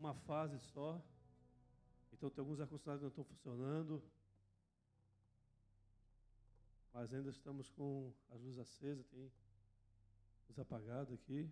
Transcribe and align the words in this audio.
uma 0.00 0.14
fase 0.14 0.58
só. 0.58 1.00
Então 2.12 2.30
tem 2.30 2.40
alguns 2.40 2.58
ar-condicionados 2.58 3.00
que 3.00 3.04
não 3.04 3.10
estão 3.10 3.24
funcionando. 3.24 4.02
Mas 6.92 7.14
ainda 7.14 7.30
estamos 7.30 7.70
com 7.70 8.12
as 8.30 8.40
luzes 8.40 8.58
acesas, 8.58 9.06
tem 9.06 9.30
luz 10.48 10.58
apagada 10.58 11.14
aqui. 11.14 11.48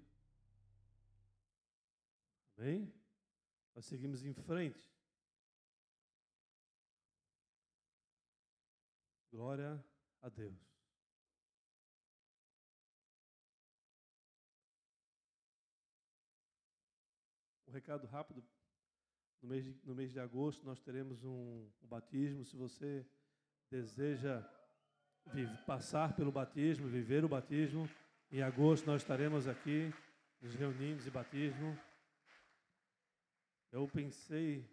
Amém? 2.56 2.92
Nós 3.74 3.84
seguimos 3.84 4.24
em 4.24 4.32
frente. 4.32 4.92
Glória 9.30 9.84
a 10.20 10.28
Deus. 10.28 10.77
Recado 17.78 18.08
rápido. 18.08 18.42
No 19.40 19.48
mês 19.48 19.64
de, 19.64 19.80
no 19.84 19.94
mês 19.94 20.10
de 20.10 20.18
agosto 20.18 20.66
nós 20.66 20.80
teremos 20.80 21.22
um, 21.22 21.70
um 21.80 21.86
batismo. 21.86 22.44
Se 22.44 22.56
você 22.56 23.06
deseja 23.70 24.44
passar 25.64 26.16
pelo 26.16 26.32
batismo, 26.32 26.88
viver 26.88 27.24
o 27.24 27.28
batismo, 27.28 27.88
em 28.32 28.42
agosto 28.42 28.84
nós 28.84 29.02
estaremos 29.02 29.46
aqui 29.46 29.94
nos 30.40 30.56
reunindo 30.56 31.06
e 31.06 31.10
batismo. 31.10 31.78
Eu 33.70 33.86
pensei, 33.86 34.68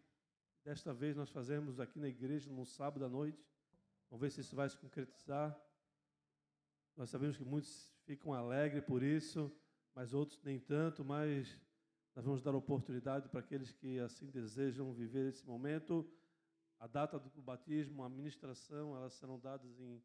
desta 0.63 0.91
vez 0.91 1.15
nós 1.15 1.29
fazemos 1.29 1.79
aqui 1.79 1.99
na 1.99 2.07
igreja 2.07 2.51
no 2.51 2.65
sábado 2.65 3.05
à 3.05 3.09
noite. 3.09 3.45
Vamos 4.09 4.21
ver 4.21 4.31
se 4.31 4.41
isso 4.41 4.55
vai 4.55 4.67
se 4.67 4.77
concretizar. 4.77 5.55
Nós 6.97 7.11
sabemos 7.11 7.37
que 7.37 7.43
muitos 7.43 7.87
ficam 8.03 8.33
alegres 8.33 8.83
por 8.83 9.03
isso, 9.03 9.55
mas 9.93 10.11
outros 10.11 10.41
nem 10.41 10.59
tanto, 10.59 11.05
mas 11.05 11.61
nós 12.15 12.23
vamos 12.23 12.41
dar 12.41 12.55
oportunidade 12.55 13.27
para 13.27 13.41
aqueles 13.41 13.73
que 13.73 13.99
assim 13.99 14.29
desejam 14.31 14.93
viver 14.93 15.27
esse 15.27 15.45
momento. 15.45 16.09
A 16.79 16.87
data 16.87 17.19
do 17.19 17.41
batismo, 17.41 18.03
a 18.03 18.09
ministração, 18.09 18.95
elas 18.95 19.13
serão 19.15 19.37
dadas 19.37 19.77
em 19.79 20.01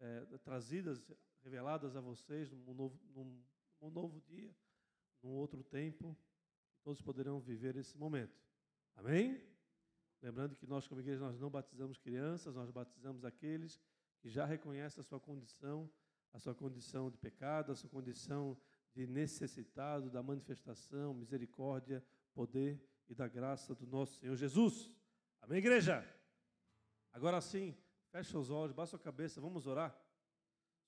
é, 0.00 0.24
trazidas, 0.38 1.04
reveladas 1.42 1.96
a 1.96 2.00
vocês 2.00 2.50
num 2.50 2.72
novo, 2.72 2.98
num, 3.14 3.42
num 3.78 3.90
novo 3.90 4.20
dia, 4.22 4.54
num 5.22 5.32
outro 5.32 5.62
tempo. 5.62 6.16
Todos 6.82 7.02
poderão 7.02 7.38
viver 7.38 7.76
esse 7.76 7.96
momento. 7.98 8.40
Amém? 8.96 9.38
Lembrando 10.22 10.56
que 10.56 10.66
nós, 10.66 10.88
como 10.88 11.02
igreja, 11.02 11.20
nós 11.20 11.38
não 11.38 11.50
batizamos 11.50 11.98
crianças, 11.98 12.54
nós 12.54 12.70
batizamos 12.70 13.22
aqueles 13.22 13.78
que 14.20 14.30
já 14.30 14.46
reconhecem 14.46 15.00
a 15.00 15.04
sua 15.04 15.20
condição, 15.20 15.90
a 16.32 16.38
sua 16.38 16.54
condição 16.54 17.10
de 17.10 17.18
pecado, 17.18 17.72
a 17.72 17.74
sua 17.74 17.90
condição 17.90 18.56
de 18.94 19.06
necessitado 19.06 20.10
da 20.10 20.22
manifestação, 20.22 21.14
misericórdia, 21.14 22.04
poder 22.34 22.82
e 23.08 23.14
da 23.14 23.28
graça 23.28 23.74
do 23.74 23.86
nosso 23.86 24.18
Senhor 24.18 24.36
Jesus. 24.36 24.90
Amém, 25.40 25.58
igreja? 25.58 26.06
Agora 27.12 27.40
sim, 27.40 27.76
feche 28.10 28.36
os 28.36 28.50
olhos, 28.50 28.74
baixa 28.74 28.96
a 28.96 29.00
cabeça, 29.00 29.40
vamos 29.40 29.66
orar. 29.66 29.96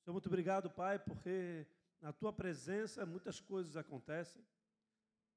Senhor, 0.02 0.12
muito 0.12 0.26
obrigado, 0.26 0.70
Pai, 0.70 0.98
porque 0.98 1.66
na 2.00 2.12
tua 2.12 2.32
presença 2.32 3.06
muitas 3.06 3.40
coisas 3.40 3.76
acontecem. 3.76 4.44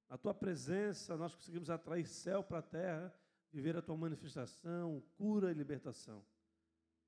Na 0.09 0.17
tua 0.17 0.33
presença 0.33 1.17
nós 1.17 1.33
conseguimos 1.33 1.69
atrair 1.69 2.07
céu 2.07 2.44
para 2.44 2.59
a 2.59 2.63
terra, 2.63 3.13
viver 3.52 3.75
a 3.77 3.81
tua 3.81 3.95
manifestação, 3.95 5.03
cura 5.16 5.52
e 5.52 5.53
libertação. 5.53 6.25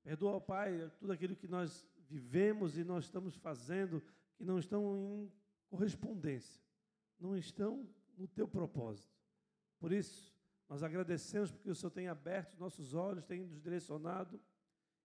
Perdoa, 0.02 0.40
Pai, 0.40 0.90
tudo 0.98 1.12
aquilo 1.12 1.36
que 1.36 1.46
nós 1.46 1.86
vivemos 2.08 2.78
e 2.78 2.84
nós 2.84 3.04
estamos 3.04 3.34
fazendo 3.36 4.02
que 4.36 4.44
não 4.44 4.58
estão 4.58 4.96
em 4.96 5.32
correspondência, 5.68 6.62
não 7.18 7.36
estão 7.36 7.88
no 8.16 8.26
teu 8.26 8.48
propósito. 8.48 9.12
Por 9.78 9.92
isso, 9.92 10.34
nós 10.68 10.82
agradecemos 10.82 11.50
porque 11.50 11.70
o 11.70 11.74
Senhor 11.74 11.90
tem 11.90 12.08
aberto 12.08 12.52
os 12.52 12.58
nossos 12.58 12.94
olhos, 12.94 13.24
tem 13.24 13.44
nos 13.44 13.60
direcionado 13.60 14.40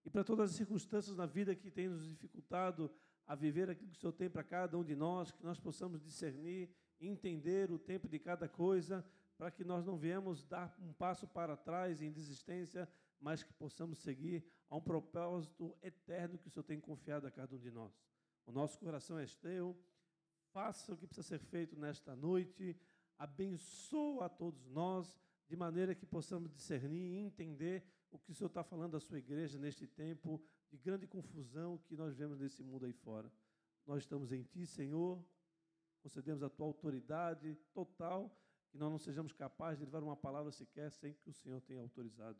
e 0.04 0.10
para 0.10 0.22
todas 0.22 0.50
as 0.50 0.56
circunstâncias 0.56 1.16
na 1.16 1.26
vida 1.26 1.54
que 1.54 1.70
tem 1.70 1.88
nos 1.88 2.06
dificultado 2.06 2.90
a 3.26 3.34
viver 3.34 3.70
aquilo 3.70 3.90
que 3.90 3.96
o 3.96 4.00
Senhor 4.00 4.12
tem 4.12 4.28
para 4.28 4.44
cada 4.44 4.76
um 4.76 4.84
de 4.84 4.94
nós, 4.94 5.32
que 5.32 5.42
nós 5.42 5.58
possamos 5.58 6.02
discernir, 6.02 6.68
entender 7.00 7.70
o 7.70 7.78
tempo 7.78 8.06
de 8.06 8.18
cada 8.18 8.46
coisa, 8.46 9.04
para 9.38 9.50
que 9.50 9.64
nós 9.64 9.84
não 9.84 9.96
viemos 9.96 10.44
dar 10.44 10.76
um 10.78 10.92
passo 10.92 11.26
para 11.26 11.56
trás 11.56 12.02
em 12.02 12.12
desistência, 12.12 12.88
mas 13.18 13.42
que 13.42 13.52
possamos 13.54 13.98
seguir 13.98 14.44
a 14.68 14.76
um 14.76 14.80
propósito 14.80 15.74
eterno 15.82 16.38
que 16.38 16.48
o 16.48 16.50
Senhor 16.50 16.64
tem 16.64 16.78
confiado 16.78 17.26
a 17.26 17.30
cada 17.30 17.56
um 17.56 17.58
de 17.58 17.70
nós. 17.70 17.98
O 18.44 18.52
nosso 18.52 18.78
coração 18.78 19.18
é 19.18 19.24
teu, 19.40 19.74
faça 20.54 20.94
o 20.94 20.96
que 20.96 21.04
precisa 21.04 21.26
ser 21.26 21.40
feito 21.40 21.76
nesta 21.76 22.14
noite, 22.14 22.76
abençoa 23.18 24.26
a 24.26 24.28
todos 24.28 24.64
nós, 24.68 25.20
de 25.48 25.56
maneira 25.56 25.96
que 25.96 26.06
possamos 26.06 26.48
discernir 26.48 27.14
e 27.14 27.18
entender 27.18 27.84
o 28.12 28.18
que 28.20 28.30
o 28.30 28.34
Senhor 28.34 28.46
está 28.46 28.62
falando 28.62 28.96
à 28.96 29.00
sua 29.00 29.18
igreja 29.18 29.58
neste 29.58 29.84
tempo 29.84 30.40
de 30.70 30.78
grande 30.78 31.08
confusão 31.08 31.76
que 31.78 31.96
nós 31.96 32.14
vemos 32.14 32.38
nesse 32.38 32.62
mundo 32.62 32.86
aí 32.86 32.92
fora. 32.92 33.30
Nós 33.84 34.04
estamos 34.04 34.30
em 34.30 34.44
Ti, 34.44 34.64
Senhor, 34.64 35.20
concedemos 36.00 36.42
a 36.44 36.48
Tua 36.48 36.66
autoridade 36.66 37.56
total, 37.74 38.32
que 38.70 38.78
nós 38.78 38.90
não 38.92 38.98
sejamos 38.98 39.32
capazes 39.32 39.80
de 39.80 39.84
levar 39.84 40.04
uma 40.04 40.16
palavra 40.16 40.52
sequer 40.52 40.92
sem 40.92 41.14
que 41.14 41.30
o 41.30 41.32
Senhor 41.32 41.60
tenha 41.62 41.80
autorizado. 41.80 42.38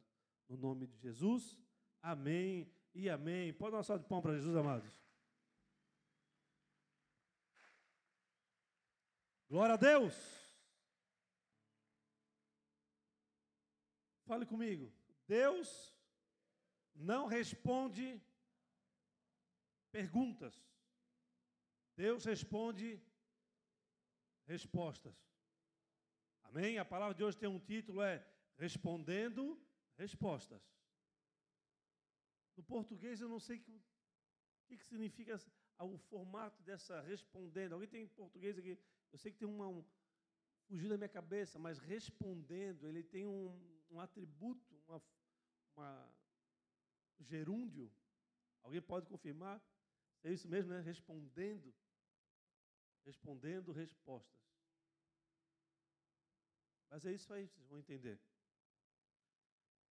No 0.48 0.56
nome 0.56 0.86
de 0.86 0.96
Jesus, 0.98 1.58
amém 2.00 2.72
e 2.94 3.10
amém. 3.10 3.52
Pode 3.52 3.72
dar 3.72 3.78
uma 3.78 3.82
salva 3.82 4.04
de 4.04 4.08
pão 4.08 4.22
para 4.22 4.34
Jesus, 4.34 4.54
amados. 4.56 5.03
Glória 9.54 9.74
a 9.74 9.76
Deus. 9.76 10.16
Fale 14.26 14.44
comigo. 14.44 14.92
Deus 15.28 15.96
não 16.92 17.28
responde 17.28 18.20
perguntas. 19.92 20.60
Deus 21.94 22.24
responde 22.24 23.00
respostas. 24.44 25.16
Amém? 26.42 26.78
A 26.78 26.84
palavra 26.84 27.14
de 27.14 27.22
hoje 27.22 27.38
tem 27.38 27.48
um 27.48 27.60
título 27.60 28.02
é 28.02 28.26
Respondendo 28.56 29.56
Respostas. 29.96 30.68
No 32.56 32.64
português 32.64 33.20
eu 33.20 33.28
não 33.28 33.38
sei 33.38 33.58
o 33.58 33.62
que, 33.62 33.80
que, 34.66 34.84
significa 34.84 35.38
o 35.78 35.96
formato 35.96 36.60
dessa 36.64 37.00
respondendo. 37.02 37.74
Alguém 37.74 37.88
tem 37.88 38.02
em 38.02 38.08
português 38.08 38.58
aqui? 38.58 38.76
Eu 39.14 39.18
sei 39.18 39.30
que 39.30 39.38
tem 39.38 39.46
uma, 39.46 39.68
um, 39.68 39.84
fugiu 40.66 40.88
da 40.88 40.96
minha 40.96 41.08
cabeça, 41.08 41.56
mas 41.56 41.78
respondendo, 41.78 42.88
ele 42.88 43.00
tem 43.00 43.24
um, 43.24 43.46
um 43.88 44.00
atributo, 44.00 44.74
uma, 44.88 45.00
uma 45.76 46.12
gerúndio. 47.20 47.88
Alguém 48.64 48.82
pode 48.82 49.06
confirmar? 49.06 49.62
É 50.24 50.32
isso 50.32 50.48
mesmo, 50.48 50.72
né? 50.72 50.80
Respondendo. 50.80 51.72
Respondendo 53.04 53.70
respostas. 53.70 54.42
Mas 56.90 57.06
é 57.06 57.12
isso 57.12 57.32
aí, 57.32 57.46
vocês 57.46 57.68
vão 57.68 57.78
entender. 57.78 58.18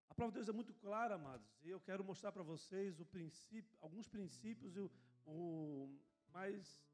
A 0.09 0.13
palavra 0.13 0.33
de 0.33 0.39
Deus 0.39 0.49
é 0.49 0.51
muito 0.51 0.73
clara, 0.73 1.15
amados, 1.15 1.49
e 1.61 1.69
eu 1.69 1.79
quero 1.79 2.03
mostrar 2.03 2.33
para 2.33 2.43
vocês 2.43 3.01
princípio, 3.05 3.77
alguns 3.79 4.09
princípios, 4.09 4.75
e 4.75 4.81
o, 4.81 4.91
o, 5.25 5.97
mas 6.27 6.83
o 6.91 6.92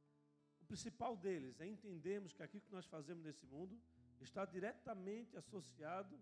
principal 0.69 1.17
deles 1.17 1.59
é 1.59 1.67
entendermos 1.67 2.31
que 2.31 2.43
aquilo 2.43 2.61
que 2.61 2.71
nós 2.71 2.85
fazemos 2.85 3.23
nesse 3.23 3.43
mundo 3.47 3.75
está 4.21 4.45
diretamente 4.45 5.35
associado 5.35 6.15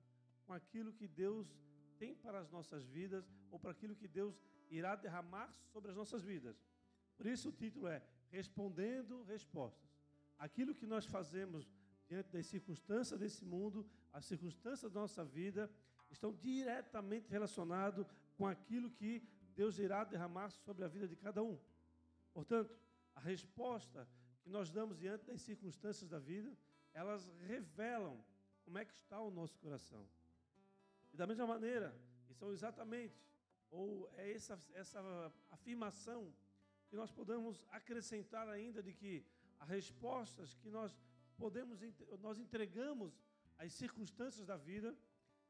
com 0.46 0.54
aquilo 0.54 0.94
que 0.94 1.06
Deus 1.06 1.54
tem 2.00 2.16
para 2.16 2.40
as 2.40 2.50
nossas 2.50 2.86
vidas 2.88 3.30
ou 3.52 3.60
para 3.60 3.72
aquilo 3.72 3.94
que 3.94 4.08
Deus 4.08 4.40
irá 4.70 4.96
derramar 4.96 5.52
sobre 5.74 5.92
as 5.92 5.98
nossas 5.98 6.24
vidas. 6.24 6.56
Por 7.18 7.26
isso 7.28 7.50
o 7.50 7.52
título 7.52 7.88
é 7.88 8.02
Respondendo 8.30 9.24
Respostas. 9.24 9.92
Aquilo 10.38 10.74
que 10.74 10.86
nós 10.86 11.06
fazemos 11.06 11.70
diante 12.08 12.30
das 12.30 12.46
circunstâncias 12.46 13.20
desse 13.20 13.44
mundo, 13.44 13.86
as 14.14 14.26
circunstâncias 14.26 14.94
da 14.94 15.02
nossa 15.02 15.26
vida, 15.26 15.70
estão 16.10 16.32
diretamente 16.32 17.30
relacionados 17.30 18.08
com 18.38 18.48
aquilo 18.48 18.90
que 18.92 19.28
Deus 19.54 19.78
irá 19.78 20.06
derramar 20.06 20.50
sobre 20.52 20.86
a 20.86 20.88
vida 20.88 21.06
de 21.06 21.18
cada 21.18 21.44
um. 21.44 21.60
Portanto, 22.34 22.74
a 23.14 23.20
resposta 23.20 24.08
que 24.48 24.54
nós 24.54 24.72
damos 24.72 24.98
diante 24.98 25.26
das 25.26 25.42
circunstâncias 25.42 26.10
da 26.10 26.20
vida, 26.20 26.50
elas 26.94 27.30
revelam 27.46 28.18
como 28.64 28.78
é 28.78 28.86
que 28.86 28.94
está 28.94 29.20
o 29.20 29.30
nosso 29.30 29.60
coração. 29.60 30.08
E 31.14 31.18
da 31.18 31.28
mesma 31.28 31.46
maneira, 31.46 31.94
e 32.30 32.34
são 32.34 32.54
exatamente, 32.54 33.22
ou 33.70 34.10
é 34.16 34.32
essa, 34.32 34.58
essa 34.74 35.02
afirmação 35.52 36.34
que 36.90 36.96
nós 36.96 37.12
podemos 37.12 37.66
acrescentar 37.72 38.48
ainda 38.48 38.82
de 38.82 38.94
que 38.94 39.26
as 39.60 39.68
respostas 39.68 40.54
que 40.56 40.70
nós 40.70 40.98
podemos, 41.36 41.82
nós 42.22 42.40
entregamos 42.40 43.22
às 43.58 43.74
circunstâncias 43.74 44.46
da 44.46 44.56
vida, 44.56 44.98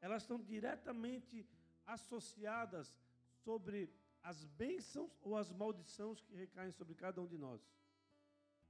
elas 0.00 0.22
estão 0.22 0.40
diretamente 0.40 1.46
associadas 1.86 2.98
sobre 3.44 3.88
as 4.24 4.44
bênçãos 4.44 5.16
ou 5.22 5.36
as 5.36 5.52
maldições 5.52 6.20
que 6.20 6.34
recaem 6.34 6.72
sobre 6.72 6.96
cada 6.96 7.22
um 7.22 7.28
de 7.28 7.38
nós. 7.38 7.62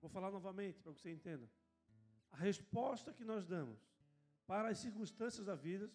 Vou 0.01 0.09
falar 0.09 0.31
novamente 0.31 0.81
para 0.81 0.93
que 0.93 1.01
você 1.01 1.11
entenda. 1.11 1.51
A 2.31 2.37
resposta 2.37 3.13
que 3.13 3.25
nós 3.25 3.47
damos 3.47 3.81
para 4.47 4.69
as 4.69 4.79
circunstâncias 4.79 5.45
da 5.45 5.55
vida, 5.55 5.91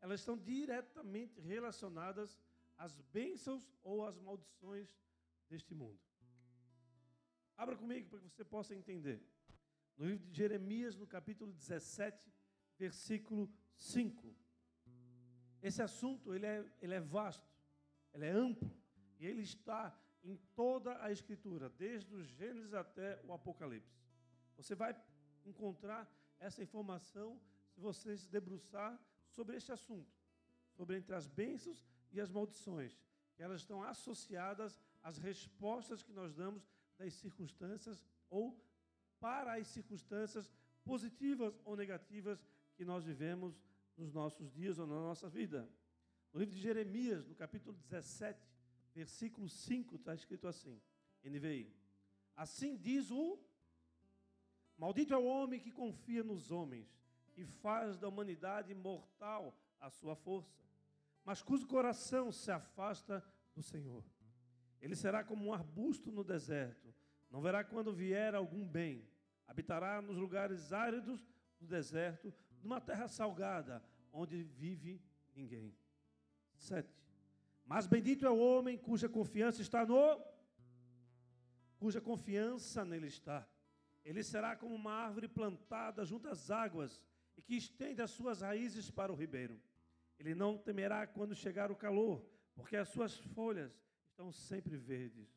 elas 0.00 0.20
estão 0.20 0.36
diretamente 0.36 1.40
relacionadas 1.40 2.38
às 2.76 3.00
bênçãos 3.12 3.70
ou 3.82 4.04
às 4.06 4.18
maldições 4.18 4.96
deste 5.48 5.74
mundo. 5.74 6.00
Abra 7.56 7.76
comigo 7.76 8.08
para 8.08 8.18
que 8.18 8.28
você 8.28 8.44
possa 8.44 8.74
entender. 8.74 9.22
No 9.96 10.06
livro 10.06 10.26
de 10.26 10.36
Jeremias, 10.36 10.96
no 10.96 11.06
capítulo 11.06 11.52
17, 11.52 12.32
versículo 12.76 13.48
5. 13.76 14.34
Esse 15.62 15.80
assunto 15.80 16.34
ele 16.34 16.46
é, 16.46 16.64
ele 16.82 16.94
é 16.94 17.00
vasto, 17.00 17.48
ele 18.12 18.26
é 18.26 18.30
amplo, 18.30 18.70
e 19.18 19.26
ele 19.26 19.42
está 19.42 19.96
em 20.24 20.36
toda 20.54 21.02
a 21.02 21.12
Escritura, 21.12 21.68
desde 21.68 22.14
o 22.14 22.22
Gênesis 22.22 22.72
até 22.72 23.20
o 23.24 23.32
Apocalipse. 23.32 24.02
Você 24.56 24.74
vai 24.74 24.96
encontrar 25.44 26.10
essa 26.38 26.62
informação 26.62 27.38
se 27.68 27.80
você 27.80 28.16
se 28.16 28.28
debruçar 28.28 28.98
sobre 29.28 29.56
este 29.56 29.70
assunto, 29.70 30.10
sobre 30.72 30.96
entre 30.96 31.14
as 31.14 31.26
bênçãos 31.26 31.84
e 32.10 32.20
as 32.20 32.30
maldições, 32.30 32.98
que 33.34 33.42
elas 33.42 33.60
estão 33.60 33.82
associadas 33.82 34.80
às 35.02 35.18
respostas 35.18 36.02
que 36.02 36.12
nós 36.12 36.32
damos 36.32 36.66
das 36.96 37.12
circunstâncias 37.14 38.02
ou 38.30 38.58
para 39.20 39.54
as 39.54 39.66
circunstâncias 39.68 40.50
positivas 40.84 41.58
ou 41.64 41.76
negativas 41.76 42.46
que 42.76 42.84
nós 42.84 43.04
vivemos 43.04 43.60
nos 43.96 44.12
nossos 44.12 44.50
dias 44.50 44.78
ou 44.78 44.86
na 44.86 44.96
nossa 44.96 45.28
vida. 45.28 45.68
No 46.32 46.40
livro 46.40 46.54
de 46.54 46.60
Jeremias, 46.60 47.26
no 47.26 47.34
capítulo 47.34 47.76
17, 47.76 48.40
versículo 48.94 49.48
5, 49.48 49.96
está 49.96 50.14
escrito 50.14 50.46
assim: 50.46 50.80
NVI. 51.24 51.74
Assim 52.36 52.76
diz 52.76 53.10
o 53.10 53.38
Maldito 54.76 55.14
é 55.14 55.16
o 55.16 55.24
homem 55.24 55.60
que 55.60 55.70
confia 55.70 56.24
nos 56.24 56.50
homens 56.50 56.88
e 57.36 57.44
faz 57.44 57.96
da 57.98 58.08
humanidade 58.08 58.74
mortal 58.74 59.56
a 59.80 59.88
sua 59.90 60.16
força, 60.16 60.64
mas 61.24 61.42
cujo 61.42 61.66
coração 61.66 62.32
se 62.32 62.50
afasta 62.50 63.24
do 63.54 63.62
Senhor. 63.62 64.04
Ele 64.80 64.96
será 64.96 65.22
como 65.22 65.46
um 65.46 65.52
arbusto 65.52 66.10
no 66.10 66.24
deserto, 66.24 66.94
não 67.30 67.40
verá 67.40 67.64
quando 67.64 67.92
vier 67.92 68.34
algum 68.34 68.66
bem. 68.66 69.08
Habitará 69.46 70.00
nos 70.00 70.16
lugares 70.16 70.72
áridos 70.72 71.26
do 71.60 71.66
deserto, 71.66 72.32
numa 72.62 72.80
terra 72.80 73.08
salgada, 73.08 73.82
onde 74.12 74.42
vive 74.42 75.02
ninguém. 75.34 75.76
Sete. 76.56 77.03
Mas 77.64 77.86
bendito 77.86 78.26
é 78.26 78.30
o 78.30 78.38
homem 78.38 78.76
cuja 78.76 79.08
confiança 79.08 79.62
está 79.62 79.86
no. 79.86 80.20
cuja 81.78 82.00
confiança 82.00 82.84
nele 82.84 83.06
está. 83.06 83.48
Ele 84.04 84.22
será 84.22 84.54
como 84.54 84.74
uma 84.74 84.92
árvore 84.92 85.28
plantada 85.28 86.04
junto 86.04 86.28
às 86.28 86.50
águas 86.50 87.00
e 87.36 87.42
que 87.42 87.56
estende 87.56 88.02
as 88.02 88.10
suas 88.10 88.42
raízes 88.42 88.90
para 88.90 89.12
o 89.12 89.16
ribeiro. 89.16 89.60
Ele 90.18 90.34
não 90.34 90.58
temerá 90.58 91.06
quando 91.06 91.34
chegar 91.34 91.72
o 91.72 91.76
calor, 91.76 92.24
porque 92.54 92.76
as 92.76 92.88
suas 92.88 93.16
folhas 93.16 93.72
estão 94.10 94.30
sempre 94.30 94.76
verdes. 94.76 95.28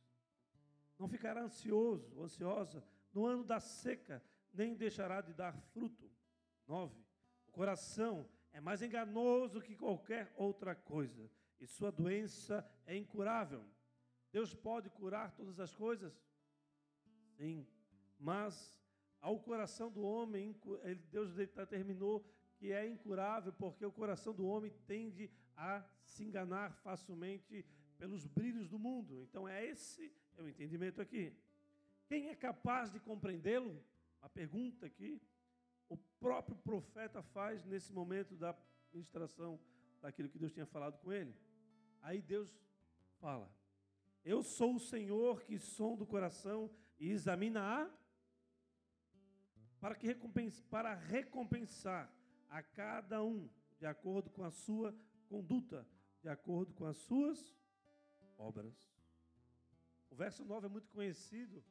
Não 0.99 1.07
ficará 1.07 1.41
ansioso 1.41 2.13
ou 2.15 2.23
ansiosa 2.23 2.83
no 3.13 3.25
ano 3.25 3.43
da 3.43 3.59
seca, 3.59 4.23
nem 4.53 4.75
deixará 4.75 5.21
de 5.21 5.33
dar 5.33 5.53
fruto. 5.53 6.11
9. 6.67 6.93
O 7.47 7.51
coração 7.51 8.29
é 8.51 8.59
mais 8.59 8.81
enganoso 8.81 9.61
que 9.61 9.75
qualquer 9.75 10.31
outra 10.35 10.75
coisa, 10.75 11.29
e 11.59 11.67
sua 11.67 11.91
doença 11.91 12.65
é 12.85 12.95
incurável. 12.95 13.63
Deus 14.31 14.53
pode 14.53 14.89
curar 14.89 15.31
todas 15.35 15.59
as 15.59 15.75
coisas? 15.75 16.13
Sim, 17.37 17.67
mas 18.19 18.79
ao 19.21 19.39
coração 19.39 19.91
do 19.91 20.01
homem, 20.01 20.55
Deus 21.11 21.33
determinou 21.33 22.25
que 22.57 22.71
é 22.71 22.87
incurável, 22.87 23.53
porque 23.53 23.85
o 23.85 23.91
coração 23.91 24.33
do 24.33 24.47
homem 24.47 24.71
tende 24.87 25.29
a 25.55 25.83
se 26.03 26.23
enganar 26.23 26.73
facilmente 26.73 27.65
pelos 27.97 28.25
brilhos 28.25 28.67
do 28.67 28.79
mundo. 28.79 29.21
Então, 29.23 29.47
é 29.47 29.65
esse 29.65 30.11
é 30.37 30.41
o 30.41 30.47
entendimento 30.47 31.01
aqui. 31.01 31.35
Quem 32.07 32.29
é 32.29 32.35
capaz 32.35 32.91
de 32.91 32.99
compreendê-lo? 32.99 33.83
A 34.21 34.29
pergunta 34.29 34.89
que 34.89 35.21
o 35.89 35.97
próprio 36.19 36.55
profeta 36.57 37.21
faz 37.21 37.63
nesse 37.65 37.91
momento 37.93 38.35
da 38.35 38.55
ministração 38.93 39.59
daquilo 40.01 40.29
que 40.29 40.39
Deus 40.39 40.51
tinha 40.51 40.65
falado 40.65 40.97
com 40.99 41.11
ele. 41.11 41.33
Aí 42.01 42.21
Deus 42.21 42.55
fala: 43.19 43.51
Eu 44.23 44.43
sou 44.43 44.75
o 44.75 44.79
Senhor 44.79 45.43
que 45.43 45.57
som 45.57 45.95
do 45.95 46.05
coração 46.05 46.71
e 46.99 47.09
examina 47.09 47.61
a 47.61 47.97
para, 49.79 49.95
que 49.95 50.07
recompense, 50.07 50.63
para 50.63 50.93
recompensar 50.95 52.11
a 52.49 52.63
cada 52.63 53.23
um 53.23 53.49
de 53.77 53.85
acordo 53.85 54.29
com 54.29 54.43
a 54.43 54.51
sua 54.51 54.95
conduta, 55.27 55.87
de 56.21 56.29
acordo 56.29 56.73
com 56.73 56.85
as 56.85 56.97
suas 56.97 57.55
obras. 58.37 58.75
O 60.09 60.15
verso 60.15 60.43
9 60.43 60.65
é 60.65 60.69
muito 60.69 60.89
conhecido, 60.89 61.63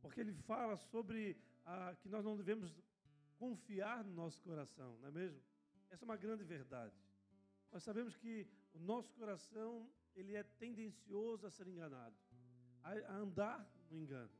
porque 0.00 0.20
ele 0.20 0.32
fala 0.32 0.76
sobre 0.76 1.36
ah, 1.64 1.94
que 2.00 2.08
nós 2.08 2.24
não 2.24 2.36
devemos 2.36 2.74
confiar 3.38 4.04
no 4.04 4.12
nosso 4.12 4.40
coração, 4.42 4.96
não 4.98 5.08
é 5.08 5.12
mesmo? 5.12 5.40
Essa 5.90 6.04
é 6.04 6.06
uma 6.06 6.16
grande 6.16 6.44
verdade. 6.44 6.94
Nós 7.70 7.82
sabemos 7.82 8.16
que 8.16 8.48
o 8.74 8.78
nosso 8.78 9.12
coração 9.14 9.88
ele 10.14 10.34
é 10.34 10.42
tendencioso 10.42 11.46
a 11.46 11.50
ser 11.50 11.66
enganado, 11.66 12.16
a, 12.82 13.14
andar 13.14 13.66
no 13.90 13.98
engano. 13.98 14.30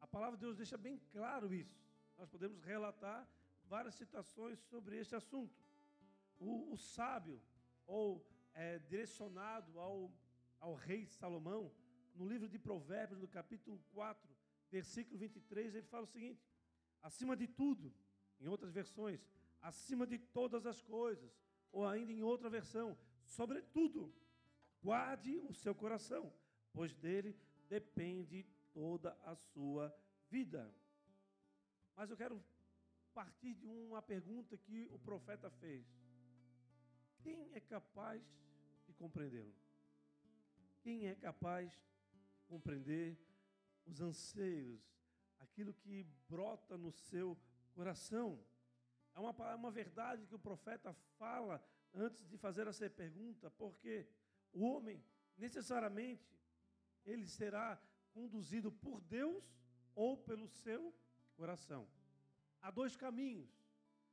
A 0.00 0.06
palavra 0.06 0.36
de 0.36 0.42
Deus 0.42 0.56
deixa 0.56 0.78
bem 0.78 0.98
claro 1.10 1.52
isso 1.52 1.82
nós 2.22 2.30
podemos 2.30 2.60
relatar 2.62 3.28
várias 3.64 3.96
citações 3.96 4.58
sobre 4.70 4.96
este 4.96 5.14
assunto. 5.14 5.52
O, 6.38 6.72
o 6.72 6.76
sábio, 6.76 7.40
ou 7.84 8.24
é, 8.54 8.78
direcionado 8.78 9.78
ao, 9.78 10.12
ao 10.60 10.74
rei 10.74 11.04
Salomão, 11.06 11.72
no 12.14 12.24
livro 12.28 12.48
de 12.48 12.60
Provérbios, 12.60 13.18
no 13.18 13.26
capítulo 13.26 13.82
4, 13.92 14.30
versículo 14.70 15.18
23, 15.18 15.74
ele 15.74 15.86
fala 15.86 16.04
o 16.04 16.06
seguinte: 16.14 16.46
acima 17.02 17.36
de 17.36 17.48
tudo, 17.48 17.92
em 18.40 18.46
outras 18.46 18.72
versões, 18.72 19.26
acima 19.60 20.06
de 20.06 20.18
todas 20.18 20.64
as 20.64 20.80
coisas, 20.80 21.32
ou 21.72 21.86
ainda 21.86 22.12
em 22.12 22.22
outra 22.22 22.48
versão, 22.48 22.96
sobretudo, 23.32 24.12
guarde 24.82 25.38
o 25.48 25.54
seu 25.54 25.74
coração, 25.74 26.32
pois 26.72 26.94
dele 26.94 27.36
depende 27.68 28.44
toda 28.72 29.16
a 29.24 29.34
sua 29.34 29.94
vida. 30.28 30.74
Mas 31.96 32.10
eu 32.10 32.16
quero 32.16 32.42
partir 33.14 33.54
de 33.54 33.66
uma 33.66 34.02
pergunta 34.02 34.56
que 34.56 34.88
o 34.90 34.98
profeta 34.98 35.50
fez: 35.50 35.86
Quem 37.22 37.50
é 37.54 37.60
capaz 37.60 38.22
de 38.86 38.92
compreendê-lo? 38.94 39.54
Quem 40.82 41.06
é 41.06 41.14
capaz 41.14 41.70
de 42.10 42.42
compreender 42.46 43.18
os 43.86 44.00
anseios, 44.00 44.82
aquilo 45.38 45.72
que 45.72 46.04
brota 46.28 46.76
no 46.76 46.90
seu 46.90 47.38
coração? 47.72 48.44
É 49.14 49.20
uma, 49.20 49.54
uma 49.54 49.70
verdade 49.70 50.26
que 50.26 50.34
o 50.34 50.38
profeta 50.38 50.92
fala 51.18 51.62
antes 51.94 52.26
de 52.26 52.36
fazer 52.36 52.66
essa 52.66 52.88
pergunta, 52.88 53.50
porque 53.50 54.06
o 54.52 54.64
homem, 54.64 55.02
necessariamente, 55.36 56.38
ele 57.04 57.26
será 57.26 57.80
conduzido 58.12 58.70
por 58.70 59.00
Deus 59.02 59.44
ou 59.94 60.16
pelo 60.16 60.48
seu 60.48 60.94
coração. 61.34 61.88
Há 62.60 62.70
dois 62.70 62.96
caminhos. 62.96 63.50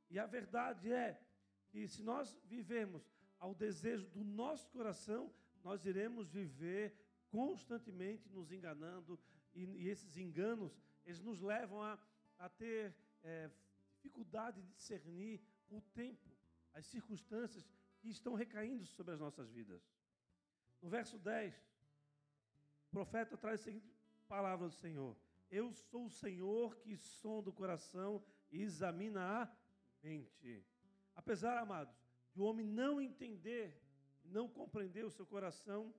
E 0.08 0.18
a 0.18 0.26
verdade 0.26 0.92
é 0.92 1.20
que 1.68 1.86
se 1.86 2.02
nós 2.02 2.36
vivemos 2.44 3.08
ao 3.38 3.54
desejo 3.54 4.06
do 4.08 4.24
nosso 4.24 4.68
coração, 4.70 5.32
nós 5.62 5.84
iremos 5.86 6.28
viver 6.28 6.94
constantemente 7.30 8.28
nos 8.28 8.50
enganando 8.50 9.18
e, 9.54 9.64
e 9.64 9.88
esses 9.88 10.16
enganos, 10.16 10.76
eles 11.04 11.20
nos 11.20 11.40
levam 11.40 11.82
a, 11.82 11.98
a 12.38 12.48
ter 12.48 12.94
é, 13.22 13.50
dificuldade 13.88 14.60
de 14.62 14.72
discernir 14.72 15.40
o 15.68 15.80
tempo, 15.80 16.29
as 16.74 16.86
circunstâncias 16.86 17.68
que 18.00 18.08
estão 18.08 18.34
recaindo 18.34 18.86
sobre 18.86 19.12
as 19.14 19.20
nossas 19.20 19.50
vidas. 19.50 19.82
No 20.80 20.88
verso 20.88 21.18
10, 21.18 21.54
o 22.88 22.90
profeta 22.90 23.36
traz 23.36 23.60
a 23.60 23.64
seguinte 23.64 23.92
palavra 24.28 24.68
do 24.68 24.74
Senhor: 24.74 25.16
eu 25.50 25.72
sou 25.72 26.06
o 26.06 26.10
Senhor 26.10 26.76
que 26.76 26.96
sonda 26.96 27.50
o 27.50 27.52
coração 27.52 28.22
e 28.52 28.62
examina 28.62 29.42
a 29.42 29.56
mente. 30.02 30.64
Apesar, 31.14 31.58
amados, 31.58 31.94
de 32.32 32.40
o 32.40 32.44
homem 32.44 32.64
não 32.64 33.00
entender, 33.00 33.82
não 34.24 34.48
compreender 34.48 35.04
o 35.04 35.10
seu 35.10 35.26
coração 35.26 35.92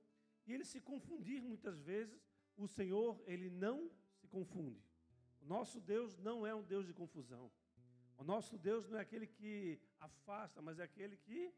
e 0.47 0.53
ele 0.53 0.63
se 0.63 0.79
confundir 0.79 1.41
muitas 1.41 1.81
vezes, 1.81 2.25
o 2.57 2.67
Senhor, 2.67 3.21
ele 3.25 3.49
não 3.49 3.91
se 4.15 4.27
confunde. 4.27 4.81
O 5.41 5.45
nosso 5.45 5.79
Deus 5.81 6.17
não 6.17 6.45
é 6.45 6.53
um 6.55 6.63
Deus 6.63 6.85
de 6.85 6.93
confusão. 6.93 7.51
O 8.21 8.23
nosso 8.23 8.55
Deus 8.55 8.87
não 8.87 8.99
é 8.99 9.01
aquele 9.01 9.25
que 9.25 9.81
afasta, 9.99 10.61
mas 10.61 10.77
é 10.77 10.83
aquele 10.83 11.17
que 11.17 11.51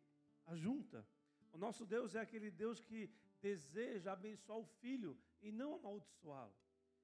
ajunta. 0.45 1.05
O 1.51 1.57
nosso 1.57 1.85
Deus 1.85 2.15
é 2.15 2.21
aquele 2.21 2.49
Deus 2.49 2.79
que 2.79 3.11
deseja 3.41 4.13
abençoar 4.13 4.57
o 4.59 4.65
filho 4.79 5.17
e 5.41 5.51
não 5.51 5.75
amaldiçoá-lo. 5.75 6.55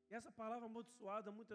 E 0.09 0.15
essa 0.15 0.31
palavra 0.31 0.65
amaldiçoada, 0.65 1.29
muito 1.29 1.53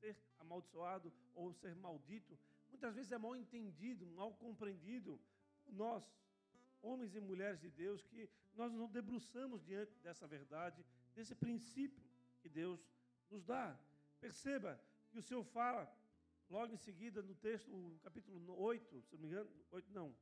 ser 0.00 0.16
amaldiçoado 0.38 1.12
ou 1.34 1.52
ser 1.52 1.76
maldito, 1.76 2.38
muitas 2.70 2.94
vezes 2.94 3.12
é 3.12 3.18
mal 3.18 3.36
entendido, 3.36 4.06
mal 4.06 4.32
compreendido 4.32 5.20
por 5.66 5.74
nós, 5.74 6.02
homens 6.80 7.14
e 7.14 7.20
mulheres 7.20 7.60
de 7.60 7.68
Deus, 7.68 8.02
que 8.06 8.26
nós 8.54 8.72
não 8.72 8.88
debruçamos 8.88 9.62
diante 9.62 9.98
dessa 9.98 10.26
verdade, 10.26 10.82
desse 11.14 11.34
princípio 11.34 12.02
que 12.40 12.48
Deus 12.48 12.80
nos 13.28 13.44
dá. 13.44 13.78
Perceba 14.18 14.80
que 15.10 15.18
o 15.18 15.22
Senhor 15.22 15.44
fala 15.44 15.94
logo 16.48 16.72
em 16.72 16.76
seguida 16.76 17.22
no 17.22 17.34
texto, 17.34 17.74
o 17.74 17.98
capítulo 18.00 18.58
8, 18.60 19.02
se 19.02 19.14
não 19.14 19.20
me 19.20 19.28
engano, 19.28 19.50
8 19.70 19.90
não. 19.92 20.14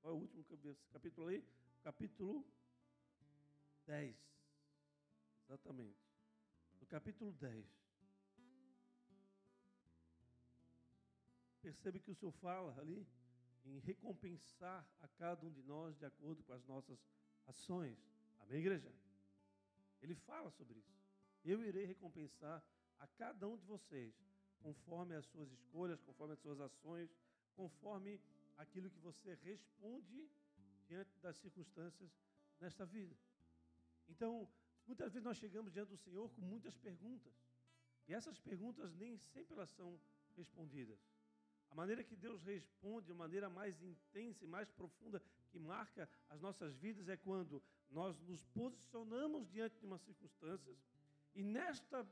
Qual 0.00 0.14
é 0.14 0.16
o 0.16 0.20
último 0.20 0.44
capítulo 0.92 1.28
aí? 1.28 1.44
Capítulo 1.82 2.44
10. 3.86 4.16
Exatamente. 5.44 5.98
No 6.80 6.86
capítulo 6.86 7.32
10. 7.32 7.66
Percebe 11.60 12.00
que 12.00 12.10
o 12.10 12.14
Senhor 12.14 12.32
fala 12.32 12.78
ali 12.80 13.06
em 13.64 13.78
recompensar 13.80 14.88
a 15.00 15.08
cada 15.08 15.46
um 15.46 15.52
de 15.52 15.62
nós 15.62 15.96
de 15.98 16.06
acordo 16.06 16.42
com 16.42 16.52
as 16.52 16.64
nossas 16.64 16.98
ações. 17.46 17.98
Amém, 18.40 18.60
igreja? 18.60 18.90
Ele 20.00 20.14
fala 20.14 20.50
sobre 20.50 20.78
isso. 20.78 20.98
Eu 21.44 21.62
irei 21.64 21.84
recompensar 21.84 22.64
a 22.98 23.06
cada 23.06 23.46
um 23.48 23.56
de 23.56 23.64
vocês, 23.64 24.14
conforme 24.62 25.14
as 25.14 25.26
suas 25.26 25.50
escolhas, 25.52 26.00
conforme 26.00 26.34
as 26.34 26.40
suas 26.40 26.60
ações, 26.60 27.14
conforme 27.54 28.20
aquilo 28.56 28.90
que 28.90 28.98
você 29.00 29.34
responde 29.42 30.28
diante 30.86 31.18
das 31.20 31.36
circunstâncias 31.36 32.10
nesta 32.60 32.84
vida. 32.84 33.16
Então, 34.08 34.48
muitas 34.86 35.12
vezes 35.12 35.24
nós 35.24 35.36
chegamos 35.36 35.72
diante 35.72 35.90
do 35.90 35.96
Senhor 35.96 36.28
com 36.30 36.40
muitas 36.42 36.76
perguntas. 36.76 37.32
E 38.08 38.14
essas 38.14 38.38
perguntas 38.38 38.92
nem 38.94 39.16
sempre 39.16 39.54
elas 39.54 39.70
são 39.70 39.98
respondidas. 40.36 40.98
A 41.70 41.74
maneira 41.74 42.02
que 42.02 42.16
Deus 42.16 42.42
responde, 42.42 43.06
de 43.06 43.14
maneira 43.14 43.48
mais 43.48 43.80
intensa 43.80 44.44
e 44.44 44.48
mais 44.48 44.68
profunda 44.70 45.22
que 45.50 45.58
marca 45.58 46.08
as 46.28 46.40
nossas 46.40 46.74
vidas 46.74 47.08
é 47.08 47.16
quando 47.16 47.62
nós 47.90 48.20
nos 48.22 48.42
posicionamos 48.46 49.48
diante 49.48 49.78
de 49.78 49.86
uma 49.86 49.98
circunstância 49.98 50.76
e 51.34 51.42
nesta 51.42 52.06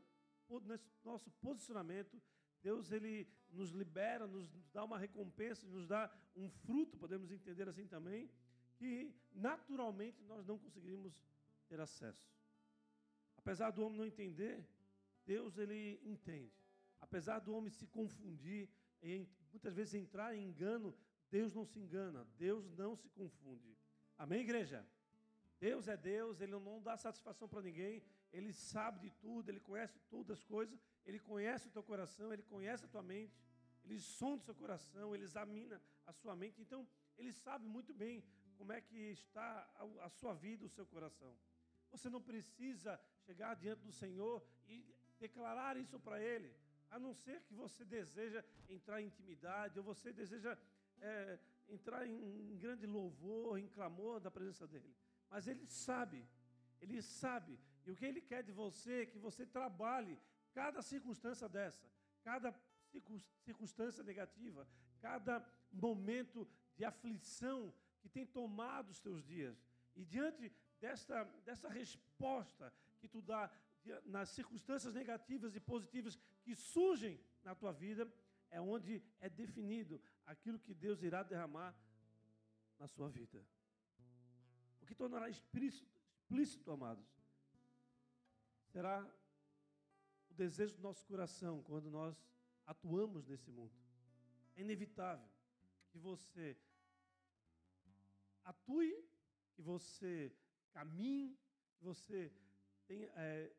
nesse 0.64 0.88
nosso 1.04 1.30
posicionamento 1.42 2.20
Deus 2.62 2.90
ele 2.92 3.28
nos 3.50 3.70
libera, 3.70 4.26
nos 4.26 4.48
dá 4.72 4.84
uma 4.84 4.98
recompensa, 4.98 5.66
nos 5.66 5.86
dá 5.86 6.10
um 6.36 6.48
fruto, 6.48 6.98
podemos 6.98 7.30
entender 7.30 7.68
assim 7.68 7.86
também, 7.86 8.30
que 8.76 9.14
naturalmente 9.32 10.22
nós 10.24 10.46
não 10.46 10.58
conseguiríamos 10.58 11.24
ter 11.68 11.80
acesso. 11.80 12.30
Apesar 13.36 13.70
do 13.70 13.82
homem 13.82 13.98
não 13.98 14.06
entender, 14.06 14.64
Deus 15.24 15.56
ele 15.56 16.00
entende. 16.04 16.52
Apesar 17.00 17.38
do 17.38 17.54
homem 17.54 17.70
se 17.70 17.86
confundir 17.86 18.68
e 19.02 19.26
muitas 19.50 19.74
vezes 19.74 19.94
entrar 19.94 20.34
em 20.34 20.44
engano, 20.44 20.94
Deus 21.30 21.54
não 21.54 21.64
se 21.64 21.78
engana, 21.78 22.26
Deus 22.36 22.68
não 22.70 22.96
se 22.96 23.08
confunde. 23.10 23.76
Amém, 24.16 24.40
igreja? 24.40 24.86
Deus 25.60 25.88
é 25.88 25.96
Deus, 25.96 26.40
Ele 26.40 26.52
não 26.52 26.82
dá 26.82 26.96
satisfação 26.96 27.48
para 27.48 27.62
ninguém, 27.62 28.02
Ele 28.32 28.52
sabe 28.52 29.00
de 29.00 29.10
tudo, 29.10 29.48
Ele 29.48 29.60
conhece 29.60 29.98
todas 30.10 30.38
as 30.38 30.44
coisas, 30.44 30.78
Ele 31.06 31.18
conhece 31.18 31.68
o 31.68 31.70
teu 31.70 31.82
coração, 31.82 32.32
Ele 32.32 32.42
conhece 32.42 32.84
a 32.84 32.88
tua 32.88 33.02
mente, 33.02 33.42
Ele 33.84 33.98
sonda 33.98 34.42
o 34.42 34.44
seu 34.44 34.54
coração, 34.54 35.14
Ele 35.14 35.24
examina 35.24 35.80
a 36.06 36.12
sua 36.12 36.36
mente, 36.36 36.60
então 36.60 36.86
Ele 37.16 37.32
sabe 37.32 37.66
muito 37.66 37.92
bem 37.94 38.22
como 38.56 38.72
é 38.72 38.80
que 38.80 38.96
está 38.96 39.68
a 40.00 40.08
sua 40.10 40.34
vida, 40.34 40.64
o 40.66 40.68
seu 40.68 40.86
coração. 40.86 41.36
Você 41.90 42.10
não 42.10 42.20
precisa 42.20 43.00
chegar 43.24 43.54
diante 43.54 43.82
do 43.82 43.92
Senhor 43.92 44.44
e 44.66 44.84
declarar 45.18 45.76
isso 45.76 45.98
para 45.98 46.20
Ele, 46.22 46.54
a 46.90 46.98
não 46.98 47.14
ser 47.14 47.40
que 47.42 47.54
você 47.54 47.84
deseja 47.84 48.44
entrar 48.68 49.00
em 49.00 49.06
intimidade 49.06 49.78
ou 49.78 49.84
você 49.84 50.12
deseja 50.12 50.56
é, 51.00 51.38
entrar 51.68 52.06
em, 52.06 52.52
em 52.52 52.58
grande 52.58 52.86
louvor, 52.86 53.58
em 53.58 53.68
clamor 53.68 54.20
da 54.20 54.30
presença 54.30 54.66
dEle. 54.66 54.94
Mas 55.30 55.46
Ele 55.46 55.66
sabe, 55.66 56.26
Ele 56.80 57.00
sabe, 57.02 57.58
e 57.88 57.90
o 57.90 57.96
que 57.96 58.04
Ele 58.04 58.20
quer 58.20 58.42
de 58.42 58.52
você 58.52 59.02
é 59.02 59.06
que 59.06 59.18
você 59.18 59.46
trabalhe 59.46 60.20
cada 60.52 60.82
circunstância 60.82 61.48
dessa, 61.48 61.90
cada 62.22 62.54
circunstância 63.46 64.04
negativa, 64.04 64.68
cada 65.00 65.42
momento 65.72 66.46
de 66.76 66.84
aflição 66.84 67.72
que 68.00 68.08
tem 68.10 68.26
tomado 68.26 68.90
os 68.90 69.00
teus 69.00 69.24
dias. 69.24 69.56
E 69.96 70.04
diante 70.04 70.52
desta, 70.78 71.24
dessa 71.46 71.70
resposta 71.70 72.70
que 73.00 73.08
tu 73.08 73.22
dá 73.22 73.50
nas 74.04 74.28
circunstâncias 74.28 74.92
negativas 74.92 75.56
e 75.56 75.60
positivas 75.60 76.18
que 76.42 76.54
surgem 76.54 77.18
na 77.42 77.54
tua 77.54 77.72
vida, 77.72 78.12
é 78.50 78.60
onde 78.60 79.02
é 79.18 79.30
definido 79.30 79.98
aquilo 80.26 80.58
que 80.58 80.74
Deus 80.74 81.02
irá 81.02 81.22
derramar 81.22 81.74
na 82.78 82.86
sua 82.86 83.08
vida. 83.08 83.42
O 84.82 84.84
que 84.84 84.94
tornará 84.94 85.30
explícito, 85.30 85.90
explícito, 86.12 86.70
amados, 86.70 87.17
será 88.78 89.04
o 90.30 90.34
desejo 90.34 90.76
do 90.76 90.82
nosso 90.82 91.04
coração 91.04 91.60
quando 91.64 91.90
nós 91.90 92.16
atuamos 92.64 93.26
nesse 93.26 93.50
mundo. 93.50 93.74
É 94.54 94.60
inevitável 94.60 95.28
que 95.90 95.98
você 95.98 96.56
atue, 98.44 98.94
que 99.56 99.62
você 99.62 100.32
caminhe, 100.70 101.36
que 101.76 101.82
você 101.82 102.32
tenha, 102.86 103.08
é, 103.16 103.52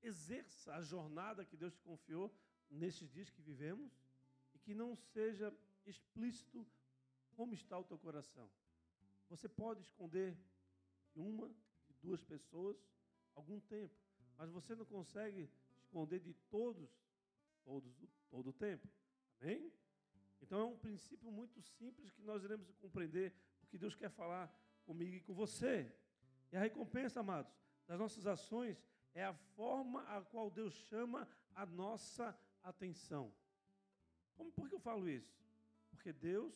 exerça 0.00 0.76
a 0.76 0.80
jornada 0.80 1.44
que 1.44 1.56
Deus 1.56 1.74
te 1.74 1.82
confiou 1.82 2.32
nesses 2.70 3.10
dias 3.10 3.28
que 3.28 3.42
vivemos 3.42 3.90
e 4.54 4.60
que 4.60 4.74
não 4.74 4.94
seja 4.94 5.52
explícito 5.84 6.64
como 7.34 7.52
está 7.52 7.76
o 7.76 7.82
teu 7.82 7.98
coração. 7.98 8.48
Você 9.28 9.48
pode 9.48 9.80
esconder 9.80 10.38
de 11.12 11.18
uma, 11.18 11.48
de 11.88 11.94
duas 12.00 12.22
pessoas 12.22 12.76
algum 13.34 13.58
tempo, 13.58 14.05
mas 14.38 14.50
você 14.50 14.74
não 14.74 14.84
consegue 14.84 15.48
esconder 15.76 16.20
de 16.20 16.34
todos, 16.50 16.90
todos, 17.64 17.92
todo 18.30 18.50
o 18.50 18.52
tempo. 18.52 18.88
Amém? 19.40 19.72
Então 20.40 20.60
é 20.60 20.64
um 20.64 20.76
princípio 20.76 21.30
muito 21.30 21.60
simples 21.62 22.10
que 22.10 22.22
nós 22.22 22.44
iremos 22.44 22.70
compreender 22.76 23.32
o 23.62 23.66
que 23.66 23.78
Deus 23.78 23.94
quer 23.94 24.10
falar 24.10 24.52
comigo 24.84 25.16
e 25.16 25.20
com 25.20 25.34
você. 25.34 25.92
E 26.52 26.56
a 26.56 26.60
recompensa, 26.60 27.20
amados, 27.20 27.52
das 27.86 27.98
nossas 27.98 28.26
ações 28.26 28.82
é 29.14 29.24
a 29.24 29.34
forma 29.34 30.02
a 30.02 30.20
qual 30.22 30.50
Deus 30.50 30.74
chama 30.74 31.28
a 31.54 31.64
nossa 31.64 32.38
atenção. 32.62 33.32
Como, 34.34 34.52
por 34.52 34.68
que 34.68 34.74
eu 34.74 34.80
falo 34.80 35.08
isso? 35.08 35.34
Porque 35.90 36.12
Deus 36.12 36.54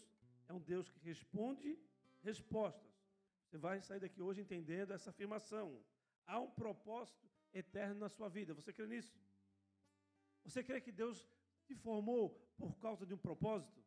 é 0.48 0.52
um 0.52 0.60
Deus 0.60 0.88
que 0.90 0.98
responde 1.00 1.78
respostas. 2.22 2.90
Você 3.46 3.56
vai 3.56 3.80
sair 3.80 4.00
daqui 4.00 4.20
hoje 4.20 4.42
entendendo 4.42 4.92
essa 4.92 5.10
afirmação. 5.10 5.82
Há 6.26 6.38
um 6.38 6.50
propósito 6.50 7.26
eterno 7.52 8.00
na 8.00 8.08
sua 8.08 8.28
vida. 8.28 8.54
Você 8.54 8.72
crê 8.72 8.86
nisso? 8.86 9.18
Você 10.44 10.62
crê 10.62 10.80
que 10.80 10.92
Deus 10.92 11.26
te 11.64 11.74
formou 11.74 12.30
por 12.56 12.76
causa 12.78 13.06
de 13.06 13.14
um 13.14 13.18
propósito? 13.18 13.82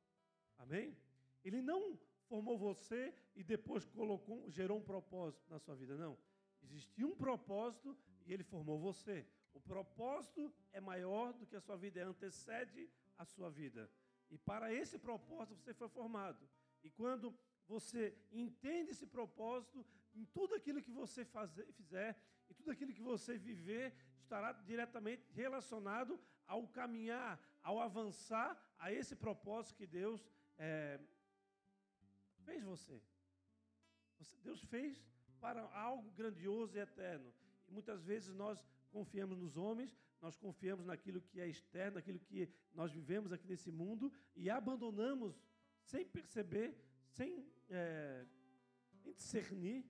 Amém? 0.58 0.98
Ele 1.44 1.62
não 1.62 2.00
formou 2.28 2.58
você 2.58 3.14
e 3.36 3.44
depois 3.44 3.86
colocou, 3.86 4.50
gerou 4.50 4.78
um 4.78 4.84
propósito 4.84 5.50
na 5.50 5.60
sua 5.60 5.76
vida, 5.76 5.98
não. 5.98 6.18
Existia 6.62 7.06
um 7.06 7.16
propósito 7.16 7.98
e 8.26 8.34
ele 8.34 8.44
formou 8.44 8.80
você. 8.80 9.26
O 9.54 9.60
propósito 9.60 10.54
é 10.72 10.80
maior 10.80 11.34
do 11.34 11.46
que 11.46 11.56
a 11.56 11.62
sua 11.62 11.76
vida, 11.76 12.00
é 12.00 12.04
antecede 12.04 12.90
a 13.18 13.26
sua 13.26 13.50
vida. 13.50 13.90
E 14.32 14.38
para 14.38 14.74
esse 14.74 14.98
propósito 14.98 15.56
você 15.58 15.74
foi 15.74 15.90
formado. 15.90 16.50
E 16.84 16.90
quando 16.90 17.38
você 17.68 18.18
entende 18.32 18.92
esse 18.92 19.06
propósito, 19.06 19.86
em 20.16 20.26
tudo 20.26 20.56
aquilo 20.56 20.82
que 20.82 20.92
você 20.92 21.24
fazer, 21.24 21.72
fizer, 21.74 22.18
em 22.54 22.56
tudo 22.56 22.72
aquilo 22.72 22.94
que 22.94 23.02
você 23.02 23.38
viver, 23.38 23.94
estará 24.22 24.52
diretamente 24.52 25.28
relacionado 25.34 26.20
ao 26.46 26.68
caminhar, 26.68 27.40
ao 27.64 27.80
avançar 27.80 28.50
a 28.78 28.92
esse 28.92 29.16
propósito 29.16 29.76
que 29.76 29.88
Deus 29.88 30.22
é, 30.58 31.00
fez 32.46 32.64
você. 32.64 33.02
você. 34.20 34.38
Deus 34.44 34.64
fez 34.66 35.04
para 35.40 35.62
algo 35.74 36.12
grandioso 36.12 36.78
e 36.78 36.80
eterno. 36.80 37.34
E 37.68 37.72
muitas 37.72 38.04
vezes 38.04 38.34
nós 38.36 38.64
confiamos 38.92 39.38
nos 39.38 39.58
homens, 39.58 39.98
nós 40.22 40.38
confiamos 40.38 40.86
naquilo 40.86 41.22
que 41.22 41.42
é 41.42 41.48
externo, 41.48 41.96
naquilo 41.96 42.20
que 42.20 42.48
nós 42.74 42.92
vivemos 42.92 43.34
aqui 43.34 43.48
nesse 43.48 43.72
mundo 43.72 44.14
e 44.36 44.50
abandonamos 44.50 45.44
sem 45.82 46.06
perceber, 46.06 46.78
sem, 47.08 47.46
é, 47.70 48.26
sem 49.02 49.14
discernir, 49.14 49.86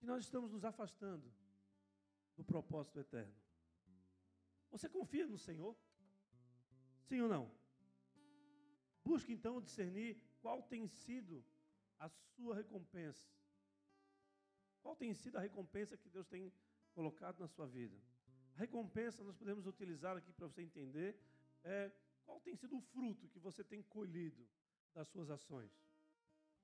que 0.00 0.06
nós 0.06 0.24
estamos 0.24 0.50
nos 0.50 0.64
afastando 0.64 1.30
do 2.34 2.42
propósito 2.42 2.98
eterno. 2.98 3.34
Você 4.70 4.88
confia 4.88 5.26
no 5.26 5.36
Senhor? 5.38 5.76
Sim 7.02 7.20
ou 7.20 7.28
não? 7.28 7.54
Busque 9.04 9.32
então 9.32 9.60
discernir 9.60 10.18
qual 10.40 10.62
tem 10.62 10.88
sido 10.88 11.44
a 11.98 12.08
sua 12.08 12.54
recompensa. 12.54 13.28
Qual 14.80 14.96
tem 14.96 15.12
sido 15.12 15.36
a 15.36 15.40
recompensa 15.40 15.98
que 15.98 16.08
Deus 16.08 16.26
tem 16.26 16.50
colocado 16.94 17.38
na 17.38 17.46
sua 17.46 17.66
vida? 17.66 18.00
A 18.54 18.58
recompensa 18.58 19.22
nós 19.22 19.36
podemos 19.36 19.66
utilizar 19.66 20.16
aqui 20.16 20.32
para 20.32 20.46
você 20.46 20.62
entender 20.62 21.20
é 21.62 21.92
qual 22.24 22.40
tem 22.40 22.56
sido 22.56 22.78
o 22.78 22.80
fruto 22.80 23.28
que 23.28 23.38
você 23.38 23.62
tem 23.62 23.82
colhido 23.82 24.48
das 24.94 25.08
suas 25.08 25.28
ações? 25.28 25.70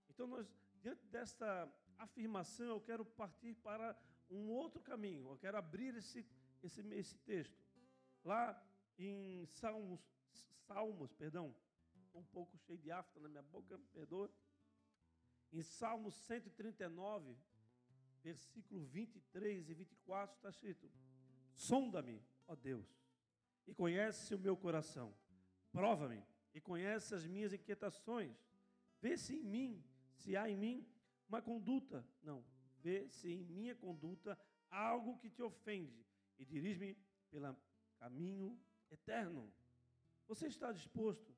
Então, 0.09 0.27
nós, 0.27 0.51
diante 0.81 1.07
desta 1.09 1.71
afirmação, 1.99 2.67
eu 2.67 2.81
quero 2.81 3.05
partir 3.05 3.55
para 3.55 3.97
um 4.31 4.49
outro 4.49 4.81
caminho. 4.81 5.29
Eu 5.29 5.39
quero 5.39 5.57
abrir 5.57 5.95
esse, 5.97 6.27
esse, 6.63 6.81
esse 6.95 7.17
texto. 7.19 7.57
Lá 8.25 8.61
em 8.99 9.47
Salmos, 9.47 10.01
Salmos, 10.67 11.13
perdão, 11.15 11.55
estou 12.07 12.21
um 12.21 12.25
pouco 12.27 12.57
cheio 12.59 12.79
de 12.79 12.91
afta 12.91 13.21
na 13.21 13.29
minha 13.29 13.43
boca, 13.43 13.79
perdoa. 13.93 14.31
Em 15.53 15.63
Salmos 15.63 16.15
139, 16.15 17.37
versículo 18.23 18.85
23 18.85 19.69
e 19.69 19.75
24, 19.75 20.37
está 20.37 20.49
escrito: 20.49 20.91
Sonda-me, 21.55 22.21
ó 22.49 22.57
Deus, 22.57 22.87
e 23.67 23.75
conhece 23.75 24.35
o 24.35 24.39
meu 24.39 24.57
coração. 24.57 25.15
Prova-me 25.71 26.23
e 26.53 26.61
conhece 26.61 27.15
as 27.15 27.27
minhas 27.27 27.53
inquietações. 27.53 28.37
Vê 29.01 29.17
se 29.17 29.37
em 29.37 29.45
mim, 29.45 29.85
se 30.15 30.37
há 30.37 30.49
em 30.51 30.57
mim 30.57 30.96
uma 31.29 31.43
conduta. 31.43 32.07
Não, 32.23 32.45
vê 32.79 33.09
se 33.09 33.29
em 33.33 33.45
minha 33.45 33.75
conduta 33.75 34.39
algo 34.71 35.19
que 35.19 35.31
te 35.31 35.43
ofende 35.43 36.05
e 36.39 36.45
dirige-me 36.45 36.97
pelo 37.31 37.57
caminho 37.99 38.59
eterno. 38.91 39.53
Você 40.27 40.47
está 40.47 40.73
disposto 40.73 41.35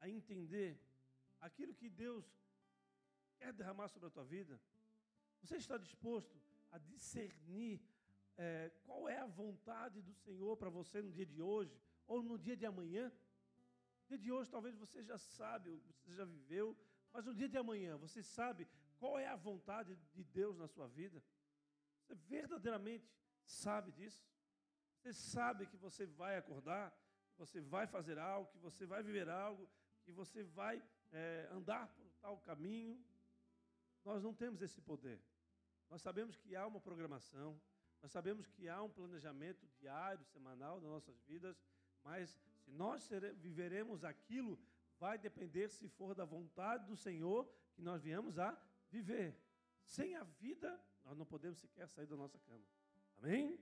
a 0.00 0.08
entender 0.08 0.80
aquilo 1.40 1.74
que 1.74 1.88
Deus 1.88 2.24
quer 3.38 3.52
derramar 3.52 3.88
sobre 3.88 4.08
a 4.08 4.10
tua 4.10 4.24
vida? 4.24 4.60
Você 5.42 5.56
está 5.56 5.76
disposto 5.76 6.40
a 6.70 6.78
discernir 6.78 7.80
é, 8.36 8.70
qual 8.84 9.08
é 9.08 9.18
a 9.18 9.26
vontade 9.26 10.02
do 10.02 10.12
Senhor 10.12 10.56
para 10.56 10.68
você 10.68 11.00
no 11.00 11.10
dia 11.10 11.24
de 11.24 11.40
hoje 11.40 11.80
ou 12.06 12.22
no 12.22 12.38
dia 12.38 12.56
de 12.56 12.66
amanhã? 12.66 13.10
No 14.02 14.08
dia 14.08 14.18
de 14.18 14.32
hoje 14.32 14.50
talvez 14.50 14.76
você 14.76 15.02
já 15.02 15.18
sabe, 15.18 15.82
você 16.00 16.14
já 16.14 16.24
viveu, 16.24 16.76
mas 17.12 17.24
no 17.24 17.34
dia 17.34 17.48
de 17.48 17.56
amanhã 17.56 17.96
você 17.96 18.22
sabe 18.22 18.68
qual 18.98 19.18
é 19.18 19.26
a 19.26 19.36
vontade 19.36 19.96
de 20.12 20.24
Deus 20.24 20.56
na 20.56 20.66
sua 20.66 20.88
vida? 20.88 21.22
Você 22.00 22.14
verdadeiramente 22.14 23.10
sabe 23.44 23.92
disso? 23.92 24.24
Você 24.96 25.12
sabe 25.12 25.66
que 25.66 25.76
você 25.76 26.06
vai 26.06 26.36
acordar, 26.36 26.90
que 27.30 27.38
você 27.38 27.60
vai 27.60 27.86
fazer 27.86 28.18
algo, 28.18 28.50
que 28.50 28.58
você 28.58 28.86
vai 28.86 29.02
viver 29.02 29.28
algo, 29.28 29.68
que 30.04 30.12
você 30.12 30.42
vai 30.42 30.82
é, 31.12 31.48
andar 31.52 31.88
por 31.88 32.10
tal 32.20 32.38
caminho? 32.38 33.04
Nós 34.04 34.22
não 34.22 34.34
temos 34.34 34.62
esse 34.62 34.80
poder. 34.80 35.20
Nós 35.90 36.02
sabemos 36.02 36.36
que 36.36 36.56
há 36.56 36.66
uma 36.66 36.80
programação, 36.80 37.60
nós 38.02 38.10
sabemos 38.10 38.46
que 38.46 38.68
há 38.68 38.82
um 38.82 38.90
planejamento 38.90 39.66
diário, 39.78 40.24
semanal 40.26 40.80
das 40.80 40.90
nossas 40.90 41.20
vidas, 41.22 41.60
mas 42.02 42.30
se 42.64 42.70
nós 42.70 43.08
viveremos 43.36 44.04
aquilo, 44.04 44.58
vai 44.98 45.18
depender 45.18 45.68
se 45.68 45.88
for 45.88 46.14
da 46.14 46.24
vontade 46.24 46.86
do 46.86 46.96
Senhor 46.96 47.48
que 47.74 47.82
nós 47.82 48.02
viemos 48.02 48.38
a 48.38 48.56
viver. 48.90 49.36
Sem 49.82 50.14
a 50.16 50.24
vida, 50.24 50.80
nós 51.04 51.16
não 51.16 51.24
podemos 51.24 51.58
sequer 51.58 51.88
sair 51.88 52.06
da 52.06 52.16
nossa 52.16 52.38
cama. 52.40 52.64
Amém? 53.18 53.58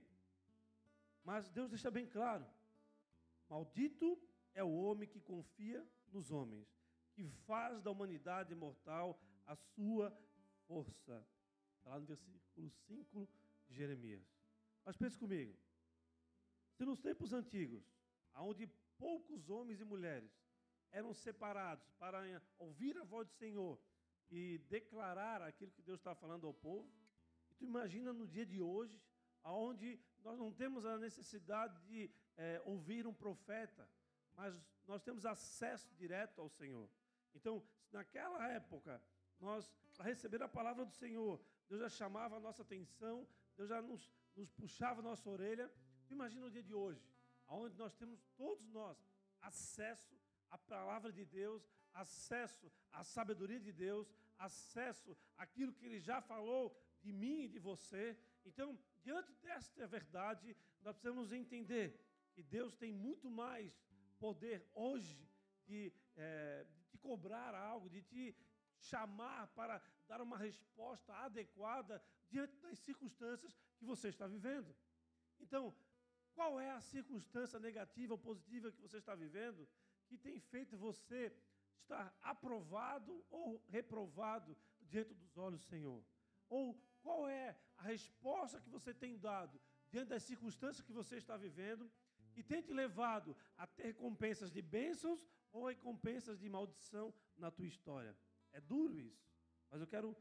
Mas 1.23 1.49
Deus 1.49 1.69
deixa 1.69 1.91
bem 1.91 2.07
claro: 2.07 2.45
maldito 3.49 4.19
é 4.53 4.63
o 4.63 4.73
homem 4.73 5.07
que 5.07 5.19
confia 5.19 5.85
nos 6.11 6.31
homens, 6.31 6.67
que 7.13 7.27
faz 7.45 7.81
da 7.81 7.91
humanidade 7.91 8.53
mortal 8.55 9.19
a 9.45 9.55
sua 9.55 10.11
força. 10.67 11.25
Está 11.77 11.91
lá 11.91 11.99
no 11.99 12.05
versículo 12.05 12.69
5 12.87 13.29
de 13.67 13.75
Jeremias. 13.75 14.25
Mas 14.83 14.97
pense 14.97 15.17
comigo: 15.17 15.55
se 16.73 16.85
nos 16.85 16.99
tempos 16.99 17.33
antigos, 17.33 17.83
onde 18.35 18.67
poucos 18.97 19.49
homens 19.49 19.79
e 19.79 19.85
mulheres 19.85 20.31
eram 20.91 21.13
separados 21.13 21.89
para 21.99 22.23
ouvir 22.57 22.97
a 22.97 23.03
voz 23.03 23.27
do 23.27 23.33
Senhor 23.33 23.79
e 24.29 24.57
declarar 24.69 25.41
aquilo 25.41 25.71
que 25.71 25.81
Deus 25.81 25.99
está 25.99 26.15
falando 26.15 26.47
ao 26.47 26.53
povo, 26.53 26.91
e 27.49 27.55
tu 27.55 27.65
imagina 27.65 28.11
no 28.11 28.27
dia 28.27 28.45
de 28.45 28.61
hoje, 28.61 28.99
onde 29.43 29.99
nós 30.23 30.37
não 30.37 30.51
temos 30.51 30.85
a 30.85 30.97
necessidade 30.97 31.79
de 31.85 32.11
é, 32.35 32.61
ouvir 32.65 33.05
um 33.05 33.13
profeta, 33.13 33.87
mas 34.33 34.59
nós 34.87 35.01
temos 35.03 35.25
acesso 35.25 35.93
direto 35.95 36.41
ao 36.41 36.49
Senhor. 36.49 36.89
Então, 37.33 37.63
naquela 37.91 38.47
época, 38.51 39.01
nós, 39.39 39.71
para 39.95 40.05
receber 40.05 40.41
a 40.41 40.47
palavra 40.47 40.85
do 40.85 40.91
Senhor, 40.91 41.39
Deus 41.67 41.81
já 41.81 41.89
chamava 41.89 42.37
a 42.37 42.39
nossa 42.39 42.61
atenção, 42.61 43.27
Deus 43.55 43.69
já 43.69 43.81
nos, 43.81 44.11
nos 44.35 44.49
puxava 44.51 44.99
a 44.99 45.03
nossa 45.03 45.29
orelha. 45.29 45.71
Imagina 46.09 46.45
o 46.45 46.51
dia 46.51 46.63
de 46.63 46.73
hoje, 46.73 47.01
onde 47.47 47.77
nós 47.77 47.93
temos, 47.95 48.23
todos 48.35 48.67
nós, 48.69 48.97
acesso 49.41 50.19
à 50.49 50.57
palavra 50.57 51.11
de 51.11 51.25
Deus, 51.25 51.69
acesso 52.03 52.71
à 52.91 53.03
sabedoria 53.03 53.59
de 53.59 53.71
Deus, 53.71 54.07
acesso 54.37 55.17
àquilo 55.37 55.73
que 55.73 55.85
Ele 55.85 55.99
já 55.99 56.21
falou 56.21 56.63
de 57.01 57.11
mim 57.11 57.43
e 57.43 57.47
de 57.47 57.59
você. 57.59 58.17
Então, 58.45 58.77
diante 59.01 59.31
desta 59.41 59.87
verdade, 59.87 60.55
nós 60.81 60.95
precisamos 60.95 61.31
entender 61.31 61.99
que 62.33 62.43
Deus 62.43 62.75
tem 62.75 62.91
muito 62.91 63.29
mais 63.29 63.73
poder 64.19 64.67
hoje 64.73 65.27
de, 65.65 65.91
é, 66.15 66.65
de 66.75 66.83
te 66.85 66.97
cobrar 66.97 67.55
algo, 67.55 67.89
de 67.89 68.01
te 68.01 68.35
chamar 68.77 69.47
para 69.47 69.81
dar 70.07 70.21
uma 70.21 70.37
resposta 70.37 71.13
adequada 71.13 72.03
diante 72.27 72.55
das 72.57 72.77
circunstâncias 72.79 73.57
que 73.77 73.85
você 73.85 74.09
está 74.09 74.27
vivendo. 74.27 74.75
Então, 75.39 75.73
qual 76.33 76.59
é 76.59 76.69
a 76.71 76.81
circunstância 76.81 77.59
negativa 77.59 78.13
ou 78.13 78.17
positiva 78.17 78.71
que 78.71 78.81
você 78.81 78.97
está 78.97 79.15
vivendo 79.15 79.67
que 80.07 80.17
tem 80.17 80.39
feito 80.39 80.77
você 80.77 81.33
estar 81.81 82.17
aprovado 82.21 83.23
ou 83.29 83.63
reprovado 83.67 84.57
diante 84.81 85.13
dos 85.13 85.37
olhos 85.37 85.59
do 85.59 85.65
Senhor? 85.65 86.03
Ou 86.49 86.73
qual 87.01 87.27
é 87.27 87.57
a 87.77 87.83
resposta 87.83 88.59
que 88.59 88.69
você 88.69 88.93
tem 88.93 89.17
dado 89.17 89.59
diante 89.89 90.09
das 90.09 90.23
circunstâncias 90.23 90.85
que 90.85 90.93
você 90.93 91.17
está 91.17 91.37
vivendo 91.37 91.91
e 92.35 92.43
tem 92.43 92.61
te 92.61 92.73
levado 92.73 93.35
a 93.57 93.65
ter 93.67 93.83
recompensas 93.83 94.51
de 94.51 94.61
bênçãos 94.61 95.25
ou 95.51 95.67
recompensas 95.67 96.39
de 96.39 96.49
maldição 96.49 97.13
na 97.37 97.51
tua 97.51 97.67
história? 97.67 98.17
É 98.51 98.59
duro 98.59 98.99
isso, 98.99 99.29
mas 99.69 99.81
eu 99.81 99.87
quero 99.87 100.15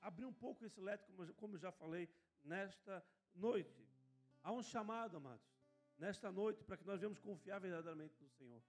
abrir 0.00 0.24
um 0.24 0.32
pouco 0.32 0.64
esse 0.64 0.80
leque, 0.80 1.04
como, 1.04 1.32
como 1.34 1.56
já 1.56 1.70
falei, 1.70 2.08
nesta 2.42 3.04
noite. 3.34 3.88
Há 4.42 4.52
um 4.52 4.62
chamado, 4.62 5.16
amados, 5.16 5.46
nesta 5.96 6.30
noite, 6.32 6.64
para 6.64 6.76
que 6.76 6.84
nós 6.84 7.00
venhamos 7.00 7.20
confiar 7.20 7.60
verdadeiramente 7.60 8.20
no 8.20 8.28
Senhor. 8.30 8.62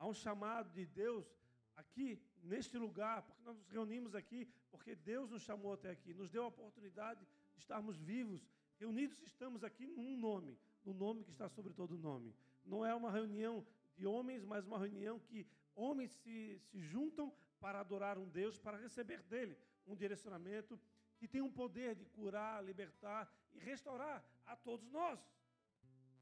Há 0.00 0.06
um 0.06 0.14
chamado 0.14 0.70
de 0.72 0.86
Deus 0.86 1.30
aqui, 1.76 2.18
neste 2.42 2.78
lugar, 2.78 3.20
porque 3.20 3.42
nós 3.42 3.54
nos 3.54 3.68
reunimos 3.68 4.14
aqui, 4.14 4.50
porque 4.70 4.94
Deus 4.94 5.28
nos 5.28 5.42
chamou 5.42 5.74
até 5.74 5.90
aqui, 5.90 6.14
nos 6.14 6.30
deu 6.30 6.44
a 6.44 6.46
oportunidade 6.46 7.20
de 7.54 7.60
estarmos 7.60 7.98
vivos, 7.98 8.48
reunidos 8.78 9.20
estamos 9.20 9.62
aqui 9.62 9.86
num 9.86 10.16
nome, 10.16 10.58
no 10.86 10.94
nome 10.94 11.22
que 11.22 11.30
está 11.30 11.50
sobre 11.50 11.74
todo 11.74 11.98
nome. 11.98 12.34
Não 12.64 12.82
é 12.82 12.94
uma 12.94 13.10
reunião 13.10 13.66
de 13.94 14.06
homens, 14.06 14.42
mas 14.42 14.64
uma 14.64 14.78
reunião 14.78 15.20
que 15.20 15.46
homens 15.74 16.12
se, 16.12 16.58
se 16.70 16.80
juntam 16.80 17.30
para 17.60 17.78
adorar 17.78 18.16
um 18.16 18.26
Deus, 18.26 18.58
para 18.58 18.78
receber 18.78 19.22
dele 19.24 19.54
um 19.86 19.94
direcionamento 19.94 20.80
que 21.18 21.28
tem 21.28 21.42
um 21.42 21.52
poder 21.52 21.94
de 21.94 22.06
curar, 22.06 22.64
libertar 22.64 23.30
e 23.52 23.58
restaurar 23.58 24.24
a 24.46 24.56
todos 24.56 24.90
nós. 24.90 25.20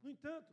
No 0.03 0.11
entanto, 0.11 0.53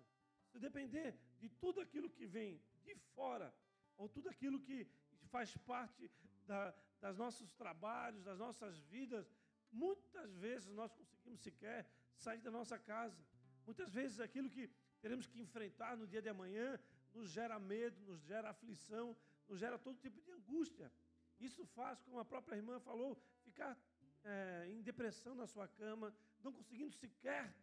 se 0.51 0.59
depender 0.59 1.17
de 1.39 1.49
tudo 1.49 1.81
aquilo 1.81 2.07
que 2.07 2.27
vem 2.27 2.61
de 2.93 2.95
fora, 3.13 3.53
ou 3.97 4.07
tudo 4.07 4.29
aquilo 4.29 4.59
que 4.59 4.87
faz 5.29 5.55
parte 5.57 6.11
da, 6.45 6.73
das 6.99 7.17
nossos 7.17 7.53
trabalhos, 7.53 8.23
das 8.23 8.39
nossas 8.39 8.77
vidas, 8.79 9.31
muitas 9.71 10.35
vezes 10.35 10.71
nós 10.73 10.93
conseguimos 10.93 11.41
sequer 11.41 11.89
sair 12.15 12.41
da 12.41 12.51
nossa 12.51 12.77
casa. 12.77 13.25
Muitas 13.65 13.91
vezes 13.93 14.19
aquilo 14.19 14.49
que 14.49 14.69
teremos 15.01 15.25
que 15.27 15.39
enfrentar 15.39 15.97
no 15.97 16.07
dia 16.07 16.21
de 16.21 16.29
amanhã 16.29 16.79
nos 17.13 17.29
gera 17.29 17.59
medo, 17.59 17.99
nos 18.05 18.21
gera 18.21 18.49
aflição, 18.49 19.15
nos 19.47 19.59
gera 19.59 19.77
todo 19.77 19.99
tipo 19.99 20.21
de 20.21 20.31
angústia. 20.31 20.91
Isso 21.39 21.65
faz, 21.65 21.99
como 22.01 22.19
a 22.19 22.25
própria 22.25 22.55
irmã 22.55 22.79
falou, 22.79 23.17
ficar 23.43 23.77
é, 24.23 24.67
em 24.69 24.81
depressão 24.81 25.35
na 25.35 25.47
sua 25.47 25.67
cama, 25.67 26.15
não 26.43 26.51
conseguindo 26.51 26.91
sequer 26.93 27.53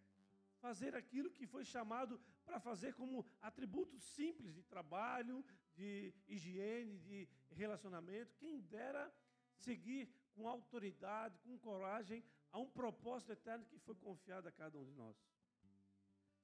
fazer 0.64 0.94
aquilo 0.94 1.28
que 1.36 1.46
foi 1.54 1.64
chamado 1.64 2.20
para 2.46 2.58
fazer 2.60 2.94
como 2.94 3.26
atributos 3.50 4.00
simples 4.16 4.54
de 4.54 4.62
trabalho, 4.74 5.44
de 5.74 6.14
higiene, 6.28 6.98
de 7.08 7.28
relacionamento. 7.50 8.36
Quem 8.42 8.60
dera 8.76 9.12
seguir 9.66 10.04
com 10.34 10.48
autoridade, 10.48 11.38
com 11.44 11.58
coragem, 11.58 12.24
a 12.52 12.58
um 12.64 12.70
propósito 12.80 13.32
eterno 13.32 13.66
que 13.70 13.78
foi 13.86 13.96
confiado 13.96 14.46
a 14.48 14.52
cada 14.52 14.78
um 14.78 14.84
de 14.84 14.94
nós. 15.02 15.16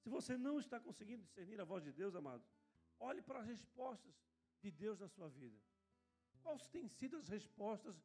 Se 0.03 0.09
você 0.17 0.37
não 0.37 0.59
está 0.59 0.81
conseguindo 0.81 1.23
discernir 1.23 1.61
a 1.61 1.65
voz 1.65 1.85
de 1.85 1.93
Deus, 1.93 2.15
amado, 2.15 2.45
olhe 2.99 3.23
para 3.23 3.41
as 3.41 3.47
respostas 3.47 4.15
de 4.61 4.71
Deus 4.71 4.99
na 4.99 5.09
sua 5.09 5.29
vida. 5.29 5.59
Quais 6.43 6.67
têm 6.75 6.89
sido 6.89 7.17
as 7.17 7.29
respostas 7.29 7.97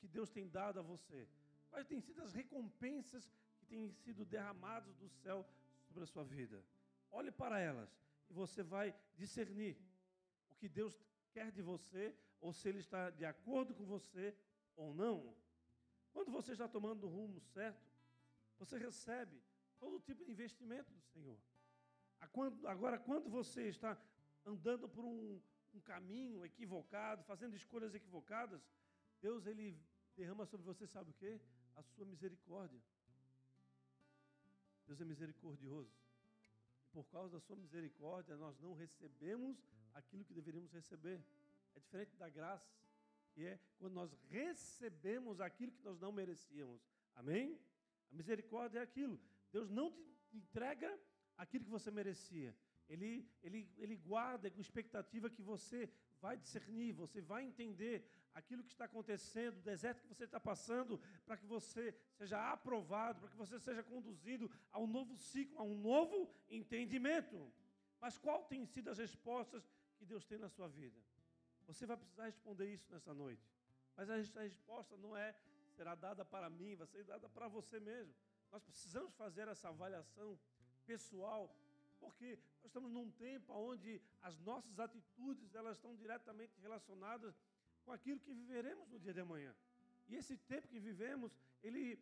que 0.00 0.08
Deus 0.08 0.30
tem 0.30 0.46
dado 0.48 0.78
a 0.80 0.82
você? 0.82 1.28
Quais 1.70 1.86
têm 1.86 2.00
sido 2.00 2.20
as 2.22 2.32
recompensas 2.32 3.30
têm 3.68 3.90
sido 4.02 4.24
derramados 4.24 4.94
do 4.96 5.08
céu 5.08 5.46
sobre 5.86 6.02
a 6.02 6.06
sua 6.06 6.24
vida. 6.24 6.64
Olhe 7.10 7.30
para 7.30 7.58
elas 7.58 7.90
e 8.28 8.32
você 8.32 8.62
vai 8.62 8.94
discernir 9.16 9.76
que 10.58 10.68
Deus 10.68 10.94
quer 11.32 11.50
de 11.52 11.62
você, 11.62 12.14
ou 12.40 12.52
se 12.52 12.68
Ele 12.68 12.80
está 12.80 13.10
de 13.10 13.24
acordo 13.24 13.74
com 13.74 13.84
você 13.84 14.36
ou 14.76 14.92
não. 14.94 15.34
Quando 16.12 16.30
você 16.30 16.52
está 16.52 16.68
tomando 16.68 17.04
o 17.04 17.10
rumo 17.10 17.40
certo, 17.40 17.86
você 18.58 18.76
recebe 18.76 19.40
todo 19.78 20.00
tipo 20.00 20.24
de 20.24 20.32
investimento 20.32 20.92
do 20.92 21.00
Senhor. 21.00 21.38
Agora, 22.64 22.98
quando 22.98 23.30
você 23.30 23.68
está 23.68 23.96
andando 24.44 24.88
por 24.88 25.04
um, 25.04 25.40
um 25.72 25.80
caminho 25.80 26.44
equivocado, 26.44 27.22
fazendo 27.22 27.54
escolhas 27.54 27.94
equivocadas, 27.94 28.60
Deus 29.20 29.46
ele 29.46 29.80
derrama 30.16 30.44
sobre 30.44 30.66
você, 30.66 30.86
sabe 30.86 31.10
o 31.10 31.14
que? 31.14 31.40
A 31.76 31.82
sua 31.82 32.04
misericórdia. 32.04 32.80
Deus 34.88 35.00
é 35.02 35.04
misericordioso. 35.04 35.94
E 36.82 36.88
por 36.90 37.04
causa 37.08 37.34
da 37.34 37.40
sua 37.40 37.56
misericórdia, 37.56 38.34
nós 38.36 38.58
não 38.58 38.72
recebemos 38.72 39.62
aquilo 39.92 40.24
que 40.24 40.32
deveríamos 40.32 40.72
receber. 40.72 41.22
É 41.76 41.78
diferente 41.78 42.16
da 42.16 42.28
graça, 42.30 42.74
que 43.34 43.44
é 43.44 43.60
quando 43.78 43.92
nós 43.92 44.10
recebemos 44.30 45.42
aquilo 45.42 45.72
que 45.72 45.84
nós 45.84 46.00
não 46.00 46.10
merecíamos. 46.10 46.80
Amém? 47.14 47.60
A 48.10 48.14
misericórdia 48.14 48.78
é 48.78 48.82
aquilo. 48.82 49.20
Deus 49.52 49.68
não 49.68 49.92
te 49.92 50.38
entrega 50.38 50.98
aquilo 51.36 51.64
que 51.64 51.70
você 51.70 51.90
merecia. 51.90 52.56
Ele, 52.88 53.30
ele, 53.42 53.70
ele 53.76 53.96
guarda 53.96 54.50
com 54.50 54.58
expectativa 54.58 55.28
que 55.28 55.42
você 55.42 55.92
vai 56.22 56.38
discernir, 56.38 56.92
você 56.92 57.20
vai 57.20 57.44
entender 57.44 58.10
aquilo 58.38 58.62
que 58.62 58.72
está 58.72 58.84
acontecendo, 58.84 59.58
o 59.58 59.62
deserto 59.62 60.00
que 60.02 60.08
você 60.08 60.24
está 60.24 60.40
passando, 60.40 61.00
para 61.26 61.36
que 61.36 61.46
você 61.46 61.94
seja 62.16 62.52
aprovado, 62.52 63.20
para 63.20 63.30
que 63.30 63.36
você 63.36 63.58
seja 63.58 63.82
conduzido 63.82 64.50
a 64.72 64.78
um 64.78 64.86
novo 64.86 65.16
ciclo, 65.16 65.58
a 65.58 65.62
um 65.62 65.76
novo 65.76 66.32
entendimento. 66.48 67.52
Mas 68.00 68.16
qual 68.16 68.44
tem 68.44 68.64
sido 68.64 68.90
as 68.90 68.98
respostas 68.98 69.68
que 69.98 70.04
Deus 70.04 70.24
tem 70.24 70.38
na 70.38 70.48
sua 70.48 70.68
vida? 70.68 70.98
Você 71.66 71.84
vai 71.84 71.96
precisar 71.96 72.26
responder 72.26 72.72
isso 72.72 72.90
nessa 72.90 73.12
noite. 73.12 73.46
Mas 73.96 74.08
a 74.08 74.16
resposta 74.16 74.96
não 74.96 75.16
é 75.16 75.34
será 75.78 75.94
dada 75.94 76.24
para 76.24 76.48
mim, 76.50 76.74
vai 76.74 76.86
ser 76.86 77.04
dada 77.04 77.28
para 77.28 77.46
você 77.46 77.78
mesmo. 77.78 78.14
Nós 78.50 78.62
precisamos 78.62 79.12
fazer 79.14 79.46
essa 79.48 79.68
avaliação 79.68 80.38
pessoal, 80.86 81.54
porque 82.00 82.38
nós 82.62 82.66
estamos 82.66 82.90
num 82.90 83.10
tempo 83.10 83.52
onde 83.52 84.00
as 84.22 84.38
nossas 84.40 84.80
atitudes 84.80 85.54
elas 85.54 85.76
estão 85.76 85.94
diretamente 85.94 86.58
relacionadas 86.60 87.38
com 87.88 87.94
aquilo 87.94 88.20
que 88.20 88.34
viveremos 88.34 88.86
no 88.90 89.00
dia 89.00 89.14
de 89.14 89.20
amanhã. 89.20 89.52
E 90.08 90.14
esse 90.14 90.36
tempo 90.36 90.68
que 90.68 90.78
vivemos, 90.78 91.34
ele, 91.62 91.98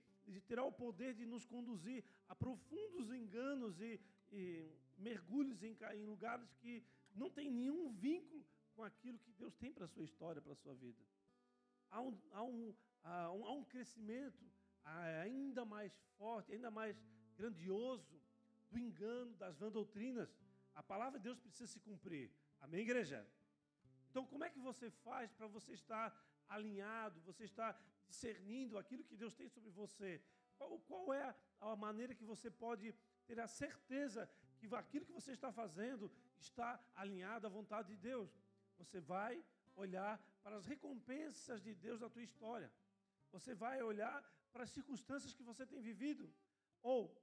terá 0.48 0.64
o 0.64 0.72
poder 0.72 1.14
de 1.14 1.24
nos 1.24 1.44
conduzir 1.46 2.02
a 2.28 2.34
profundos 2.34 3.12
enganos 3.12 3.80
e, 3.80 4.00
e 4.32 4.68
mergulhos 4.98 5.62
em, 5.62 5.76
em 5.94 6.04
lugares 6.04 6.52
que 6.54 6.82
não 7.14 7.30
tem 7.30 7.48
nenhum 7.48 7.92
vínculo 7.92 8.44
com 8.74 8.82
aquilo 8.82 9.16
que 9.20 9.30
Deus 9.34 9.54
tem 9.54 9.72
para 9.72 9.84
a 9.84 9.88
sua 9.88 10.04
história, 10.04 10.42
para 10.42 10.54
a 10.54 10.56
sua 10.56 10.74
vida. 10.74 11.00
Há 11.88 12.00
um, 12.00 12.18
há 12.32 12.42
um, 12.42 12.74
há 13.04 13.32
um, 13.32 13.46
há 13.46 13.52
um 13.52 13.64
crescimento 13.64 14.44
ainda 14.84 15.64
mais 15.64 15.96
forte, 16.18 16.52
ainda 16.52 16.68
mais 16.68 17.00
grandioso 17.36 18.20
do 18.72 18.76
engano, 18.76 19.32
das 19.36 19.56
vã 19.56 19.70
doutrinas. 19.70 20.36
A 20.74 20.82
palavra 20.82 21.20
de 21.20 21.24
Deus 21.24 21.38
precisa 21.38 21.68
se 21.68 21.78
cumprir. 21.78 22.28
Amém, 22.60 22.80
igreja? 22.80 23.24
Então, 24.16 24.24
como 24.32 24.44
é 24.44 24.48
que 24.48 24.58
você 24.58 24.88
faz 25.06 25.30
para 25.30 25.46
você 25.46 25.72
estar 25.74 26.06
alinhado, 26.48 27.20
você 27.20 27.44
estar 27.44 27.78
discernindo 28.08 28.78
aquilo 28.78 29.04
que 29.04 29.14
Deus 29.14 29.34
tem 29.34 29.46
sobre 29.46 29.68
você? 29.68 30.22
Qual, 30.56 30.78
qual 30.88 31.12
é 31.12 31.36
a, 31.60 31.76
maneira 31.76 32.14
que 32.14 32.24
você 32.24 32.50
pode 32.50 32.94
ter 33.26 33.38
a 33.38 33.46
certeza 33.46 34.26
que 34.58 34.74
aquilo 34.74 35.04
que 35.04 35.12
você 35.12 35.32
está 35.32 35.52
fazendo 35.52 36.10
está 36.38 36.82
alinhado 36.94 37.46
à 37.46 37.50
vontade 37.50 37.88
de 37.88 37.98
Deus? 37.98 38.30
Você 38.78 39.02
vai 39.02 39.44
olhar 39.84 40.18
para 40.42 40.56
as 40.56 40.64
recompensas 40.64 41.60
de 41.60 41.74
Deus 41.74 42.00
na 42.00 42.08
tua 42.08 42.22
história. 42.22 42.72
Você 43.32 43.54
vai 43.54 43.82
olhar 43.82 44.16
para 44.50 44.62
as 44.62 44.70
circunstâncias 44.70 45.34
que 45.34 45.42
você 45.42 45.66
tem 45.66 45.82
vivido. 45.82 46.32
Ou, 46.80 47.14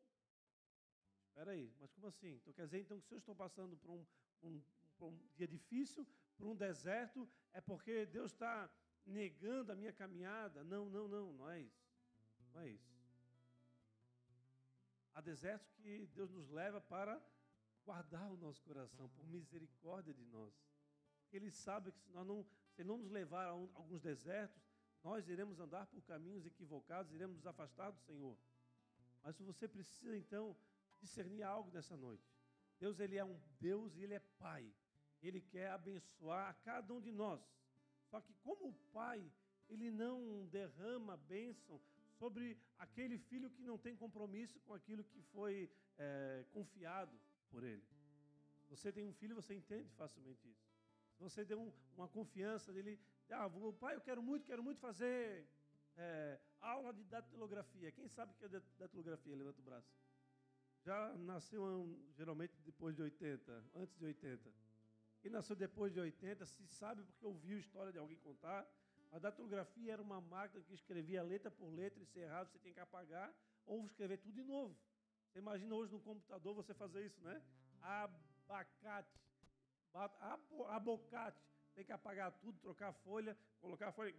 espera 1.25 1.53
aí, 1.53 1.73
mas 1.79 1.91
como 1.91 2.05
assim? 2.05 2.35
Então 2.35 2.53
quer 2.53 2.65
dizer 2.65 2.81
então 2.81 2.99
que 2.99 3.07
se 3.07 3.15
eu 3.15 3.17
estou 3.17 3.35
passando 3.35 3.75
por 3.77 3.89
um, 3.89 4.05
um, 4.43 4.61
por 4.95 5.07
um 5.07 5.17
dia 5.33 5.47
difícil, 5.47 6.05
por 6.43 6.49
um 6.49 6.55
deserto, 6.55 7.25
é 7.53 7.61
porque 7.61 8.05
Deus 8.05 8.33
está 8.33 8.69
negando 9.05 9.71
a 9.71 9.75
minha 9.75 9.93
caminhada? 9.93 10.61
Não, 10.65 10.89
não, 10.89 11.07
não, 11.07 11.31
não 11.31 11.49
é 11.49 11.61
isso. 11.61 11.87
Não 12.53 12.61
é 12.61 12.67
isso. 12.67 12.93
Há 15.13 15.21
desertos 15.21 15.69
que 15.75 16.05
Deus 16.07 16.29
nos 16.29 16.49
leva 16.49 16.81
para 16.81 17.21
guardar 17.85 18.29
o 18.29 18.35
nosso 18.35 18.61
coração, 18.63 19.07
por 19.09 19.25
misericórdia 19.25 20.13
de 20.13 20.25
nós. 20.25 20.53
Ele 21.31 21.49
sabe 21.49 21.93
que 21.93 21.99
se, 22.01 22.09
nós 22.11 22.27
não, 22.27 22.45
se 22.75 22.83
não 22.83 22.97
nos 22.97 23.09
levar 23.09 23.45
a 23.45 23.55
um, 23.55 23.69
alguns 23.73 24.01
desertos, 24.01 24.61
nós 25.01 25.29
iremos 25.29 25.61
andar 25.61 25.87
por 25.87 26.01
caminhos 26.03 26.45
equivocados, 26.45 27.13
iremos 27.13 27.37
nos 27.37 27.47
afastar 27.47 27.89
do 27.89 27.99
Senhor. 27.99 28.37
Mas 29.23 29.39
você 29.39 29.65
precisa 29.65 30.17
então 30.17 30.57
discernir 30.99 31.43
algo 31.43 31.71
nessa 31.71 31.95
noite. 31.95 32.29
Deus 32.79 32.99
ele 32.99 33.15
é 33.15 33.23
um 33.23 33.39
Deus 33.61 33.95
e 33.95 34.01
ele 34.01 34.13
é 34.13 34.19
Pai. 34.19 34.73
Ele 35.27 35.41
quer 35.41 35.69
abençoar 35.71 36.49
a 36.49 36.53
cada 36.53 36.93
um 36.93 37.01
de 37.01 37.11
nós. 37.11 37.41
Só 38.09 38.19
que 38.21 38.33
como 38.43 38.69
o 38.69 38.73
Pai, 38.91 39.19
ele 39.69 39.89
não 39.89 40.45
derrama 40.47 41.17
bênção 41.17 41.81
sobre 42.19 42.57
aquele 42.77 43.17
filho 43.17 43.49
que 43.49 43.63
não 43.63 43.77
tem 43.77 43.95
compromisso 43.95 44.59
com 44.61 44.73
aquilo 44.73 45.03
que 45.03 45.21
foi 45.33 45.69
é, 45.97 46.45
confiado 46.51 47.17
por 47.49 47.63
ele. 47.63 47.83
Você 48.69 48.91
tem 48.91 49.05
um 49.05 49.13
filho, 49.13 49.35
você 49.35 49.53
entende 49.53 49.89
facilmente 49.93 50.47
isso. 50.47 50.65
Se 51.15 51.21
você 51.21 51.45
deu 51.45 51.59
um, 51.59 51.71
uma 51.95 52.07
confiança 52.07 52.73
dele, 52.73 52.99
ah, 53.29 53.47
vou, 53.47 53.73
pai, 53.73 53.95
eu 53.95 54.01
quero 54.01 54.21
muito, 54.21 54.45
quero 54.45 54.63
muito 54.63 54.79
fazer 54.79 55.47
é, 55.95 56.39
aula 56.59 56.93
de 56.93 57.03
datilografia. 57.03 57.91
Quem 57.91 58.07
sabe 58.07 58.33
que 58.33 58.45
é 58.45 58.49
datilografia? 58.79 59.35
Levanta 59.35 59.59
o 59.59 59.63
braço. 59.63 59.91
Já 60.83 61.13
nasceu 61.17 61.97
geralmente 62.15 62.59
depois 62.61 62.95
de 62.95 63.01
80, 63.01 63.63
antes 63.75 63.95
de 63.97 64.05
80. 64.05 64.51
Quem 65.23 65.31
nasceu 65.31 65.55
depois 65.55 65.93
de 65.93 66.01
80 66.01 66.45
se 66.45 66.67
sabe 66.67 67.01
porque 67.01 67.25
ouviu 67.25 67.57
história 67.57 67.93
de 67.93 67.97
alguém 67.97 68.17
contar. 68.17 68.67
A 69.09 69.17
datilografia 69.17 69.93
era 69.93 70.01
uma 70.01 70.19
máquina 70.19 70.61
que 70.61 70.73
escrevia 70.73 71.23
letra 71.23 71.49
por 71.49 71.69
letra 71.69 72.03
e 72.03 72.05
se 72.05 72.19
errado 72.19 72.51
você 72.51 72.59
tem 72.59 72.73
que 72.73 72.81
apagar 72.81 73.33
ou 73.65 73.85
escrever 73.85 74.17
tudo 74.17 74.33
de 74.33 74.43
novo. 74.43 74.77
Você 75.29 75.39
imagina 75.39 75.73
hoje 75.75 75.93
no 75.93 76.01
computador 76.01 76.53
você 76.53 76.73
fazer 76.73 77.05
isso, 77.05 77.21
né? 77.21 77.41
Abacate, 77.81 79.17
abocate, 80.67 81.41
tem 81.73 81.85
que 81.85 81.93
apagar 81.93 82.29
tudo, 82.33 82.59
trocar 82.59 82.89
a 82.89 82.93
folha, 82.93 83.37
colocar 83.61 83.87
a 83.87 83.91
folha. 83.93 84.13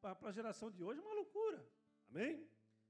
Para 0.00 0.28
a 0.28 0.32
geração 0.32 0.68
de 0.68 0.82
hoje 0.82 0.98
é 0.98 1.02
uma 1.04 1.14
loucura. 1.14 1.64
Amém? 2.10 2.44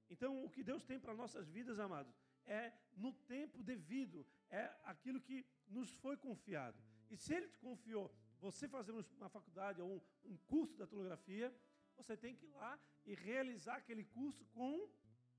Então, 0.08 0.42
o 0.42 0.48
que 0.48 0.62
Deus 0.62 0.82
tem 0.82 0.98
para 0.98 1.12
nossas 1.14 1.46
vidas, 1.50 1.78
amados, 1.78 2.23
é 2.46 2.72
no 2.96 3.12
tempo 3.12 3.62
devido, 3.62 4.26
é 4.50 4.70
aquilo 4.85 5.20
que 5.20 5.44
nos 5.68 5.90
foi 5.94 6.16
confiado. 6.16 6.78
E 7.11 7.16
se 7.16 7.35
Ele 7.35 7.48
te 7.48 7.59
confiou 7.59 8.14
você 8.40 8.68
fazer 8.68 8.92
uma 8.92 9.28
faculdade 9.28 9.80
ou 9.80 10.02
um, 10.24 10.37
curso 10.37 10.72
de 10.72 10.78
datilografia, 10.78 11.54
você 11.96 12.16
tem 12.16 12.35
que 12.35 12.46
ir 12.46 12.50
lá 12.50 12.78
e 13.07 13.14
realizar 13.14 13.76
aquele 13.76 14.04
curso 14.04 14.44
com 14.46 14.88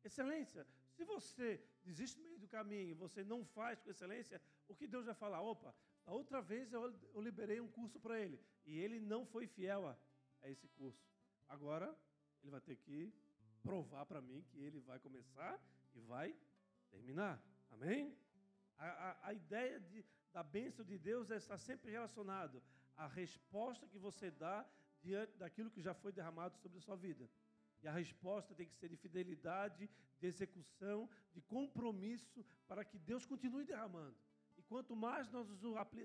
excelência. 0.03 0.65
Se 0.91 1.03
você 1.03 1.61
desiste 1.83 2.17
no 2.17 2.23
meio 2.23 2.39
do 2.39 2.47
caminho 2.47 2.95
você 2.95 3.23
não 3.23 3.43
faz 3.45 3.79
com 3.81 3.89
excelência, 3.89 4.41
o 4.67 4.75
que 4.75 4.87
Deus 4.87 5.05
vai 5.05 5.13
falar? 5.15 5.41
Opa, 5.41 5.75
a 6.05 6.13
outra 6.13 6.41
vez 6.41 6.71
eu, 6.71 6.93
eu 7.13 7.21
liberei 7.21 7.59
um 7.59 7.67
curso 7.67 7.99
para 7.99 8.19
ele 8.19 8.39
e 8.65 8.79
ele 8.79 8.99
não 8.99 9.25
foi 9.25 9.47
fiel 9.47 9.87
a, 9.87 9.97
a 10.41 10.49
esse 10.49 10.67
curso. 10.69 11.05
Agora, 11.47 11.95
ele 12.41 12.51
vai 12.51 12.61
ter 12.61 12.75
que 12.77 13.13
provar 13.61 14.05
para 14.05 14.21
mim 14.21 14.43
que 14.49 14.59
ele 14.59 14.79
vai 14.79 14.99
começar 14.99 15.59
e 15.93 15.99
vai 15.99 16.35
terminar. 16.85 17.41
Amém? 17.71 18.17
A, 18.77 18.87
a, 18.87 19.27
a 19.29 19.33
ideia 19.33 19.79
de, 19.79 20.05
da 20.33 20.43
bênção 20.43 20.83
de 20.85 20.97
Deus 20.97 21.31
é 21.31 21.37
está 21.37 21.57
sempre 21.57 21.91
relacionado 21.91 22.61
à 22.95 23.07
resposta 23.07 23.87
que 23.87 23.97
você 23.97 24.31
dá 24.31 24.65
diante 25.01 25.37
daquilo 25.37 25.69
que 25.69 25.81
já 25.81 25.93
foi 25.93 26.11
derramado 26.11 26.57
sobre 26.57 26.77
a 26.77 26.81
sua 26.81 26.95
vida. 26.95 27.29
E 27.81 27.87
a 27.87 27.91
resposta 27.91 28.55
tem 28.55 28.67
que 28.67 28.75
ser 28.75 28.89
de 28.89 28.97
fidelidade, 28.97 29.89
de 30.19 30.27
execução, 30.27 31.09
de 31.33 31.41
compromisso, 31.41 32.43
para 32.67 32.83
que 32.83 32.97
Deus 32.97 33.25
continue 33.25 33.63
derramando. 33.63 34.17
E 34.57 34.63
quanto 34.63 34.95
mais 34.95 35.29
nós 35.29 35.47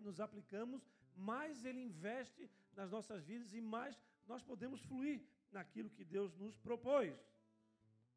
nos 0.03 0.21
aplicamos, 0.21 0.87
mais 1.17 1.65
Ele 1.65 1.81
investe 1.81 2.51
nas 2.75 2.91
nossas 2.91 3.25
vidas 3.25 3.55
e 3.55 3.61
mais 3.61 3.99
nós 4.27 4.43
podemos 4.43 4.81
fluir 4.83 5.23
naquilo 5.51 5.91
que 5.91 6.05
Deus 6.05 6.35
nos 6.37 6.57
propôs. 6.59 7.15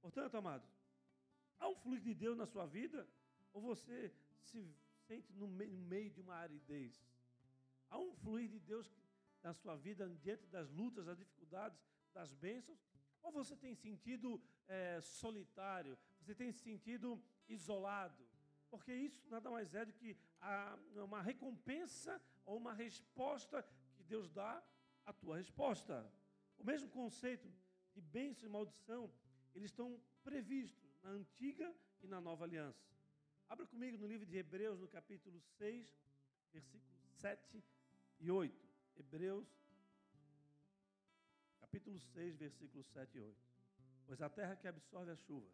Portanto, 0.01 0.35
amados, 0.35 0.69
há 1.59 1.67
um 1.67 1.75
fluir 1.75 2.01
de 2.01 2.13
Deus 2.13 2.37
na 2.37 2.45
sua 2.45 2.65
vida 2.65 3.07
ou 3.53 3.61
você 3.61 4.13
se 4.39 4.75
sente 5.07 5.31
no 5.33 5.47
meio 5.47 6.09
de 6.11 6.21
uma 6.21 6.35
aridez? 6.35 7.01
Há 7.89 7.97
um 7.97 8.13
fluir 8.13 8.49
de 8.49 8.59
Deus 8.59 8.91
na 9.41 9.53
sua 9.53 9.75
vida 9.75 10.09
diante 10.21 10.45
das 10.47 10.69
lutas, 10.69 11.05
das 11.05 11.17
dificuldades, 11.17 11.79
das 12.13 12.33
bênçãos? 12.33 12.79
Ou 13.21 13.31
você 13.31 13.55
tem 13.55 13.75
sentido 13.75 14.41
é, 14.67 14.99
solitário? 15.01 15.97
Você 16.21 16.33
tem 16.35 16.51
se 16.51 16.59
sentido 16.59 17.21
isolado? 17.47 18.23
porque 18.73 18.91
isso 18.91 19.23
nada 19.29 19.51
mais 19.51 19.71
é 19.75 19.85
do 19.85 19.93
que 19.93 20.17
uma 20.95 21.21
recompensa 21.21 22.19
ou 22.43 22.57
uma 22.57 22.73
resposta 22.73 23.63
que 23.95 24.03
Deus 24.03 24.31
dá 24.31 24.63
à 25.05 25.13
tua 25.13 25.37
resposta. 25.37 26.11
O 26.57 26.63
mesmo 26.63 26.89
conceito 26.89 27.47
de 27.93 28.01
bênção 28.01 28.49
e 28.49 28.51
maldição, 28.51 29.13
eles 29.53 29.69
estão 29.69 30.01
previstos 30.23 30.82
na 31.03 31.09
antiga 31.11 31.73
e 32.01 32.07
na 32.07 32.21
nova 32.21 32.45
aliança. 32.45 32.81
Abra 33.49 33.65
comigo 33.67 33.97
no 33.97 34.07
livro 34.07 34.25
de 34.25 34.37
Hebreus, 34.37 34.79
no 34.79 34.87
capítulo 34.87 35.39
6, 35.57 35.85
versículos 36.53 36.97
7 37.19 37.63
e 38.19 38.31
8. 38.31 38.67
Hebreus, 38.97 39.47
capítulo 41.59 41.99
6, 41.99 42.37
versículos 42.37 42.87
7 42.87 43.17
e 43.17 43.21
8. 43.21 43.37
Pois 44.07 44.21
a 44.21 44.29
terra 44.29 44.55
que 44.55 44.67
absorve 44.67 45.11
a 45.11 45.15
chuva, 45.15 45.47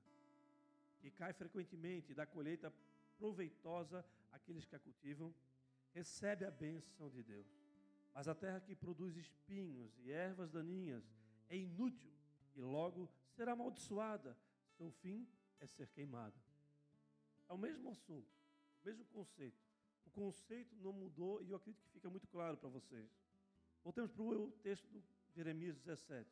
que 1.00 1.10
cai 1.12 1.34
frequentemente 1.34 2.12
e 2.12 2.16
dá 2.16 2.26
colheita 2.26 2.72
proveitosa 3.18 4.06
àqueles 4.32 4.66
que 4.66 4.76
a 4.76 4.80
cultivam, 4.80 5.34
recebe 5.92 6.46
a 6.46 6.52
bênção 6.52 7.10
de 7.10 7.24
Deus. 7.24 7.48
Mas 8.14 8.28
a 8.28 8.36
terra 8.36 8.60
que 8.60 8.76
produz 8.76 9.16
espinhos 9.18 9.98
e 10.00 10.12
ervas 10.12 10.52
daninhas 10.52 11.04
é 11.50 11.58
inútil 11.58 12.12
e 12.56 12.62
logo 12.62 13.10
será 13.36 13.54
amaldiçoada. 13.54 14.38
Seu 14.78 14.92
fim 14.92 15.28
é 15.60 15.68
ser 15.68 15.88
queimada. 15.90 16.36
É 17.48 17.54
o 17.54 17.58
mesmo 17.58 17.90
assunto, 17.90 18.30
o 18.82 18.86
mesmo 18.86 19.06
conceito. 19.06 19.60
O 20.06 20.10
conceito 20.12 20.76
não 20.78 20.94
mudou 20.94 21.42
e 21.42 21.50
eu 21.50 21.58
acredito 21.58 21.84
que 21.84 21.92
fica 21.92 22.10
muito 22.10 22.28
claro 22.28 22.58
para 22.58 22.70
vocês. 22.70 23.10
Voltemos 23.84 24.12
para 24.12 24.24
o 24.24 24.52
texto 24.64 24.88
do 24.88 25.04
Jeremias 25.34 25.78
17. 25.78 26.30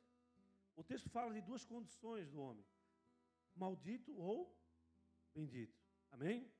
O 0.75 0.83
texto 0.83 1.09
fala 1.09 1.33
de 1.33 1.41
duas 1.41 1.65
condições 1.65 2.29
do 2.29 2.39
homem: 2.39 2.65
maldito 3.55 4.15
ou 4.15 4.55
bendito. 5.33 5.75
Amém? 6.11 6.51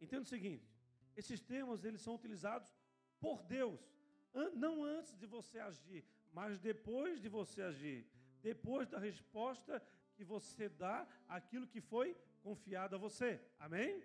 Entenda 0.00 0.22
o 0.22 0.26
seguinte: 0.26 0.68
esses 1.16 1.40
termos 1.40 1.84
eles 1.84 2.00
são 2.00 2.14
utilizados 2.14 2.74
por 3.20 3.42
Deus, 3.42 3.80
não 4.54 4.84
antes 4.84 5.16
de 5.16 5.26
você 5.26 5.58
agir, 5.58 6.04
mas 6.32 6.58
depois 6.58 7.20
de 7.20 7.28
você 7.28 7.62
agir, 7.62 8.06
depois 8.42 8.88
da 8.88 8.98
resposta 8.98 9.82
que 10.20 10.24
você 10.24 10.68
dá 10.68 10.96
àquilo 11.26 11.66
que 11.66 11.80
foi 11.80 12.08
confiado 12.42 12.94
a 12.94 12.98
você. 12.98 13.40
Amém? 13.58 14.04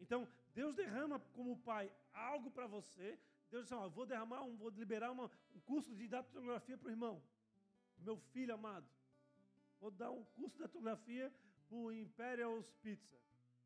Então, 0.00 0.26
Deus 0.54 0.74
derrama 0.74 1.18
como 1.36 1.58
pai 1.58 1.92
algo 2.14 2.50
para 2.50 2.66
você. 2.66 3.08
Deus 3.50 3.64
diz: 3.64 3.72
assim, 3.72 3.90
vou 3.90 4.06
derramar, 4.06 4.42
um, 4.42 4.56
vou 4.56 4.70
liberar 4.70 5.10
uma, 5.10 5.26
um 5.54 5.60
curso 5.60 5.94
de 5.94 6.08
datilografia 6.08 6.78
para 6.78 6.88
o 6.88 6.90
irmão, 6.90 7.22
meu 7.98 8.16
filho 8.32 8.54
amado. 8.54 8.88
Vou 9.78 9.90
dar 9.90 10.10
um 10.10 10.24
curso 10.36 10.56
de 10.56 10.62
datilografia 10.62 11.30
para 11.68 11.76
o 11.76 11.92
Imperial 11.92 12.54
Pizza. 12.80 13.18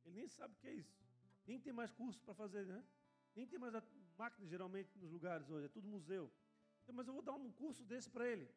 Ele 0.04 0.16
nem 0.16 0.28
sabe 0.28 0.52
o 0.54 0.57
que 0.57 0.66
é 0.66 0.74
isso. 0.74 0.98
Nem 1.46 1.61
tem 1.61 1.72
mais 1.72 1.92
curso 1.92 2.20
para 2.24 2.35
fazer, 2.35 2.66
né? 2.66 2.83
Nem 3.37 3.46
tem 3.46 3.59
mais 3.59 3.72
máquina 4.18 4.48
geralmente 4.48 4.98
nos 4.98 5.12
lugares 5.12 5.48
hoje, 5.48 5.66
é 5.66 5.68
tudo 5.68 5.87
museu. 5.87 6.28
Mas 6.92 7.07
eu 7.07 7.14
vou 7.14 7.22
dar 7.22 7.35
um 7.35 7.52
curso 7.52 7.85
desse 7.85 8.11
para 8.11 8.26
ele. 8.28 8.48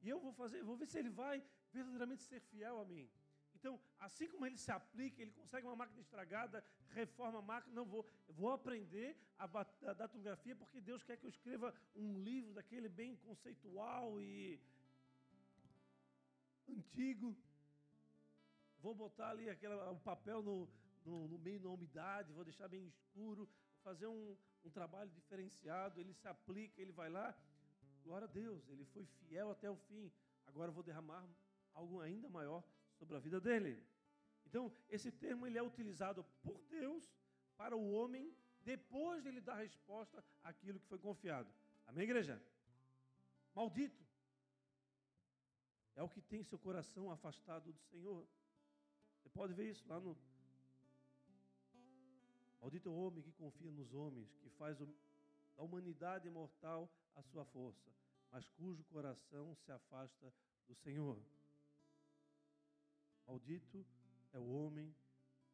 E 0.00 0.08
eu 0.08 0.18
vou 0.18 0.32
fazer, 0.32 0.62
vou 0.62 0.76
ver 0.76 0.86
se 0.86 0.98
ele 0.98 1.10
vai 1.10 1.44
verdadeiramente 1.72 2.22
ser 2.22 2.40
fiel 2.40 2.80
a 2.80 2.84
mim. 2.84 3.08
Então, 3.58 3.80
assim 3.98 4.28
como 4.28 4.46
ele 4.46 4.56
se 4.56 4.70
aplica, 4.70 5.20
ele 5.20 5.32
consegue 5.32 5.66
uma 5.66 5.74
máquina 5.74 6.00
estragada, 6.00 6.64
reforma 6.90 7.40
a 7.40 7.42
máquina, 7.42 7.74
não 7.74 7.84
vou, 7.84 8.08
vou 8.28 8.52
aprender 8.52 9.16
a, 9.36 9.44
a 9.44 10.54
porque 10.56 10.80
Deus 10.80 11.02
quer 11.02 11.16
que 11.16 11.26
eu 11.26 11.30
escreva 11.30 11.74
um 11.96 12.20
livro 12.20 12.52
daquele 12.54 12.88
bem 12.88 13.16
conceitual 13.16 14.20
e 14.20 14.60
antigo. 16.68 17.36
Vou 18.78 18.94
botar 18.94 19.30
ali 19.30 19.50
aquela, 19.50 19.90
o 19.90 19.98
papel 19.98 20.40
no, 20.40 20.68
no, 21.04 21.26
no 21.26 21.38
meio 21.38 21.60
na 21.60 21.70
umidade, 21.70 22.32
vou 22.32 22.44
deixar 22.44 22.68
bem 22.68 22.86
escuro, 22.86 23.44
vou 23.46 23.82
fazer 23.82 24.06
um, 24.06 24.36
um 24.64 24.70
trabalho 24.70 25.10
diferenciado. 25.10 26.00
Ele 26.00 26.14
se 26.14 26.28
aplica, 26.28 26.80
ele 26.80 26.92
vai 26.92 27.10
lá. 27.10 27.36
Glória 28.04 28.26
a 28.26 28.30
Deus, 28.30 28.68
ele 28.68 28.84
foi 28.84 29.04
fiel 29.04 29.50
até 29.50 29.68
o 29.68 29.76
fim. 29.76 30.12
Agora 30.46 30.70
eu 30.70 30.74
vou 30.74 30.84
derramar 30.84 31.26
algo 31.78 32.00
ainda 32.00 32.28
maior 32.38 32.62
sobre 32.98 33.16
a 33.16 33.20
vida 33.26 33.40
dele. 33.40 33.72
Então, 34.46 34.64
esse 34.88 35.10
termo 35.22 35.46
ele 35.46 35.58
é 35.58 35.62
utilizado 35.62 36.24
por 36.42 36.58
Deus 36.76 37.04
para 37.56 37.76
o 37.76 37.90
homem 37.96 38.24
depois 38.72 39.22
de 39.22 39.28
ele 39.30 39.40
dar 39.40 39.56
resposta 39.66 40.24
àquilo 40.42 40.80
que 40.80 40.90
foi 40.92 40.98
confiado. 40.98 41.50
Amém, 41.86 42.04
igreja? 42.04 42.34
Maldito 43.54 44.02
é 45.94 46.02
o 46.02 46.08
que 46.08 46.20
tem 46.20 46.42
seu 46.42 46.58
coração 46.58 47.10
afastado 47.10 47.72
do 47.72 47.82
Senhor. 47.90 48.26
Você 49.16 49.28
pode 49.28 49.52
ver 49.54 49.70
isso 49.70 49.86
lá 49.88 49.98
no. 50.00 50.16
Maldito 52.60 52.88
é 52.88 52.92
o 52.92 53.00
homem 53.04 53.22
que 53.22 53.32
confia 53.32 53.70
nos 53.70 53.92
homens, 53.94 54.36
que 54.42 54.50
faz 54.50 54.78
da 54.78 55.62
humanidade 55.62 56.28
mortal 56.28 56.90
a 57.14 57.22
sua 57.22 57.44
força, 57.44 57.90
mas 58.30 58.48
cujo 58.50 58.84
coração 58.84 59.54
se 59.56 59.70
afasta 59.72 60.32
do 60.66 60.74
Senhor. 60.74 61.18
Maldito 63.28 63.86
é 64.32 64.38
o 64.38 64.48
homem 64.48 64.96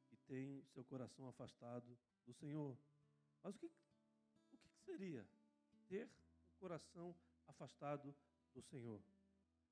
que 0.07 0.17
tem 0.29 0.63
seu 0.73 0.85
coração 0.85 1.27
afastado 1.29 1.99
do 2.25 2.33
Senhor. 2.33 2.79
Mas 3.43 3.57
o 3.57 3.59
que, 3.59 3.67
o 3.67 4.57
que 4.57 4.69
seria 4.85 5.27
ter 5.89 6.09
o 6.55 6.61
coração 6.61 7.17
afastado 7.49 8.15
do 8.55 8.63
Senhor? 8.63 9.03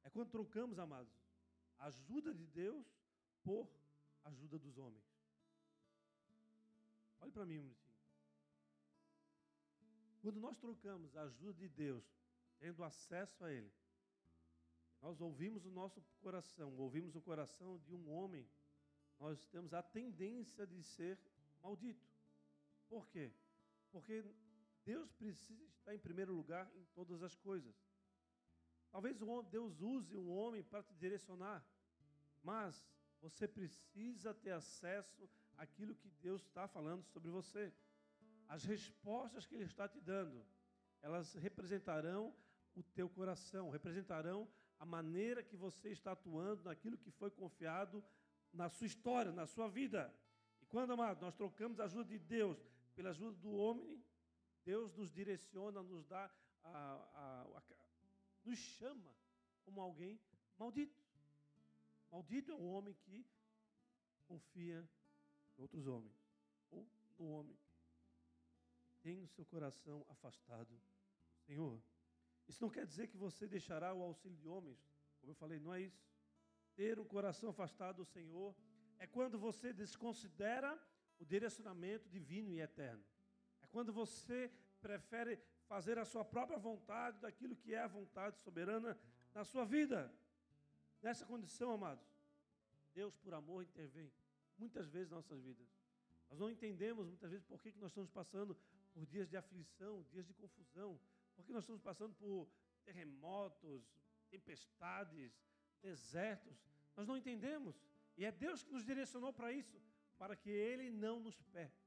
É 0.02 0.10
quando 0.10 0.30
trocamos, 0.30 0.80
amados, 0.80 1.14
a 1.78 1.86
ajuda 1.86 2.34
de 2.34 2.44
Deus 2.44 2.84
por 3.44 3.70
ajuda 4.24 4.58
dos 4.58 4.76
homens. 4.76 5.04
Olhe 7.20 7.30
para 7.30 7.46
mim 7.46 7.58
um 7.58 7.62
minutinho. 7.62 7.96
Quando 10.20 10.40
nós 10.40 10.56
trocamos 10.58 11.16
a 11.16 11.22
ajuda 11.22 11.54
de 11.54 11.68
Deus, 11.68 12.04
tendo 12.58 12.82
acesso 12.82 13.44
a 13.44 13.52
Ele, 13.52 13.72
nós 15.02 15.20
ouvimos 15.20 15.66
o 15.66 15.70
nosso 15.70 16.00
coração, 16.20 16.74
ouvimos 16.78 17.16
o 17.16 17.20
coração 17.20 17.76
de 17.80 17.92
um 17.92 18.08
homem, 18.08 18.48
nós 19.18 19.44
temos 19.48 19.74
a 19.74 19.82
tendência 19.82 20.64
de 20.64 20.80
ser 20.82 21.18
maldito. 21.60 22.08
Por 22.88 23.08
quê? 23.08 23.32
Porque 23.90 24.24
Deus 24.84 25.12
precisa 25.12 25.64
estar 25.64 25.92
em 25.92 25.98
primeiro 25.98 26.32
lugar 26.32 26.70
em 26.76 26.84
todas 26.94 27.20
as 27.22 27.34
coisas. 27.34 27.74
Talvez 28.92 29.18
Deus 29.50 29.80
use 29.80 30.16
um 30.16 30.30
homem 30.30 30.62
para 30.62 30.82
te 30.82 30.94
direcionar, 30.94 31.66
mas 32.42 32.86
você 33.20 33.48
precisa 33.48 34.32
ter 34.32 34.52
acesso 34.52 35.28
àquilo 35.56 35.96
que 35.96 36.10
Deus 36.20 36.42
está 36.42 36.68
falando 36.68 37.02
sobre 37.04 37.30
você. 37.30 37.72
As 38.48 38.64
respostas 38.64 39.46
que 39.46 39.54
Ele 39.54 39.64
está 39.64 39.88
te 39.88 40.00
dando, 40.00 40.44
elas 41.00 41.34
representarão 41.34 42.34
o 42.74 42.82
teu 42.82 43.08
coração, 43.08 43.70
representarão 43.70 44.48
a 44.82 44.84
maneira 44.84 45.44
que 45.44 45.56
você 45.56 45.90
está 45.90 46.10
atuando 46.10 46.64
naquilo 46.64 46.98
que 46.98 47.12
foi 47.12 47.30
confiado 47.30 48.02
na 48.52 48.68
sua 48.68 48.88
história, 48.88 49.30
na 49.30 49.46
sua 49.46 49.68
vida. 49.68 50.12
E 50.60 50.66
quando, 50.66 50.92
amado, 50.92 51.20
nós 51.20 51.36
trocamos 51.36 51.78
a 51.78 51.84
ajuda 51.84 52.04
de 52.04 52.18
Deus 52.18 52.58
pela 52.96 53.10
ajuda 53.10 53.36
do 53.36 53.52
homem, 53.52 54.04
Deus 54.64 54.92
nos 54.96 55.12
direciona, 55.12 55.84
nos 55.84 56.04
dá, 56.06 56.28
a, 56.64 56.68
a, 56.68 57.58
a, 57.58 57.62
nos 58.44 58.58
chama 58.58 59.14
como 59.64 59.80
alguém 59.80 60.20
maldito. 60.58 61.00
Maldito 62.10 62.50
é 62.50 62.54
o 62.56 62.64
homem 62.64 62.92
que 63.04 63.24
confia 64.26 64.80
em 65.56 65.62
outros 65.62 65.86
homens, 65.86 66.20
ou 66.72 66.84
no 67.20 67.28
homem 67.28 67.56
tem 69.00 69.22
o 69.22 69.28
seu 69.28 69.46
coração 69.46 70.04
afastado 70.08 70.74
do 70.74 71.40
Senhor. 71.46 71.80
Isso 72.48 72.62
não 72.62 72.70
quer 72.70 72.86
dizer 72.86 73.08
que 73.08 73.16
você 73.16 73.46
deixará 73.46 73.94
o 73.94 74.02
auxílio 74.02 74.36
de 74.36 74.48
homens. 74.48 74.78
Como 75.20 75.32
eu 75.32 75.36
falei, 75.36 75.58
não 75.58 75.72
é 75.72 75.80
isso. 75.80 76.04
Ter 76.74 76.98
o 76.98 77.04
coração 77.04 77.50
afastado 77.50 77.96
do 77.96 78.04
Senhor 78.04 78.54
é 78.98 79.06
quando 79.06 79.38
você 79.38 79.72
desconsidera 79.72 80.78
o 81.18 81.24
direcionamento 81.24 82.08
divino 82.08 82.50
e 82.50 82.60
eterno. 82.60 83.04
É 83.60 83.66
quando 83.66 83.92
você 83.92 84.50
prefere 84.80 85.38
fazer 85.66 85.98
a 85.98 86.04
sua 86.04 86.24
própria 86.24 86.58
vontade 86.58 87.18
daquilo 87.20 87.56
que 87.56 87.74
é 87.74 87.80
a 87.80 87.86
vontade 87.86 88.36
soberana 88.38 88.98
na 89.34 89.44
sua 89.44 89.64
vida. 89.64 90.12
Nessa 91.00 91.24
condição, 91.24 91.72
amados, 91.72 92.06
Deus, 92.94 93.16
por 93.16 93.32
amor, 93.34 93.62
intervém 93.62 94.12
muitas 94.58 94.88
vezes 94.88 95.10
nas 95.10 95.24
nossas 95.24 95.40
vidas. 95.42 95.66
Nós 96.28 96.38
não 96.38 96.50
entendemos 96.50 97.06
muitas 97.06 97.30
vezes 97.30 97.44
por 97.44 97.62
que 97.62 97.72
nós 97.78 97.90
estamos 97.90 98.10
passando 98.10 98.56
por 98.92 99.06
dias 99.06 99.28
de 99.28 99.36
aflição, 99.36 100.02
dias 100.10 100.26
de 100.26 100.34
confusão, 100.34 100.98
porque 101.34 101.52
nós 101.52 101.64
estamos 101.64 101.82
passando 101.82 102.14
por 102.14 102.48
terremotos, 102.84 103.82
tempestades, 104.30 105.32
desertos. 105.80 106.56
Nós 106.96 107.06
não 107.06 107.16
entendemos. 107.16 107.80
E 108.16 108.24
é 108.24 108.32
Deus 108.32 108.62
que 108.62 108.72
nos 108.72 108.84
direcionou 108.84 109.32
para 109.32 109.52
isso, 109.52 109.80
para 110.18 110.36
que 110.36 110.50
Ele 110.50 110.90
não 110.90 111.20
nos 111.20 111.40
perca. 111.44 111.82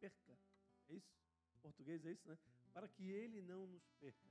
É 0.00 0.94
isso? 0.94 1.16
Em 1.56 1.60
português 1.60 2.04
é 2.04 2.12
isso, 2.12 2.28
né? 2.28 2.38
Para 2.72 2.88
que 2.88 3.10
Ele 3.10 3.40
não 3.40 3.66
nos 3.66 3.88
perca. 4.00 4.28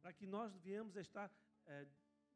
Para 0.00 0.12
que 0.12 0.26
nós 0.26 0.56
viemos 0.58 0.96
a 0.96 1.00
estar 1.00 1.30
é, 1.66 1.86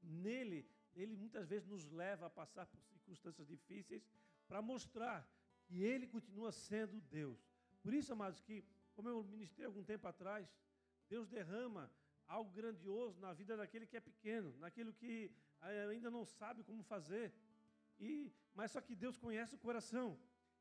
nele. 0.02 0.68
Ele 0.94 1.16
muitas 1.16 1.48
vezes 1.48 1.66
nos 1.66 1.88
leva 1.90 2.26
a 2.26 2.30
passar 2.30 2.66
por 2.66 2.82
circunstâncias 2.82 3.46
difíceis 3.46 4.04
para 4.46 4.60
mostrar 4.60 5.26
que 5.64 5.82
Ele 5.82 6.06
continua 6.06 6.50
sendo 6.50 7.00
Deus. 7.02 7.38
Por 7.82 7.94
isso, 7.94 8.12
amados, 8.12 8.40
que, 8.40 8.64
como 8.94 9.08
eu 9.08 9.22
ministrei 9.24 9.66
algum 9.66 9.82
tempo 9.82 10.06
atrás, 10.06 10.52
Deus 11.12 11.28
derrama 11.28 11.84
algo 12.36 12.50
grandioso 12.58 13.20
na 13.24 13.32
vida 13.40 13.54
daquele 13.60 13.86
que 13.86 13.98
é 13.98 14.00
pequeno, 14.10 14.50
naquele 14.64 14.92
que 15.00 15.14
eh, 15.60 15.86
ainda 15.92 16.10
não 16.16 16.24
sabe 16.24 16.60
como 16.68 16.82
fazer. 16.94 17.26
E, 18.00 18.32
mas 18.54 18.70
só 18.74 18.80
que 18.86 18.94
Deus 19.04 19.16
conhece 19.24 19.54
o 19.54 19.58
coração. 19.66 20.06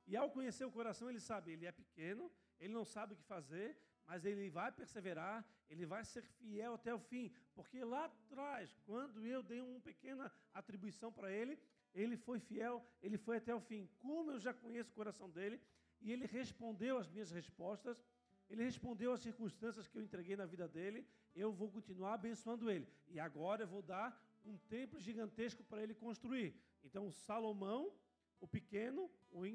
E 0.06 0.18
ao 0.22 0.30
conhecer 0.38 0.66
o 0.66 0.76
coração, 0.80 1.10
ele 1.10 1.22
sabe, 1.22 1.54
ele 1.54 1.66
é 1.66 1.72
pequeno, 1.72 2.30
ele 2.60 2.74
não 2.74 2.84
sabe 2.96 3.14
o 3.14 3.20
que 3.20 3.24
fazer, 3.36 3.68
mas 4.06 4.26
ele 4.26 4.50
vai 4.50 4.70
perseverar, 4.80 5.38
ele 5.70 5.86
vai 5.86 6.04
ser 6.04 6.24
fiel 6.38 6.74
até 6.74 6.94
o 6.94 7.00
fim. 7.00 7.26
Porque 7.56 7.82
lá 7.94 8.04
atrás, 8.06 8.76
quando 8.86 9.26
eu 9.26 9.42
dei 9.42 9.62
uma 9.62 9.80
pequena 9.80 10.30
atribuição 10.54 11.14
para 11.14 11.32
ele, 11.32 11.58
ele 11.94 12.18
foi 12.18 12.40
fiel, 12.40 12.86
ele 13.02 13.18
foi 13.18 13.38
até 13.38 13.54
o 13.56 13.62
fim. 13.62 13.90
Como 14.00 14.32
eu 14.32 14.40
já 14.48 14.54
conheço 14.54 14.92
o 14.92 15.00
coração 15.02 15.30
dele, 15.30 15.62
e 16.02 16.12
ele 16.12 16.26
respondeu 16.26 16.98
às 16.98 17.10
minhas 17.10 17.32
respostas, 17.32 18.04
ele 18.52 18.66
respondeu 18.66 19.14
às 19.14 19.22
circunstâncias 19.22 19.88
que 19.88 19.98
eu 19.98 20.04
entreguei 20.04 20.36
na 20.36 20.46
vida 20.46 20.68
dele, 20.68 21.08
eu 21.34 21.54
vou 21.54 21.70
continuar 21.72 22.16
abençoando 22.16 22.70
ele. 22.70 22.86
E 23.08 23.18
agora 23.18 23.64
eu 23.64 23.68
vou 23.68 23.82
dar 23.82 24.10
um 24.46 24.58
templo 24.58 25.00
gigantesco 25.00 25.64
para 25.64 25.82
ele 25.82 25.94
construir. 25.94 26.54
Então, 26.84 27.10
Salomão, 27.12 27.94
o 28.42 28.48
pequeno, 28.48 29.10
o 29.32 29.46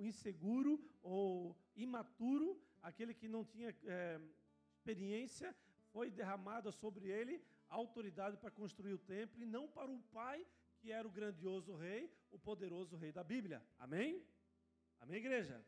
inseguro 0.00 0.82
ou 1.00 1.56
imaturo, 1.76 2.60
aquele 2.82 3.14
que 3.14 3.28
não 3.28 3.44
tinha 3.44 3.72
é, 3.84 4.20
experiência, 4.72 5.54
foi 5.92 6.10
derramada 6.10 6.72
sobre 6.72 7.08
ele 7.08 7.40
a 7.68 7.76
autoridade 7.76 8.36
para 8.36 8.50
construir 8.50 8.94
o 8.94 8.98
templo 8.98 9.40
e 9.40 9.46
não 9.46 9.68
para 9.68 9.92
o 9.92 10.00
pai, 10.12 10.44
que 10.80 10.90
era 10.90 11.06
o 11.06 11.10
grandioso 11.10 11.76
rei, 11.76 12.12
o 12.32 12.38
poderoso 12.38 12.96
rei 12.96 13.12
da 13.12 13.22
Bíblia. 13.22 13.62
Amém? 13.78 14.24
Amém, 14.98 15.18
igreja? 15.18 15.64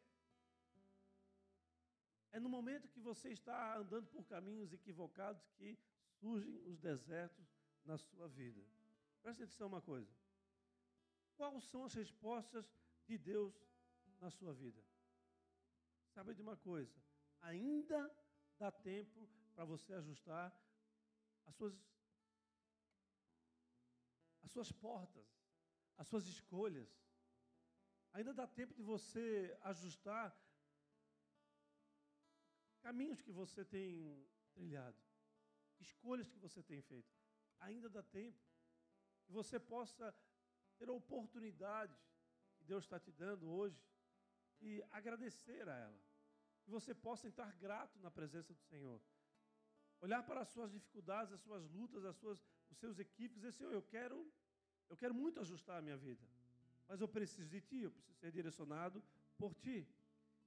É 2.33 2.41
no 2.41 2.49
momento 2.49 2.89
que 2.89 2.99
você 2.99 3.29
está 3.31 3.77
andando 3.77 4.07
por 4.09 4.25
caminhos 4.27 4.73
equivocados 4.73 5.47
que 5.59 5.79
surgem 6.19 6.57
os 6.67 6.79
desertos 6.79 7.47
na 7.85 7.99
sua 7.99 8.27
vida. 8.27 8.63
Preste 9.23 9.43
atenção 9.43 9.69
uma 9.69 9.83
coisa. 9.83 10.11
Quais 11.37 11.65
são 11.65 11.85
as 11.85 11.95
respostas 11.95 12.65
de 13.07 13.19
Deus 13.19 13.55
na 14.19 14.31
sua 14.31 14.55
vida? 14.55 14.83
Sabe 16.15 16.35
de 16.35 16.41
uma 16.41 16.57
coisa? 16.57 16.99
Ainda 17.43 18.11
dá 18.59 18.71
tempo 18.71 19.29
para 19.55 19.65
você 19.65 19.93
ajustar 19.93 20.55
as 21.47 21.55
suas 21.55 21.75
as 24.43 24.51
suas 24.51 24.73
portas, 24.73 25.27
as 25.97 26.09
suas 26.09 26.27
escolhas. 26.27 26.89
Ainda 28.13 28.35
dá 28.35 28.47
tempo 28.47 28.75
de 28.75 28.83
você 28.83 29.57
ajustar 29.63 30.37
caminhos 32.83 33.23
que 33.23 33.33
você 33.33 33.65
tem 33.65 34.27
trilhado, 34.53 34.99
escolhas 35.81 36.29
que 36.29 36.39
você 36.39 36.63
tem 36.63 36.81
feito. 36.83 37.11
Ainda 37.61 37.89
dá 37.89 38.03
tempo 38.03 38.39
que 39.25 39.33
você 39.33 39.59
possa 39.59 40.15
ter 40.79 40.89
a 40.89 40.93
oportunidade 40.93 41.97
que 42.57 42.65
Deus 42.65 42.85
está 42.85 42.99
te 42.99 43.13
dando 43.13 43.49
hoje 43.49 43.81
e 44.61 44.83
agradecer 44.91 45.69
a 45.69 45.77
ela. 45.87 46.03
Que 46.65 46.71
você 46.71 46.95
possa 46.95 47.27
estar 47.29 47.51
grato 47.57 47.99
na 48.01 48.11
presença 48.11 48.53
do 48.53 48.61
Senhor. 48.63 49.01
Olhar 50.01 50.23
para 50.25 50.41
as 50.41 50.49
suas 50.49 50.71
dificuldades, 50.73 51.33
as 51.33 51.41
suas 51.41 51.65
lutas, 51.71 52.05
as 52.05 52.17
suas, 52.17 52.39
os 52.71 52.79
seus 52.79 52.99
equipes 52.99 53.37
e 53.37 53.41
dizer, 53.41 53.53
Senhor, 53.53 53.73
eu 53.73 53.83
quero, 53.83 54.33
eu 54.89 54.97
quero 54.97 55.15
muito 55.15 55.41
ajustar 55.41 55.79
a 55.79 55.83
minha 55.83 55.97
vida. 55.97 56.25
Mas 56.89 57.01
eu 57.01 57.09
preciso 57.09 57.49
de 57.49 57.61
Ti, 57.61 57.83
eu 57.83 57.91
preciso 57.91 58.19
ser 58.19 58.33
direcionado 58.33 59.03
por 59.37 59.55
Ti. 59.55 59.89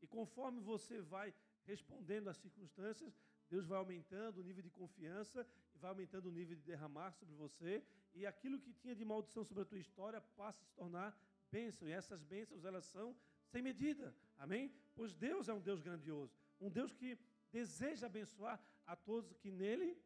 E 0.02 0.08
conforme 0.08 0.60
você 0.60 1.02
vai 1.02 1.34
respondendo 1.66 2.30
às 2.30 2.38
circunstâncias, 2.38 3.14
Deus 3.50 3.66
vai 3.66 3.78
aumentando 3.78 4.40
o 4.40 4.44
nível 4.44 4.64
de 4.64 4.70
confiança 4.70 5.46
e 5.74 5.78
vai 5.78 5.90
aumentando 5.90 6.28
o 6.28 6.32
nível 6.32 6.56
de 6.56 6.64
derramar 6.64 7.12
sobre 7.12 7.36
você. 7.36 7.84
E 8.14 8.26
aquilo 8.26 8.60
que 8.60 8.74
tinha 8.74 8.96
de 8.96 9.06
maldição 9.06 9.44
sobre 9.44 9.64
a 9.64 9.66
tua 9.66 9.80
história 9.80 10.22
passa 10.36 10.62
a 10.62 10.66
se 10.66 10.74
tornar 10.74 11.18
bênção. 11.52 11.88
E 11.88 11.92
essas 11.92 12.24
bênçãos, 12.24 12.66
elas 12.66 12.86
são 12.86 13.16
sem 13.52 13.62
medida. 13.62 14.16
Amém? 14.38 14.74
Pois 14.96 15.14
Deus 15.14 15.48
é 15.48 15.54
um 15.54 15.62
Deus 15.62 15.82
grandioso. 15.82 16.34
Um 16.60 16.70
Deus 16.70 16.94
que 16.94 17.18
deseja 17.52 18.08
abençoar 18.08 18.60
a 18.86 18.96
todos 18.96 19.38
que 19.38 19.52
nele 19.52 19.98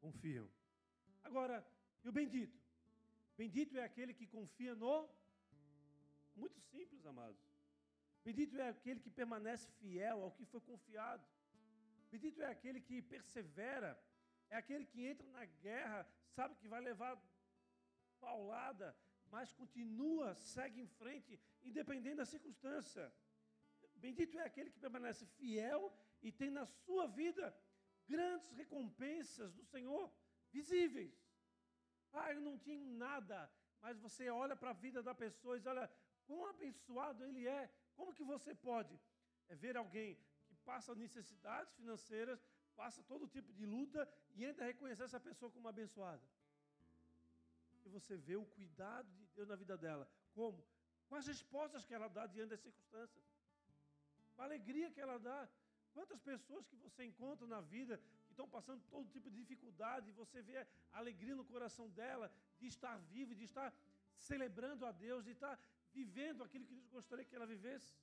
confiam. 0.00 0.48
Agora, 1.22 1.64
e 2.04 2.08
o 2.08 2.12
bendito? 2.12 2.58
Bendito 3.36 3.76
é 3.76 3.84
aquele 3.84 4.12
que 4.12 4.26
confia 4.26 4.74
no. 4.74 5.08
Muito 6.34 6.60
simples, 6.60 7.04
amados. 7.06 7.51
Bendito 8.24 8.58
é 8.60 8.68
aquele 8.68 9.00
que 9.00 9.10
permanece 9.10 9.68
fiel 9.80 10.22
ao 10.22 10.30
que 10.30 10.44
foi 10.44 10.60
confiado. 10.60 11.24
Bendito 12.10 12.40
é 12.42 12.46
aquele 12.46 12.80
que 12.80 13.02
persevera. 13.02 13.90
É 14.50 14.56
aquele 14.56 14.84
que 14.84 15.04
entra 15.06 15.26
na 15.28 15.44
guerra, 15.66 16.06
sabe 16.36 16.54
que 16.56 16.68
vai 16.68 16.80
levar 16.80 17.12
paulada, 18.20 18.94
mas 19.30 19.52
continua, 19.52 20.34
segue 20.34 20.78
em 20.80 20.86
frente, 20.86 21.40
independente 21.62 22.16
da 22.16 22.26
circunstância. 22.26 23.10
Bendito 23.96 24.38
é 24.38 24.44
aquele 24.44 24.70
que 24.70 24.78
permanece 24.78 25.24
fiel 25.38 25.80
e 26.22 26.30
tem 26.30 26.50
na 26.50 26.66
sua 26.66 27.06
vida 27.06 27.56
grandes 28.06 28.50
recompensas 28.52 29.54
do 29.54 29.64
Senhor, 29.64 30.12
visíveis. 30.52 31.14
Ah, 32.12 32.30
eu 32.32 32.40
não 32.40 32.58
tinha 32.58 32.78
nada, 32.78 33.50
mas 33.80 33.98
você 33.98 34.28
olha 34.28 34.54
para 34.54 34.70
a 34.70 34.80
vida 34.84 35.02
da 35.02 35.14
pessoa 35.14 35.56
e 35.56 35.60
diz: 35.60 35.66
olha, 35.66 35.90
quão 36.26 36.46
abençoado 36.46 37.24
ele 37.24 37.48
é. 37.48 37.70
Como 37.96 38.14
que 38.14 38.24
você 38.24 38.54
pode 38.54 38.94
é 39.48 39.54
ver 39.54 39.76
alguém 39.76 40.10
que 40.46 40.56
passa 40.70 40.94
necessidades 40.94 41.72
financeiras, 41.74 42.40
passa 42.74 43.02
todo 43.02 43.32
tipo 43.36 43.52
de 43.52 43.64
luta 43.66 44.08
e 44.34 44.44
ainda 44.44 44.64
reconhecer 44.64 45.04
essa 45.04 45.20
pessoa 45.20 45.50
como 45.50 45.68
abençoada? 45.68 46.22
E 47.84 47.88
você 47.88 48.16
vê 48.16 48.36
o 48.36 48.46
cuidado 48.56 49.08
de 49.18 49.26
Deus 49.34 49.48
na 49.48 49.56
vida 49.56 49.76
dela. 49.76 50.08
Como? 50.34 50.64
Com 51.08 51.16
as 51.16 51.26
respostas 51.26 51.84
que 51.84 51.94
ela 51.94 52.08
dá 52.08 52.26
diante 52.26 52.50
das 52.50 52.60
circunstâncias. 52.60 53.24
Com 54.34 54.42
a 54.42 54.44
alegria 54.44 54.90
que 54.90 55.00
ela 55.00 55.18
dá. 55.18 55.48
Quantas 55.92 56.20
pessoas 56.20 56.66
que 56.66 56.76
você 56.76 57.04
encontra 57.04 57.46
na 57.46 57.60
vida 57.60 58.00
que 58.26 58.32
estão 58.32 58.48
passando 58.48 58.82
todo 58.92 59.12
tipo 59.16 59.28
de 59.30 59.36
dificuldade 59.42 60.08
e 60.08 60.12
você 60.12 60.40
vê 60.40 60.56
a 60.58 60.66
alegria 60.92 61.34
no 61.34 61.44
coração 61.44 61.88
dela 61.90 62.32
de 62.58 62.66
estar 62.66 62.96
viva, 63.14 63.34
de 63.34 63.44
estar 63.44 63.68
celebrando 64.16 64.86
a 64.86 64.92
Deus, 64.92 65.24
de 65.24 65.32
estar 65.32 65.58
vivendo 65.92 66.42
aquilo 66.42 66.66
que 66.66 66.74
Deus 66.74 66.88
gostaria 66.88 67.24
que 67.24 67.34
ela 67.34 67.46
vivesse. 67.46 67.94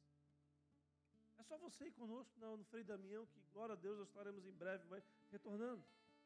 É 1.38 1.43
só 1.43 1.58
você 1.58 1.86
ir 1.86 1.91
conosco 1.91 2.39
no, 2.39 2.63
Frei 2.65 2.84
Damião, 2.84 3.25
que 3.25 3.39
glória 3.54 3.73
a 3.73 3.75
Deus 3.75 3.97
nós 3.97 4.08
estaremos 4.08 4.45
em 4.45 4.52
breve 4.52 4.86
vai, 4.88 5.02
retornando. 5.32 5.84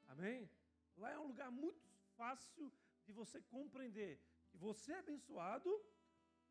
Amém? 0.08 0.50
Lá 0.98 1.12
é 1.12 1.20
um 1.20 1.28
lugar 1.28 1.52
muito 1.52 1.82
fácil 2.18 2.72
de 3.06 3.12
você 3.12 3.42
compreender 3.42 4.20
que 4.50 4.58
você 4.58 4.94
é 4.94 5.00
abençoado 5.00 5.70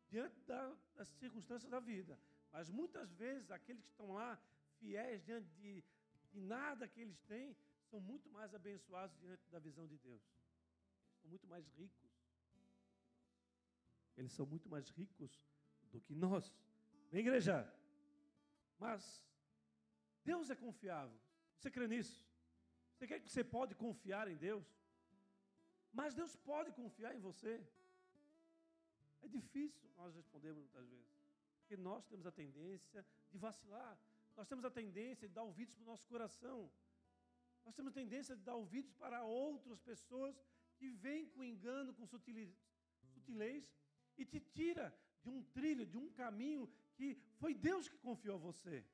diante 0.09 0.39
da, 0.41 0.75
das 0.95 1.07
circunstâncias 1.07 1.69
da 1.69 1.79
vida. 1.79 2.19
Mas 2.51 2.69
muitas 2.69 3.11
vezes 3.13 3.49
aqueles 3.51 3.83
que 3.83 3.89
estão 3.89 4.11
lá, 4.13 4.39
fiéis 4.79 5.23
diante 5.23 5.49
de, 5.55 5.83
de 6.31 6.39
nada 6.39 6.87
que 6.87 7.01
eles 7.01 7.19
têm, 7.21 7.55
são 7.89 7.99
muito 7.99 8.29
mais 8.29 8.53
abençoados 8.53 9.17
diante 9.19 9.47
da 9.49 9.59
visão 9.59 9.87
de 9.87 9.97
Deus. 9.97 10.21
São 11.21 11.29
muito 11.29 11.47
mais 11.47 11.67
ricos 11.73 12.02
eles 14.17 14.31
são 14.31 14.45
muito 14.45 14.69
mais 14.69 14.89
ricos 14.89 15.31
do 15.91 15.99
que 16.01 16.15
nós. 16.15 16.53
Bem, 17.11 17.21
igreja? 17.21 17.55
Mas 18.79 19.23
Deus 20.23 20.49
é 20.49 20.55
confiável. 20.55 21.19
Você 21.57 21.69
crê 21.71 21.87
nisso? 21.87 22.25
Você 22.93 23.07
quer 23.07 23.19
que 23.19 23.29
você 23.29 23.43
pode 23.43 23.75
confiar 23.75 24.27
em 24.27 24.37
Deus? 24.37 24.65
Mas 25.91 26.13
Deus 26.13 26.35
pode 26.35 26.71
confiar 26.71 27.15
em 27.15 27.19
você. 27.19 27.53
É 29.21 29.27
difícil 29.27 29.89
nós 29.95 30.15
respondermos 30.15 30.63
muitas 30.63 30.87
vezes. 30.89 31.13
Porque 31.59 31.77
nós 31.77 32.05
temos 32.05 32.25
a 32.25 32.31
tendência 32.31 33.05
de 33.31 33.37
vacilar. 33.37 33.97
Nós 34.35 34.47
temos 34.47 34.65
a 34.65 34.71
tendência 34.71 35.27
de 35.27 35.33
dar 35.33 35.43
ouvidos 35.43 35.75
para 35.75 35.83
o 35.83 35.85
nosso 35.85 36.05
coração. 36.07 36.71
Nós 37.65 37.75
temos 37.75 37.91
a 37.91 37.95
tendência 37.95 38.35
de 38.35 38.43
dar 38.43 38.55
ouvidos 38.55 38.93
para 38.93 39.23
outras 39.23 39.79
pessoas 39.81 40.35
que 40.77 40.89
vêm 40.89 41.27
com 41.29 41.43
engano, 41.43 41.93
com 41.93 42.05
sutilez 42.05 43.71
e 44.17 44.25
te 44.25 44.39
tira 44.39 44.93
de 45.23 45.29
um 45.29 45.41
trilho, 45.43 45.85
de 45.85 45.97
um 45.97 46.09
caminho 46.11 46.69
que 46.95 47.17
foi 47.39 47.53
Deus 47.53 47.87
que 47.87 47.97
confiou 47.97 48.35
a 48.35 48.39
você. 48.39 48.85